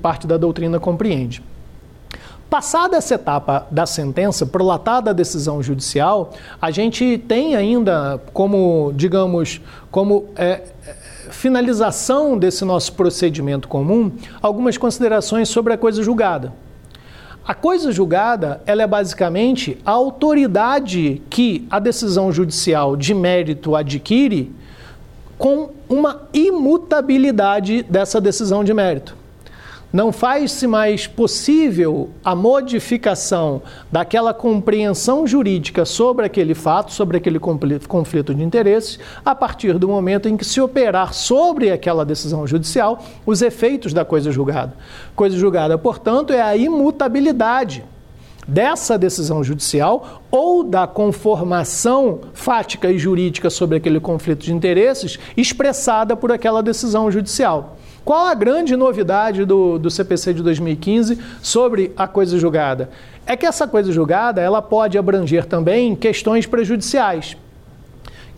parte 0.01 0.27
da 0.27 0.37
doutrina 0.37 0.79
compreende. 0.79 1.43
Passada 2.49 2.95
essa 2.95 3.15
etapa 3.15 3.67
da 3.69 3.85
sentença, 3.85 4.45
prolatada 4.45 5.09
a 5.09 5.13
decisão 5.13 5.61
judicial, 5.61 6.31
a 6.61 6.71
gente 6.71 7.17
tem 7.27 7.57
ainda 7.57 8.21
como, 8.31 8.93
digamos, 8.95 9.59
como 9.91 10.27
é, 10.37 10.61
finalização 11.29 12.37
desse 12.37 12.63
nosso 12.63 12.93
procedimento 12.93 13.67
comum, 13.67 14.11
algumas 14.41 14.77
considerações 14.77 15.49
sobre 15.49 15.73
a 15.73 15.77
coisa 15.77 16.01
julgada. 16.01 16.53
A 17.45 17.53
coisa 17.53 17.91
julgada, 17.91 18.61
ela 18.65 18.83
é 18.83 18.87
basicamente 18.87 19.77
a 19.85 19.91
autoridade 19.91 21.21
que 21.29 21.65
a 21.69 21.79
decisão 21.79 22.31
judicial 22.31 22.95
de 22.95 23.13
mérito 23.13 23.75
adquire 23.75 24.53
com 25.37 25.69
uma 25.87 26.23
imutabilidade 26.33 27.83
dessa 27.83 28.19
decisão 28.19 28.63
de 28.63 28.73
mérito. 28.73 29.15
Não 29.93 30.11
faz-se 30.11 30.67
mais 30.67 31.07
possível 31.07 32.09
a 32.23 32.35
modificação 32.35 33.61
daquela 33.89 34.33
compreensão 34.33 35.25
jurídica 35.25 35.85
sobre 35.85 36.25
aquele 36.25 36.53
fato, 36.53 36.91
sobre 36.91 37.15
aquele 37.15 37.39
conflito 37.39 38.35
de 38.35 38.43
interesses, 38.43 38.99
a 39.23 39.33
partir 39.33 39.79
do 39.79 39.87
momento 39.87 40.27
em 40.27 40.35
que 40.35 40.43
se 40.43 40.59
operar 40.59 41.13
sobre 41.13 41.71
aquela 41.71 42.03
decisão 42.03 42.45
judicial 42.45 43.01
os 43.25 43.41
efeitos 43.41 43.93
da 43.93 44.03
coisa 44.03 44.29
julgada. 44.29 44.73
Coisa 45.15 45.37
julgada, 45.37 45.77
portanto, 45.77 46.33
é 46.33 46.41
a 46.41 46.57
imutabilidade 46.57 47.85
dessa 48.47 48.97
decisão 48.97 49.43
judicial 49.43 50.21
ou 50.31 50.63
da 50.63 50.87
conformação 50.87 52.21
fática 52.33 52.89
e 52.89 52.97
jurídica 52.97 53.49
sobre 53.49 53.77
aquele 53.77 53.99
conflito 53.99 54.45
de 54.45 54.53
interesses 54.53 55.19
expressada 55.35 56.15
por 56.15 56.31
aquela 56.31 56.63
decisão 56.63 57.11
judicial. 57.11 57.77
Qual 58.05 58.25
a 58.25 58.33
grande 58.33 58.77
novidade 58.77 59.43
do, 59.43 59.77
do 59.77 59.91
CPC 59.91 60.35
de 60.35 60.41
2015 60.41 61.19
sobre 61.41 61.91
a 61.97 62.07
coisa 62.07 62.39
julgada? 62.39 62.89
É 63.25 63.35
que 63.35 63.45
essa 63.45 63.67
coisa 63.67 63.91
julgada 63.91 64.39
ela 64.39 64.61
pode 64.61 64.97
abranger 64.97 65.43
também 65.43 65.93
questões 65.93 66.45
prejudiciais. 66.45 67.35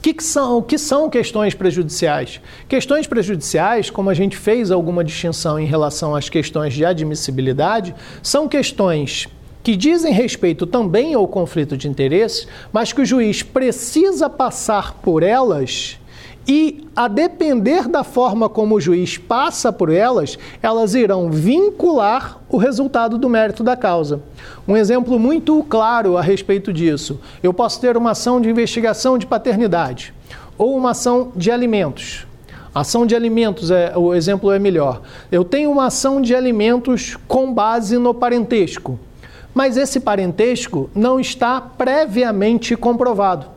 que, 0.02 0.12
que, 0.12 0.24
são, 0.24 0.60
que 0.60 0.80
são 0.80 1.08
questões 1.08 1.54
prejudiciais? 1.54 2.42
Questões 2.68 3.06
prejudiciais, 3.06 3.92
como 3.92 4.10
a 4.10 4.16
gente 4.16 4.36
fez 4.36 4.72
alguma 4.72 5.04
distinção 5.04 5.60
em 5.60 5.68
relação 5.68 6.16
às 6.16 6.30
questões 6.30 6.74
de 6.74 6.84
admissibilidade, 6.84 7.94
são 8.24 8.48
questões 8.48 9.28
que 9.70 9.76
dizem 9.76 10.12
respeito 10.12 10.66
também 10.66 11.14
ao 11.14 11.28
conflito 11.28 11.78
de 11.78 11.88
interesses, 11.88 12.48
mas 12.74 12.92
que 12.92 13.02
o 13.02 13.06
juiz 13.06 13.44
precisa 13.44 14.28
passar 14.28 14.96
por 14.96 15.22
elas 15.22 16.00
e, 16.48 16.88
a 16.96 17.08
depender 17.08 17.88
da 17.88 18.04
forma 18.04 18.50
como 18.50 18.74
o 18.74 18.82
juiz 18.82 19.20
passa 19.20 19.72
por 19.72 19.92
elas, 19.92 20.40
elas 20.64 20.96
irão 20.96 21.30
vincular 21.30 22.40
o 22.50 22.58
resultado 22.58 23.16
do 23.16 23.30
mérito 23.30 23.64
da 23.64 23.78
causa. 23.78 24.24
Um 24.68 24.76
exemplo 24.76 25.20
muito 25.20 25.64
claro 25.70 26.18
a 26.18 26.22
respeito 26.24 26.74
disso: 26.74 27.20
eu 27.44 27.54
posso 27.54 27.80
ter 27.80 27.96
uma 27.96 28.10
ação 28.12 28.42
de 28.42 28.50
investigação 28.50 29.20
de 29.20 29.28
paternidade 29.28 30.16
ou 30.58 30.76
uma 30.76 30.92
ação 30.92 31.32
de 31.36 31.52
alimentos. 31.52 32.26
Ação 32.74 33.06
de 33.06 33.16
alimentos, 33.16 33.70
é, 33.70 33.96
o 33.96 34.16
exemplo 34.16 34.52
é 34.52 34.58
melhor. 34.58 35.04
Eu 35.32 35.44
tenho 35.44 35.70
uma 35.70 35.86
ação 35.86 36.20
de 36.20 36.34
alimentos 36.34 37.16
com 37.28 37.54
base 37.54 38.00
no 38.00 38.16
parentesco, 38.16 39.00
mas 39.54 39.78
esse 39.78 40.00
parentesco 40.00 40.90
não 40.94 41.20
está 41.20 41.60
previamente 41.60 42.76
comprovado. 42.76 43.48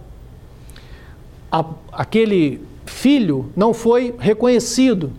A, 1.50 1.64
aquele 1.92 2.60
filho 2.86 3.50
não 3.56 3.74
foi 3.74 4.14
reconhecido. 4.18 5.12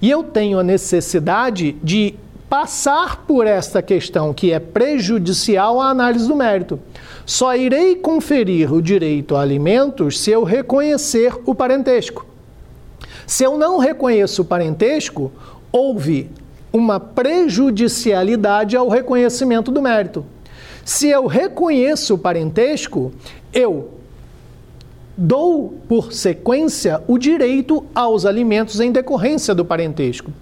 E 0.00 0.10
eu 0.10 0.22
tenho 0.22 0.58
a 0.58 0.62
necessidade 0.62 1.72
de 1.82 2.14
passar 2.48 3.24
por 3.26 3.46
esta 3.46 3.80
questão 3.80 4.34
que 4.34 4.50
é 4.52 4.58
prejudicial 4.58 5.80
à 5.80 5.90
análise 5.90 6.26
do 6.26 6.34
mérito. 6.34 6.80
Só 7.24 7.54
irei 7.54 7.94
conferir 7.94 8.72
o 8.72 8.82
direito 8.82 9.36
a 9.36 9.42
alimentos 9.42 10.18
se 10.18 10.32
eu 10.32 10.42
reconhecer 10.42 11.32
o 11.46 11.54
parentesco. 11.54 12.26
Se 13.26 13.44
eu 13.44 13.56
não 13.56 13.78
reconheço 13.78 14.42
o 14.42 14.44
parentesco, 14.44 15.30
houve 15.70 16.28
uma 16.72 17.00
prejudicialidade 17.00 18.76
ao 18.76 18.88
reconhecimento 18.88 19.70
do 19.70 19.82
mérito. 19.82 20.24
Se 20.84 21.08
eu 21.08 21.26
reconheço 21.26 22.14
o 22.14 22.18
parentesco, 22.18 23.12
eu 23.52 23.90
dou 25.16 25.74
por 25.88 26.12
sequência 26.12 27.02
o 27.06 27.18
direito 27.18 27.84
aos 27.94 28.24
alimentos 28.24 28.80
em 28.80 28.90
decorrência 28.90 29.54
do 29.54 29.64
parentesco. 29.64 30.32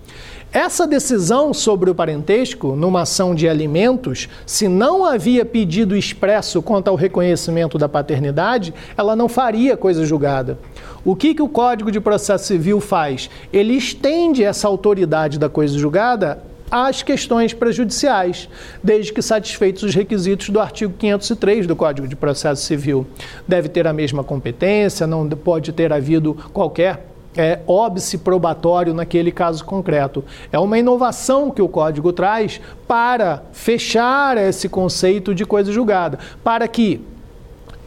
Essa 0.52 0.86
decisão 0.86 1.52
sobre 1.52 1.90
o 1.90 1.94
parentesco, 1.94 2.74
numa 2.74 3.02
ação 3.02 3.34
de 3.34 3.46
alimentos, 3.46 4.30
se 4.46 4.66
não 4.66 5.04
havia 5.04 5.44
pedido 5.44 5.94
expresso 5.94 6.62
quanto 6.62 6.88
ao 6.88 6.94
reconhecimento 6.94 7.76
da 7.76 7.86
paternidade, 7.86 8.72
ela 8.96 9.14
não 9.14 9.28
faria 9.28 9.76
coisa 9.76 10.06
julgada. 10.06 10.58
O 11.04 11.14
que, 11.14 11.34
que 11.34 11.42
o 11.42 11.48
Código 11.48 11.90
de 11.90 12.00
Processo 12.00 12.46
Civil 12.46 12.80
faz? 12.80 13.30
Ele 13.52 13.74
estende 13.74 14.42
essa 14.42 14.66
autoridade 14.66 15.38
da 15.38 15.48
coisa 15.48 15.78
julgada 15.78 16.42
às 16.70 17.02
questões 17.02 17.54
prejudiciais, 17.54 18.48
desde 18.82 19.12
que 19.12 19.22
satisfeitos 19.22 19.82
os 19.82 19.94
requisitos 19.94 20.50
do 20.50 20.60
artigo 20.60 20.92
503 20.98 21.66
do 21.66 21.74
Código 21.74 22.06
de 22.06 22.16
Processo 22.16 22.62
Civil. 22.62 23.06
Deve 23.46 23.68
ter 23.68 23.86
a 23.86 23.92
mesma 23.92 24.22
competência, 24.22 25.06
não 25.06 25.28
pode 25.28 25.72
ter 25.72 25.92
havido 25.92 26.34
qualquer 26.52 27.06
é, 27.36 27.60
óbice 27.66 28.18
probatório 28.18 28.92
naquele 28.92 29.30
caso 29.30 29.64
concreto. 29.64 30.24
É 30.52 30.58
uma 30.58 30.78
inovação 30.78 31.50
que 31.50 31.62
o 31.62 31.68
código 31.68 32.12
traz 32.12 32.60
para 32.86 33.42
fechar 33.52 34.36
esse 34.36 34.68
conceito 34.68 35.34
de 35.34 35.46
coisa 35.46 35.72
julgada, 35.72 36.18
para 36.42 36.66
que 36.66 37.00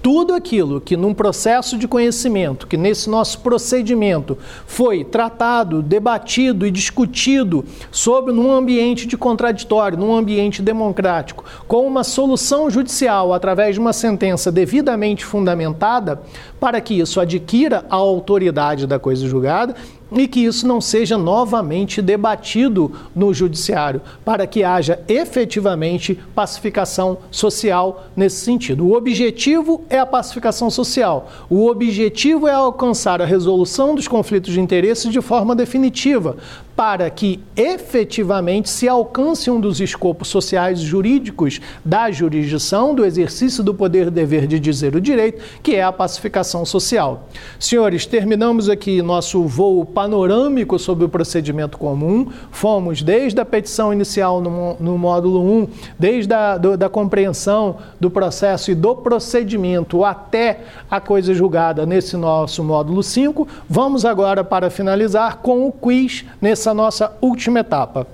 tudo 0.02 0.34
aquilo 0.34 0.82
que 0.82 0.98
num 0.98 1.14
processo 1.14 1.78
de 1.78 1.88
conhecimento, 1.88 2.66
que 2.66 2.76
nesse 2.76 3.10
nosso 3.10 3.40
procedimento 3.40 4.38
foi 4.66 5.04
tratado, 5.04 5.82
debatido 5.82 6.66
e 6.66 6.72
discutido 6.72 7.64
sobre 7.92 8.34
num 8.34 8.52
ambiente 8.52 9.06
de 9.06 9.16
contraditório, 9.16 9.98
num 9.98 10.16
ambiente 10.16 10.62
democrático, 10.62 11.46
com 11.68 11.86
uma 11.86 12.04
solução 12.04 12.70
judicial 12.70 13.34
através 13.34 13.76
de 13.76 13.80
uma 13.80 13.94
sentença 13.94 14.52
devidamente 14.52 15.24
fundamentada, 15.24 16.22
para 16.60 16.82
que 16.82 16.96
isso 16.96 17.20
adquira 17.20 17.86
a 17.90 17.96
autoridade 17.96 18.88
da 18.88 18.98
coisa 18.98 19.28
julgada 19.28 19.76
e 20.12 20.28
que 20.28 20.42
isso 20.42 20.68
não 20.68 20.82
seja 20.82 21.18
novamente 21.18 22.02
debatido 22.02 22.92
no 23.16 23.34
judiciário, 23.34 24.02
para 24.26 24.46
que 24.46 24.64
haja 24.64 25.00
efetivamente 25.08 26.20
pacificação 26.36 27.20
social 27.30 28.06
nesse 28.16 28.38
sentido. 28.38 28.86
O 28.86 28.96
objetivo 28.96 29.84
é 29.90 30.00
a 30.00 30.06
pacificação 30.06 30.70
social. 30.70 31.30
O 31.50 31.68
objetivo 31.68 32.48
é 32.48 32.54
alcançar 32.54 33.22
a 33.22 33.26
resolução 33.26 33.96
dos 33.96 34.08
conflitos 34.08 34.54
de 34.54 34.60
interesse 34.60 35.10
de 35.10 35.22
forma 35.22 35.56
definitiva, 35.56 36.38
para 36.82 37.12
que 37.12 37.40
efetivamente 37.56 38.68
se 38.68 38.90
alcance 38.90 39.52
um 39.52 39.62
dos 39.62 39.80
escopos 39.80 40.30
sociais 40.30 40.80
jurídicos 40.80 41.62
da 41.86 42.10
jurisdição, 42.10 42.96
do 42.96 43.06
exercício 43.06 43.64
do 43.64 43.72
poder 43.72 44.10
dever 44.10 44.48
de 44.48 44.60
dizer 44.60 44.96
o 44.96 45.00
direito, 45.00 45.44
que 45.62 45.76
é 45.76 45.84
a 45.84 45.92
pacificação 45.92 46.66
social. 46.66 47.28
Senhores, 47.60 48.08
terminamos 48.08 48.68
aqui 48.68 49.00
nosso 49.04 49.44
voo 49.44 49.86
panorâmico 49.86 50.80
sobre 50.80 51.06
o 51.06 51.10
procedimento 51.10 51.78
comum. 51.78 52.32
Fomos 52.50 53.04
desde 53.04 53.40
a 53.40 53.46
petição 53.46 53.94
inicial 53.94 54.42
no, 54.42 54.76
no 54.80 54.98
módulo 54.98 55.40
1, 55.40 55.68
desde 56.00 56.34
a 56.34 56.58
do, 56.58 56.76
da 56.76 56.90
compreensão 56.90 57.78
do 58.00 58.10
processo 58.10 58.72
e 58.72 58.76
do 58.76 58.96
procedimento 58.96 60.04
até 60.04 60.62
a 60.90 61.00
coisa 61.00 61.32
julgada 61.32 61.86
nesse 61.86 62.18
nosso 62.18 62.64
módulo 62.64 63.04
5. 63.04 63.48
Vamos 63.70 64.04
agora, 64.04 64.44
para 64.44 64.72
finalizar, 64.72 65.38
com 65.44 65.68
o 65.68 65.72
quiz 65.72 66.26
nessa 66.42 66.71
nossa 66.74 67.16
última 67.22 67.60
etapa. 67.60 68.08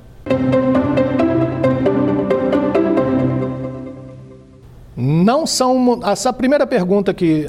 Não 4.95 5.45
são 5.45 5.99
essa 6.05 6.33
primeira 6.33 6.65
pergunta 6.65 7.13
que 7.13 7.47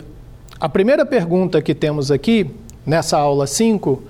a 0.60 0.68
primeira 0.68 1.06
pergunta 1.06 1.62
que 1.62 1.74
temos 1.74 2.10
aqui 2.10 2.50
nessa 2.84 3.16
aula 3.16 3.46
5 3.46 4.02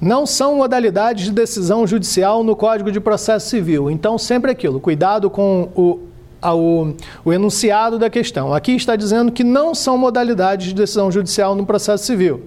não 0.00 0.24
são 0.24 0.56
modalidades 0.56 1.26
de 1.26 1.32
decisão 1.32 1.86
judicial 1.86 2.42
no 2.42 2.56
Código 2.56 2.90
de 2.90 2.98
Processo 2.98 3.48
Civil. 3.48 3.90
Então, 3.90 4.16
sempre 4.16 4.50
aquilo, 4.50 4.80
cuidado 4.80 5.28
com 5.28 5.68
o, 5.74 6.00
o, 6.42 6.94
o, 7.22 7.32
enunciado 7.32 7.98
da 7.98 8.08
questão. 8.08 8.54
Aqui 8.54 8.72
está 8.72 8.96
dizendo 8.96 9.30
que 9.30 9.44
não 9.44 9.74
são 9.74 9.98
modalidades 9.98 10.68
de 10.68 10.74
decisão 10.74 11.12
judicial 11.12 11.54
no 11.54 11.66
processo 11.66 12.04
civil. 12.04 12.42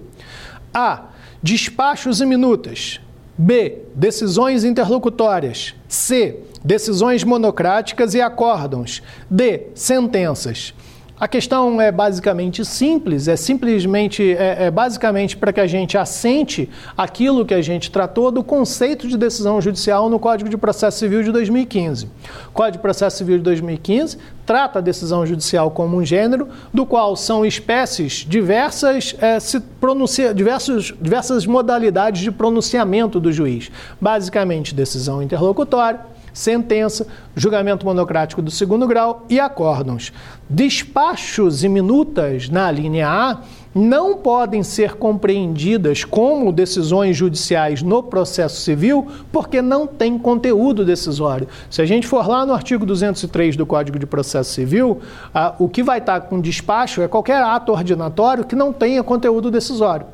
A. 0.72 1.04
Despachos 1.40 2.20
e 2.20 2.26
minutas. 2.26 3.00
B. 3.36 3.78
Decisões 3.94 4.64
interlocutórias. 4.64 5.74
C. 5.88 6.40
Decisões 6.64 7.24
monocráticas 7.24 8.14
e 8.14 8.20
acórdãos. 8.20 9.02
D. 9.30 9.68
Sentenças. 9.74 10.72
A 11.18 11.28
questão 11.28 11.80
é 11.80 11.92
basicamente 11.92 12.64
simples, 12.64 13.28
é 13.28 13.36
simplesmente, 13.36 14.34
é, 14.36 14.64
é 14.64 14.70
basicamente 14.70 15.36
para 15.36 15.52
que 15.52 15.60
a 15.60 15.66
gente 15.66 15.96
assente 15.96 16.68
aquilo 16.96 17.46
que 17.46 17.54
a 17.54 17.62
gente 17.62 17.88
tratou 17.88 18.32
do 18.32 18.42
conceito 18.42 19.06
de 19.06 19.16
decisão 19.16 19.60
judicial 19.60 20.10
no 20.10 20.18
Código 20.18 20.50
de 20.50 20.56
Processo 20.56 20.98
Civil 20.98 21.22
de 21.22 21.30
2015. 21.30 22.06
O 22.48 22.52
Código 22.52 22.78
de 22.78 22.82
Processo 22.82 23.16
Civil 23.16 23.36
de 23.36 23.44
2015 23.44 24.18
trata 24.44 24.80
a 24.80 24.82
decisão 24.82 25.24
judicial 25.24 25.70
como 25.70 25.96
um 25.96 26.04
gênero, 26.04 26.48
do 26.72 26.84
qual 26.84 27.14
são 27.14 27.46
espécies 27.46 28.26
diversas, 28.28 29.14
é, 29.20 29.38
se 29.38 29.60
pronuncia, 29.60 30.34
diversos, 30.34 30.92
diversas 31.00 31.46
modalidades 31.46 32.22
de 32.22 32.32
pronunciamento 32.32 33.20
do 33.20 33.32
juiz. 33.32 33.70
Basicamente, 34.00 34.74
decisão 34.74 35.22
interlocutória, 35.22 36.00
sentença, 36.34 37.06
julgamento 37.34 37.86
monocrático 37.86 38.42
do 38.42 38.50
segundo 38.50 38.86
grau 38.86 39.24
e 39.30 39.40
acórdãos. 39.40 40.12
Despachos 40.50 41.64
e 41.64 41.68
minutas 41.68 42.50
na 42.50 42.70
linha 42.70 43.08
A 43.08 43.38
não 43.74 44.16
podem 44.16 44.62
ser 44.62 44.94
compreendidas 44.94 46.04
como 46.04 46.52
decisões 46.52 47.16
judiciais 47.16 47.82
no 47.82 48.02
processo 48.02 48.60
civil 48.60 49.06
porque 49.32 49.60
não 49.60 49.86
tem 49.86 50.18
conteúdo 50.18 50.84
decisório. 50.84 51.48
Se 51.68 51.82
a 51.82 51.86
gente 51.86 52.06
for 52.06 52.28
lá 52.28 52.44
no 52.46 52.52
artigo 52.52 52.84
203 52.86 53.56
do 53.56 53.66
Código 53.66 53.98
de 53.98 54.06
Processo 54.06 54.52
Civil, 54.52 55.00
ah, 55.34 55.54
o 55.58 55.68
que 55.68 55.82
vai 55.82 55.98
estar 55.98 56.20
com 56.22 56.40
despacho 56.40 57.02
é 57.02 57.08
qualquer 57.08 57.42
ato 57.42 57.72
ordinatório 57.72 58.44
que 58.44 58.54
não 58.54 58.72
tenha 58.72 59.02
conteúdo 59.02 59.50
decisório. 59.50 60.13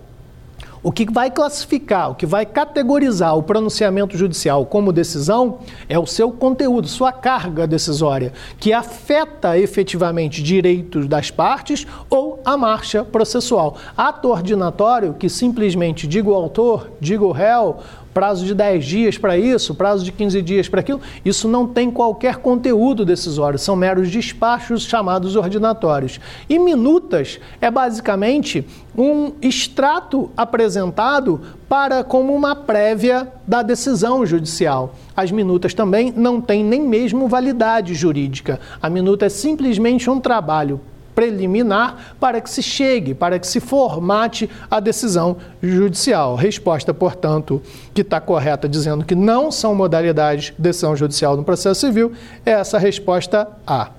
O 0.82 0.90
que 0.90 1.04
vai 1.12 1.30
classificar, 1.30 2.10
o 2.10 2.14
que 2.14 2.24
vai 2.24 2.46
categorizar 2.46 3.36
o 3.36 3.42
pronunciamento 3.42 4.16
judicial 4.16 4.64
como 4.64 4.94
decisão 4.94 5.58
é 5.90 5.98
o 5.98 6.06
seu 6.06 6.32
conteúdo, 6.32 6.88
sua 6.88 7.12
carga 7.12 7.66
decisória, 7.66 8.32
que 8.58 8.72
afeta 8.72 9.58
efetivamente 9.58 10.42
direitos 10.42 11.06
das 11.06 11.30
partes 11.30 11.86
ou 12.08 12.40
a 12.46 12.56
marcha 12.56 13.04
processual. 13.04 13.76
Ato 13.94 14.30
ordinatório, 14.30 15.12
que 15.12 15.28
simplesmente 15.28 16.06
diga 16.06 16.30
o 16.30 16.34
autor, 16.34 16.90
diga 16.98 17.26
o 17.26 17.32
réu, 17.32 17.76
prazo 18.12 18.44
de 18.44 18.54
10 18.54 18.84
dias 18.84 19.18
para 19.18 19.36
isso, 19.38 19.74
prazo 19.74 20.04
de 20.04 20.12
15 20.12 20.42
dias 20.42 20.68
para 20.68 20.80
aquilo. 20.80 21.00
Isso 21.24 21.48
não 21.48 21.66
tem 21.66 21.90
qualquer 21.90 22.36
conteúdo 22.36 23.04
decisório, 23.04 23.58
são 23.58 23.76
meros 23.76 24.10
despachos 24.10 24.82
chamados 24.82 25.36
ordinatórios. 25.36 26.20
E 26.48 26.58
minutas 26.58 27.38
é 27.60 27.70
basicamente 27.70 28.66
um 28.96 29.32
extrato 29.40 30.30
apresentado 30.36 31.40
para 31.68 32.02
como 32.02 32.34
uma 32.34 32.56
prévia 32.56 33.28
da 33.46 33.62
decisão 33.62 34.26
judicial. 34.26 34.94
As 35.16 35.30
minutas 35.30 35.72
também 35.72 36.12
não 36.16 36.40
têm 36.40 36.64
nem 36.64 36.82
mesmo 36.82 37.28
validade 37.28 37.94
jurídica. 37.94 38.60
A 38.82 38.90
minuta 38.90 39.26
é 39.26 39.28
simplesmente 39.28 40.10
um 40.10 40.18
trabalho 40.18 40.80
preliminar 41.14 42.14
para 42.18 42.40
que 42.40 42.50
se 42.50 42.62
chegue, 42.62 43.14
para 43.14 43.38
que 43.38 43.46
se 43.46 43.60
formate 43.60 44.48
a 44.70 44.80
decisão 44.80 45.36
judicial. 45.62 46.34
Resposta, 46.34 46.92
portanto, 46.94 47.62
que 47.94 48.02
está 48.02 48.20
correta, 48.20 48.68
dizendo 48.68 49.04
que 49.04 49.14
não 49.14 49.50
são 49.50 49.74
modalidades 49.74 50.46
de 50.56 50.62
decisão 50.62 50.96
judicial 50.96 51.36
no 51.36 51.44
processo 51.44 51.80
civil, 51.80 52.12
é 52.44 52.52
essa 52.52 52.78
resposta 52.78 53.48
A. 53.66 53.90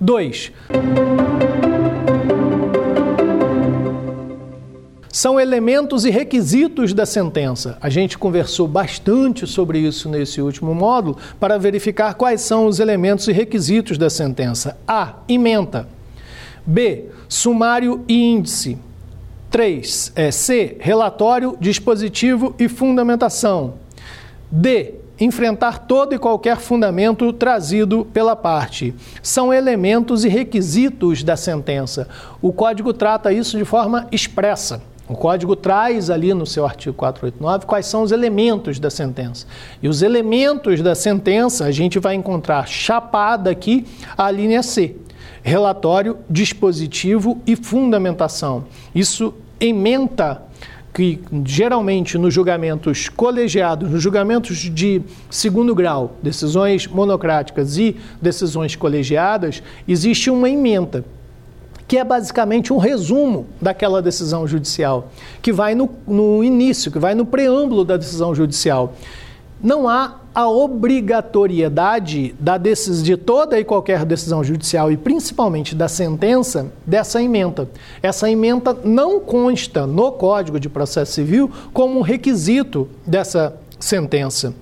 2 0.00 0.52
são 5.12 5.40
elementos 5.40 6.04
e 6.04 6.10
requisitos 6.10 6.92
da 6.92 7.04
sentença. 7.04 7.76
A 7.80 7.88
gente 7.88 8.16
conversou 8.16 8.68
bastante 8.68 9.46
sobre 9.46 9.78
isso 9.80 10.08
nesse 10.08 10.40
último 10.40 10.74
módulo 10.74 11.16
para 11.38 11.58
verificar 11.58 12.14
quais 12.14 12.40
são 12.40 12.66
os 12.66 12.78
elementos 12.78 13.26
e 13.26 13.32
requisitos 13.32 13.98
da 13.98 14.08
sentença. 14.08 14.78
A. 14.86 15.14
Ementa. 15.28 15.88
B. 16.64 17.06
Sumário 17.28 18.04
e 18.06 18.14
índice. 18.14 18.78
3. 19.50 20.12
É, 20.14 20.30
C. 20.30 20.76
Relatório, 20.78 21.56
dispositivo 21.60 22.54
e 22.56 22.68
fundamentação. 22.68 23.74
D. 24.50 24.94
Enfrentar 25.18 25.80
todo 25.80 26.14
e 26.14 26.18
qualquer 26.18 26.56
fundamento 26.56 27.30
trazido 27.32 28.06
pela 28.06 28.36
parte. 28.36 28.94
São 29.22 29.52
elementos 29.52 30.24
e 30.24 30.28
requisitos 30.28 31.22
da 31.24 31.36
sentença. 31.36 32.08
O 32.40 32.52
código 32.52 32.94
trata 32.94 33.32
isso 33.32 33.58
de 33.58 33.64
forma 33.64 34.06
expressa. 34.12 34.89
O 35.10 35.16
código 35.16 35.56
traz 35.56 36.08
ali 36.08 36.32
no 36.32 36.46
seu 36.46 36.64
artigo 36.64 36.94
489 36.94 37.66
quais 37.66 37.84
são 37.86 38.02
os 38.02 38.12
elementos 38.12 38.78
da 38.78 38.88
sentença. 38.88 39.44
E 39.82 39.88
os 39.88 40.02
elementos 40.02 40.80
da 40.82 40.94
sentença 40.94 41.64
a 41.64 41.72
gente 41.72 41.98
vai 41.98 42.14
encontrar 42.14 42.68
chapada 42.68 43.50
aqui 43.50 43.84
a 44.16 44.30
linha 44.30 44.62
C: 44.62 44.94
relatório, 45.42 46.18
dispositivo 46.30 47.40
e 47.44 47.56
fundamentação. 47.56 48.66
Isso 48.94 49.34
ementa 49.58 50.44
que 50.94 51.20
geralmente 51.44 52.16
nos 52.16 52.32
julgamentos 52.32 53.08
colegiados, 53.08 53.90
nos 53.90 54.00
julgamentos 54.00 54.58
de 54.58 55.02
segundo 55.28 55.74
grau, 55.74 56.18
decisões 56.22 56.86
monocráticas 56.86 57.76
e 57.78 57.96
decisões 58.22 58.76
colegiadas, 58.76 59.60
existe 59.88 60.30
uma 60.30 60.48
emenda 60.48 61.04
que 61.90 61.98
é 61.98 62.04
basicamente 62.04 62.72
um 62.72 62.76
resumo 62.76 63.48
daquela 63.60 64.00
decisão 64.00 64.46
judicial, 64.46 65.08
que 65.42 65.52
vai 65.52 65.74
no, 65.74 65.90
no 66.06 66.44
início, 66.44 66.88
que 66.88 67.00
vai 67.00 67.16
no 67.16 67.26
preâmbulo 67.26 67.84
da 67.84 67.96
decisão 67.96 68.32
judicial. 68.32 68.94
Não 69.60 69.88
há 69.88 70.20
a 70.32 70.48
obrigatoriedade 70.48 72.32
da 72.38 72.56
decisão, 72.56 73.02
de 73.02 73.16
toda 73.16 73.58
e 73.58 73.64
qualquer 73.64 74.04
decisão 74.04 74.44
judicial 74.44 74.92
e 74.92 74.96
principalmente 74.96 75.74
da 75.74 75.88
sentença 75.88 76.72
dessa 76.86 77.20
emenda. 77.20 77.68
Essa 78.00 78.30
emenda 78.30 78.72
não 78.84 79.18
consta 79.18 79.84
no 79.84 80.12
Código 80.12 80.60
de 80.60 80.68
Processo 80.68 81.10
Civil 81.10 81.50
como 81.72 81.98
um 81.98 82.02
requisito 82.02 82.88
dessa 83.04 83.56
sentença. 83.80 84.54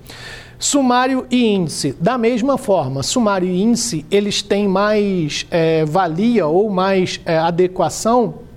Sumário 0.61 1.25
e 1.31 1.45
índice, 1.45 1.95
da 2.01 2.17
mesma 2.17 2.57
forma, 2.57 3.01
sumário 3.01 3.47
e 3.47 3.61
índice, 3.61 4.05
eles 4.11 4.41
têm 4.41 4.67
mais 4.67 5.47
é, 5.49 5.85
valia 5.85 6.47
ou 6.47 6.69
mais 6.69 7.21
é, 7.25 7.37
adequação 7.37 8.48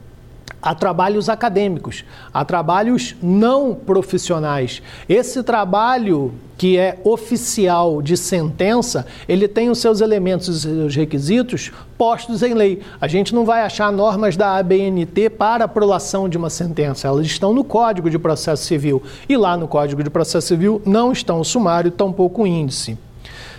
a 0.63 0.75
trabalhos 0.75 1.29
acadêmicos, 1.29 2.05
a 2.33 2.45
trabalhos 2.45 3.17
não 3.21 3.75
profissionais. 3.75 4.81
Esse 5.09 5.43
trabalho 5.43 6.33
que 6.57 6.79
é 6.79 7.01
oficial 7.03 8.01
de 8.01 8.17
sentença, 8.17 9.05
ele 9.29 9.49
tem 9.49 9.69
os 9.69 9.79
seus 9.79 10.01
elementos 10.01 10.49
e 10.49 10.61
seus 10.61 10.95
requisitos 10.95 11.73
postos 11.99 12.41
em 12.43 12.55
lei. 12.55 12.81
A 13.01 13.09
gente 13.09 13.35
não 13.35 13.45
vai 13.45 13.63
achar 13.63 13.91
normas 13.91 14.37
da 14.37 14.57
ABNT 14.57 15.31
para 15.31 15.65
a 15.65 15.69
prolação 15.69 16.29
de 16.29 16.39
uma 16.39 16.49
sentença, 16.49 17.09
elas 17.09 17.27
estão 17.27 17.53
no 17.53 17.65
Código 17.65 18.09
de 18.09 18.19
Processo 18.19 18.65
Civil. 18.65 19.03
E 19.29 19.37
lá 19.37 19.57
no 19.57 19.67
Código 19.67 20.05
de 20.05 20.11
Processo 20.11 20.47
Civil 20.47 20.81
não 20.87 21.11
estão 21.11 21.41
o 21.41 21.45
sumário, 21.45 21.91
tampouco 21.91 22.43
o 22.43 22.47
índice. 22.47 22.97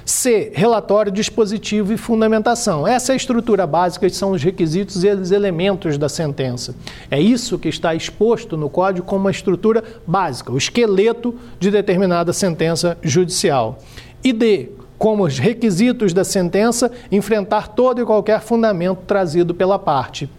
C. 0.06 0.52
Relatório, 0.54 1.12
dispositivo 1.12 1.94
e 1.94 1.98
fundamentação. 1.98 2.86
Essa 2.88 3.12
é 3.12 3.14
a 3.14 3.16
estrutura 3.16 3.66
básica, 3.66 4.10
são 4.10 4.32
os 4.32 4.44
requisitos 4.44 5.04
e 5.04 5.10
os 5.10 5.32
elementos 5.32 5.98
da 5.98 6.10
sentença. 6.10 6.76
É 7.10 7.20
isso 7.20 7.58
que 7.58 7.70
está 7.70 7.96
exposto 7.96 8.58
no 8.58 8.70
Código 8.70 9.06
como 9.06 9.22
uma 9.22 9.32
estrutura 9.32 9.84
básica, 10.06 10.52
o 10.52 10.58
esqueleto 10.58 11.36
de 11.60 11.72
determinada 11.72 12.34
sentença 12.34 12.98
judicial. 13.02 13.80
E 14.24 14.34
D. 14.34 14.70
Como 14.98 15.26
os 15.26 15.38
requisitos 15.38 16.14
da 16.14 16.24
sentença, 16.24 16.90
enfrentar 17.12 17.70
todo 17.70 18.02
e 18.02 18.06
qualquer 18.06 18.42
fundamento 18.42 19.00
trazido 19.06 19.54
pela 19.54 19.78
parte. 19.78 20.30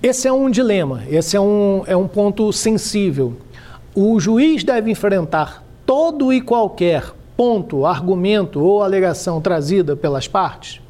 Esse 0.00 0.28
é 0.28 0.32
um 0.32 0.48
dilema, 0.48 1.02
esse 1.10 1.36
é 1.36 1.40
um, 1.40 1.82
é 1.86 1.96
um 1.96 2.06
ponto 2.06 2.52
sensível. 2.52 3.36
O 3.92 4.20
juiz 4.20 4.62
deve 4.62 4.92
enfrentar 4.92 5.64
todo 5.84 6.32
e 6.32 6.40
qualquer 6.40 7.17
ponto, 7.38 7.86
argumento 7.86 8.60
ou 8.60 8.82
alegação 8.82 9.40
trazida 9.40 9.94
pelas 9.94 10.26
partes? 10.26 10.80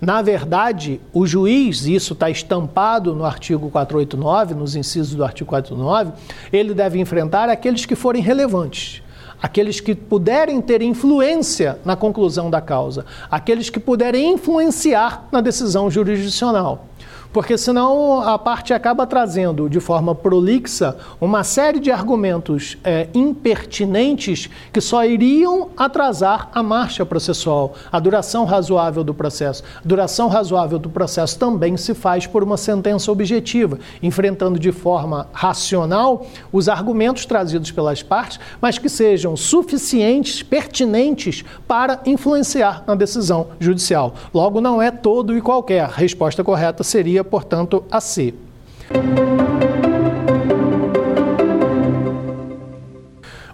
Na 0.00 0.20
verdade, 0.22 1.00
o 1.12 1.24
juiz, 1.24 1.86
isso 1.86 2.14
está 2.14 2.28
estampado 2.28 3.14
no 3.14 3.24
artigo 3.24 3.70
489, 3.70 4.54
nos 4.56 4.74
incisos 4.74 5.14
do 5.14 5.22
artigo 5.22 5.48
489, 5.48 6.12
ele 6.52 6.74
deve 6.74 6.98
enfrentar 6.98 7.48
aqueles 7.48 7.86
que 7.86 7.94
forem 7.94 8.20
relevantes, 8.20 9.04
aqueles 9.40 9.78
que 9.78 9.94
puderem 9.94 10.60
ter 10.60 10.82
influência 10.82 11.78
na 11.84 11.94
conclusão 11.94 12.50
da 12.50 12.60
causa, 12.60 13.06
aqueles 13.30 13.70
que 13.70 13.78
puderem 13.78 14.32
influenciar 14.32 15.28
na 15.30 15.40
decisão 15.40 15.88
jurisdicional 15.88 16.88
porque 17.34 17.58
senão 17.58 18.20
a 18.20 18.38
parte 18.38 18.72
acaba 18.72 19.04
trazendo 19.08 19.68
de 19.68 19.80
forma 19.80 20.14
prolixa 20.14 20.96
uma 21.20 21.42
série 21.42 21.80
de 21.80 21.90
argumentos 21.90 22.78
é, 22.84 23.08
impertinentes 23.12 24.48
que 24.72 24.80
só 24.80 25.04
iriam 25.04 25.70
atrasar 25.76 26.48
a 26.54 26.62
marcha 26.62 27.04
processual, 27.04 27.74
a 27.90 27.98
duração 27.98 28.44
razoável 28.44 29.02
do 29.02 29.12
processo. 29.12 29.64
A 29.84 29.88
duração 29.88 30.28
razoável 30.28 30.78
do 30.78 30.88
processo 30.88 31.36
também 31.36 31.76
se 31.76 31.92
faz 31.92 32.24
por 32.24 32.44
uma 32.44 32.56
sentença 32.56 33.10
objetiva, 33.10 33.80
enfrentando 34.00 34.56
de 34.56 34.70
forma 34.70 35.26
racional 35.32 36.24
os 36.52 36.68
argumentos 36.68 37.26
trazidos 37.26 37.72
pelas 37.72 38.00
partes, 38.00 38.38
mas 38.60 38.78
que 38.78 38.88
sejam 38.88 39.36
suficientes, 39.36 40.40
pertinentes 40.40 41.44
para 41.66 42.00
influenciar 42.06 42.84
na 42.86 42.94
decisão 42.94 43.48
judicial. 43.58 44.14
Logo, 44.32 44.60
não 44.60 44.80
é 44.80 44.92
todo 44.92 45.36
e 45.36 45.40
qualquer. 45.40 45.80
A 45.80 45.88
resposta 45.88 46.44
correta 46.44 46.84
seria 46.84 47.23
portanto, 47.24 47.84
a 47.90 48.00
C. 48.00 48.34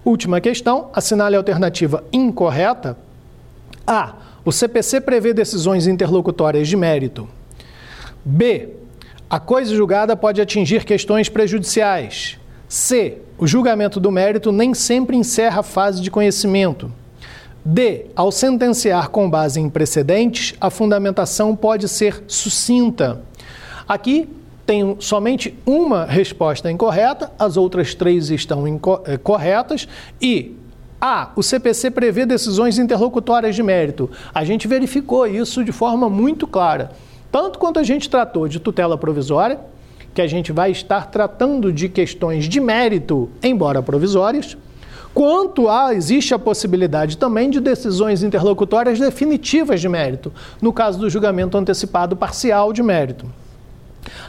Última 0.05 0.41
questão, 0.41 0.91
assinale 0.93 1.37
a 1.37 1.39
alternativa 1.39 2.03
incorreta. 2.13 2.97
A. 3.87 4.15
O 4.45 4.51
CPC 4.51 5.01
prevê 5.01 5.33
decisões 5.33 5.87
interlocutórias 5.87 6.67
de 6.67 6.77
mérito. 6.77 7.29
B. 8.25 8.71
A 9.29 9.39
coisa 9.39 9.75
julgada 9.75 10.17
pode 10.17 10.41
atingir 10.41 10.85
questões 10.85 11.29
prejudiciais. 11.29 12.39
C. 12.69 13.19
O 13.39 13.47
julgamento 13.47 14.01
do 14.01 14.11
mérito 14.11 14.51
nem 14.51 14.75
sempre 14.75 15.17
encerra 15.17 15.61
a 15.61 15.63
fase 15.63 16.01
de 16.01 16.11
conhecimento. 16.11 16.91
D. 17.65 18.07
Ao 18.17 18.33
sentenciar 18.33 19.11
com 19.11 19.29
base 19.29 19.61
em 19.61 19.69
precedentes, 19.69 20.55
a 20.61 20.71
fundamentação 20.71 21.55
pode 21.55 21.89
ser 21.89 22.25
sucinta. 22.27 23.21
Aqui 23.91 24.29
tem 24.65 24.95
somente 25.01 25.59
uma 25.67 26.05
resposta 26.05 26.71
incorreta, 26.71 27.33
as 27.37 27.57
outras 27.57 27.93
três 27.93 28.31
estão 28.31 28.65
eh, 29.05 29.17
corretas 29.17 29.89
e 30.23 30.55
a. 31.01 31.33
O 31.35 31.43
CPC 31.43 31.91
prevê 31.91 32.25
decisões 32.25 32.79
interlocutórias 32.79 33.57
de 33.57 33.65
mérito. 33.65 34.09
A 34.33 34.45
gente 34.45 34.69
verificou 34.69 35.27
isso 35.27 35.65
de 35.65 35.73
forma 35.73 36.09
muito 36.09 36.47
clara. 36.47 36.93
Tanto 37.33 37.59
quanto 37.59 37.81
a 37.81 37.83
gente 37.83 38.09
tratou 38.09 38.47
de 38.47 38.61
tutela 38.61 38.97
provisória, 38.97 39.59
que 40.15 40.23
a 40.23 40.27
gente 40.29 40.53
vai 40.53 40.71
estar 40.71 41.11
tratando 41.11 41.73
de 41.73 41.89
questões 41.89 42.49
de 42.49 42.61
mérito, 42.61 43.29
embora 43.43 43.83
provisórias, 43.83 44.57
quanto 45.13 45.69
a 45.69 45.93
existe 45.93 46.33
a 46.33 46.39
possibilidade 46.39 47.19
também 47.19 47.51
de 47.51 47.59
decisões 47.59 48.23
interlocutórias 48.23 49.01
definitivas 49.01 49.81
de 49.81 49.89
mérito, 49.89 50.33
no 50.63 50.73
caso 50.73 50.97
do 50.97 51.11
julgamento 51.11 51.59
antecipado 51.59 52.15
parcial 52.15 52.73
de 52.73 52.85
mérito. 52.85 53.27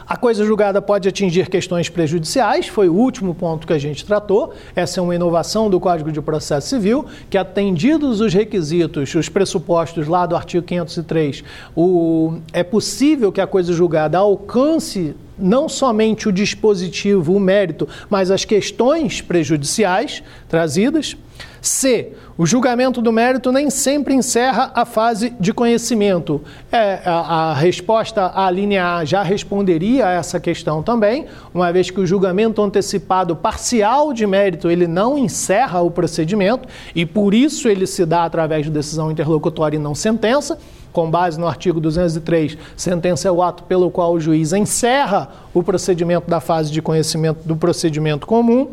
A 0.08 0.18
coisa 0.18 0.46
julgada 0.46 0.82
pode 0.82 1.08
atingir 1.08 1.50
questões 1.50 1.90
prejudiciais, 1.90 2.68
foi 2.68 2.90
o 2.90 2.94
último 2.94 3.34
ponto 3.34 3.66
que 3.66 3.74
a 3.74 3.78
gente 3.78 4.06
tratou. 4.06 4.54
Essa 4.76 5.00
é 5.00 5.04
uma 5.04 5.16
inovação 5.16 5.70
do 5.70 5.80
Código 5.80 6.12
de 6.12 6.22
Processo 6.22 6.68
Civil, 6.68 7.06
que 7.30 7.38
atendidos 7.38 8.22
os 8.22 8.34
requisitos, 8.34 9.14
os 9.16 9.30
pressupostos 9.30 10.08
lá 10.08 10.26
do 10.26 10.36
artigo 10.36 10.66
503, 10.66 11.44
o, 11.76 12.38
é 12.54 12.64
possível 12.64 13.32
que 13.32 13.42
a 13.42 13.48
coisa 13.48 13.74
julgada 13.74 14.18
alcance 14.18 15.16
não 15.42 15.68
somente 15.68 16.30
o 16.30 16.32
dispositivo, 16.32 17.34
o 17.34 17.40
mérito, 17.40 17.88
mas 18.10 18.32
as 18.32 18.46
questões 18.46 19.22
prejudiciais 19.22 20.24
trazidas. 20.48 21.16
C. 21.62 22.14
O 22.38 22.46
julgamento 22.46 23.02
do 23.02 23.12
mérito 23.12 23.52
nem 23.52 23.70
sempre 23.70 24.16
encerra 24.16 24.72
a 24.74 24.84
fase 24.84 25.32
de 25.40 25.54
conhecimento. 25.54 26.42
É, 26.72 27.00
a, 27.06 27.52
a, 27.52 27.54
resposta 27.54 28.32
à 28.34 28.50
linha 28.50 28.96
A 28.96 29.06
já 29.06 29.22
responderia 29.22 30.08
a 30.08 30.12
essa 30.12 30.40
questão 30.40 30.82
também, 30.82 31.28
uma 31.54 31.72
vez 31.72 31.92
que 31.92 32.00
o 32.00 32.06
julgamento 32.06 32.62
antecipado 32.62 33.36
parcial 33.36 34.12
de 34.12 34.26
mérito 34.26 34.72
ele 34.72 34.88
não 34.88 35.18
encerra 35.18 35.82
o 35.82 35.92
procedimento 35.92 36.68
e 36.96 37.06
por 37.06 37.34
isso 37.34 37.70
ele 37.70 37.86
se 37.86 38.06
dá 38.06 38.24
através 38.24 38.66
de 38.66 38.72
decisão 38.72 39.12
interlocutória 39.12 39.78
e 39.78 39.80
não 39.80 39.94
sentença. 39.94 40.58
Com 40.92 41.10
base 41.10 41.40
no 41.40 41.48
artigo 41.48 41.80
203, 41.80 42.58
sentença 42.76 43.28
é 43.28 43.32
o 43.32 43.42
ato 43.42 43.64
pelo 43.64 43.90
qual 43.90 44.14
o 44.14 44.20
juiz 44.20 44.52
encerra 44.54 45.30
o 45.54 45.64
procedimento 45.64 46.30
da 46.30 46.40
fase 46.40 46.72
de 46.72 46.82
conhecimento 46.82 47.40
do 47.46 47.56
procedimento 47.56 48.28
comum. 48.28 48.68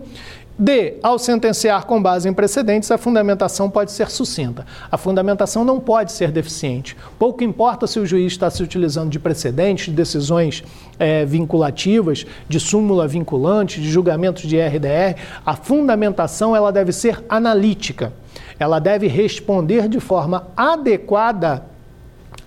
D. 0.60 0.94
Ao 1.04 1.20
sentenciar 1.20 1.86
com 1.86 2.02
base 2.02 2.28
em 2.28 2.32
precedentes, 2.32 2.90
a 2.90 2.98
fundamentação 2.98 3.70
pode 3.70 3.92
ser 3.92 4.10
sucinta. 4.10 4.66
A 4.90 4.98
fundamentação 4.98 5.64
não 5.64 5.78
pode 5.78 6.10
ser 6.10 6.32
deficiente. 6.32 6.96
Pouco 7.16 7.44
importa 7.44 7.86
se 7.86 8.00
o 8.00 8.04
juiz 8.04 8.32
está 8.32 8.50
se 8.50 8.60
utilizando 8.60 9.08
de 9.08 9.20
precedentes, 9.20 9.84
de 9.86 9.92
decisões 9.92 10.64
é, 10.98 11.24
vinculativas, 11.24 12.26
de 12.48 12.58
súmula 12.58 13.06
vinculante, 13.06 13.80
de 13.80 13.88
julgamentos 13.88 14.42
de 14.42 14.60
RDR. 14.60 15.16
A 15.46 15.54
fundamentação 15.54 16.56
ela 16.56 16.72
deve 16.72 16.90
ser 16.90 17.24
analítica. 17.28 18.12
Ela 18.58 18.80
deve 18.80 19.06
responder 19.06 19.88
de 19.88 20.00
forma 20.00 20.48
adequada 20.56 21.77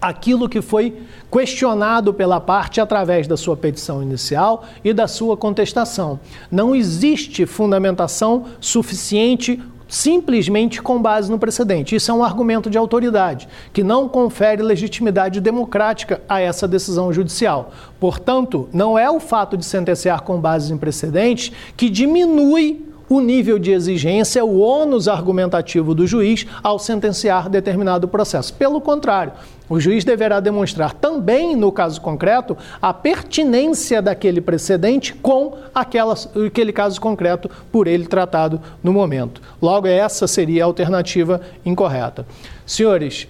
aquilo 0.02 0.49
que 0.49 0.62
foi 0.62 0.97
questionado 1.32 2.14
pela 2.14 2.39
parte 2.39 2.82
através 2.82 3.28
da 3.28 3.38
sua 3.38 3.56
petição 3.56 4.02
inicial 4.02 4.64
e 4.84 4.91
da 4.91 5.08
sua 5.08 5.38
contestação. 5.38 6.20
Não 6.49 6.76
existe 6.76 7.45
fundamentação 7.45 8.45
suficiente 8.60 9.62
simplesmente 9.88 10.82
com 10.82 11.02
base 11.02 11.30
no 11.30 11.38
precedente. 11.38 11.95
Isso 11.95 12.10
é 12.10 12.14
um 12.14 12.24
argumento 12.24 12.70
de 12.70 12.78
autoridade, 12.78 13.47
que 13.74 13.84
não 13.84 14.08
confere 14.08 14.64
legitimidade 14.64 15.41
democrática 15.41 16.22
a 16.30 16.39
essa 16.39 16.66
decisão 16.66 17.12
judicial. 17.12 17.72
Portanto, 17.99 18.70
não 18.72 18.97
é 18.97 19.12
o 19.12 19.20
fato 19.20 19.58
de 19.58 19.66
sentenciar 19.66 20.22
com 20.22 20.39
base 20.39 20.74
em 20.74 20.78
precedentes 20.78 21.52
que 21.76 21.89
diminui 21.89 22.91
o 23.16 23.20
nível 23.20 23.59
de 23.59 23.72
exigência, 23.72 24.45
o 24.45 24.59
ônus 24.59 25.09
argumentativo 25.09 25.93
do 25.93 26.07
juiz 26.07 26.47
ao 26.64 26.80
sentenciar 26.80 27.49
determinado 27.49 28.07
processo. 28.07 28.53
Pelo 28.53 28.80
contrário, 28.80 29.34
o 29.68 29.82
juiz 29.82 30.05
deverá 30.05 30.39
demonstrar 30.39 30.93
também, 30.93 31.53
no 31.53 31.74
caso 31.74 31.99
concreto, 31.99 32.57
a 32.82 32.93
pertinência 32.93 34.01
daquele 34.01 34.39
precedente 34.39 35.14
com 35.14 35.57
aquela, 35.76 36.16
aquele 36.47 36.72
caso 36.72 37.01
concreto 37.01 37.51
por 37.70 37.86
ele 37.86 38.05
tratado 38.05 38.62
no 38.82 38.93
momento. 38.93 39.41
Logo, 39.62 39.88
essa 39.88 40.26
seria 40.26 40.64
a 40.64 40.68
alternativa 40.68 41.41
incorreta. 41.66 42.26
Senhores, 42.66 43.28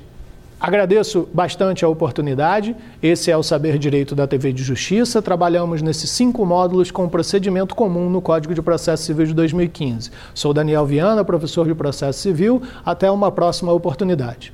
Agradeço 0.61 1.27
bastante 1.33 1.83
a 1.83 1.87
oportunidade. 1.87 2.75
Esse 3.01 3.31
é 3.31 3.35
o 3.35 3.41
Saber 3.41 3.79
Direito 3.79 4.13
da 4.13 4.27
TV 4.27 4.53
de 4.53 4.61
Justiça. 4.61 5.19
Trabalhamos 5.19 5.81
nesses 5.81 6.11
cinco 6.11 6.45
módulos 6.45 6.91
com 6.91 7.09
procedimento 7.09 7.73
comum 7.73 8.11
no 8.11 8.21
Código 8.21 8.53
de 8.53 8.61
Processo 8.61 9.01
Civil 9.01 9.25
de 9.25 9.33
2015. 9.33 10.11
Sou 10.35 10.53
Daniel 10.53 10.85
Viana, 10.85 11.25
professor 11.25 11.65
de 11.65 11.73
Processo 11.73 12.19
Civil. 12.19 12.61
Até 12.85 13.09
uma 13.09 13.31
próxima 13.31 13.73
oportunidade. 13.73 14.53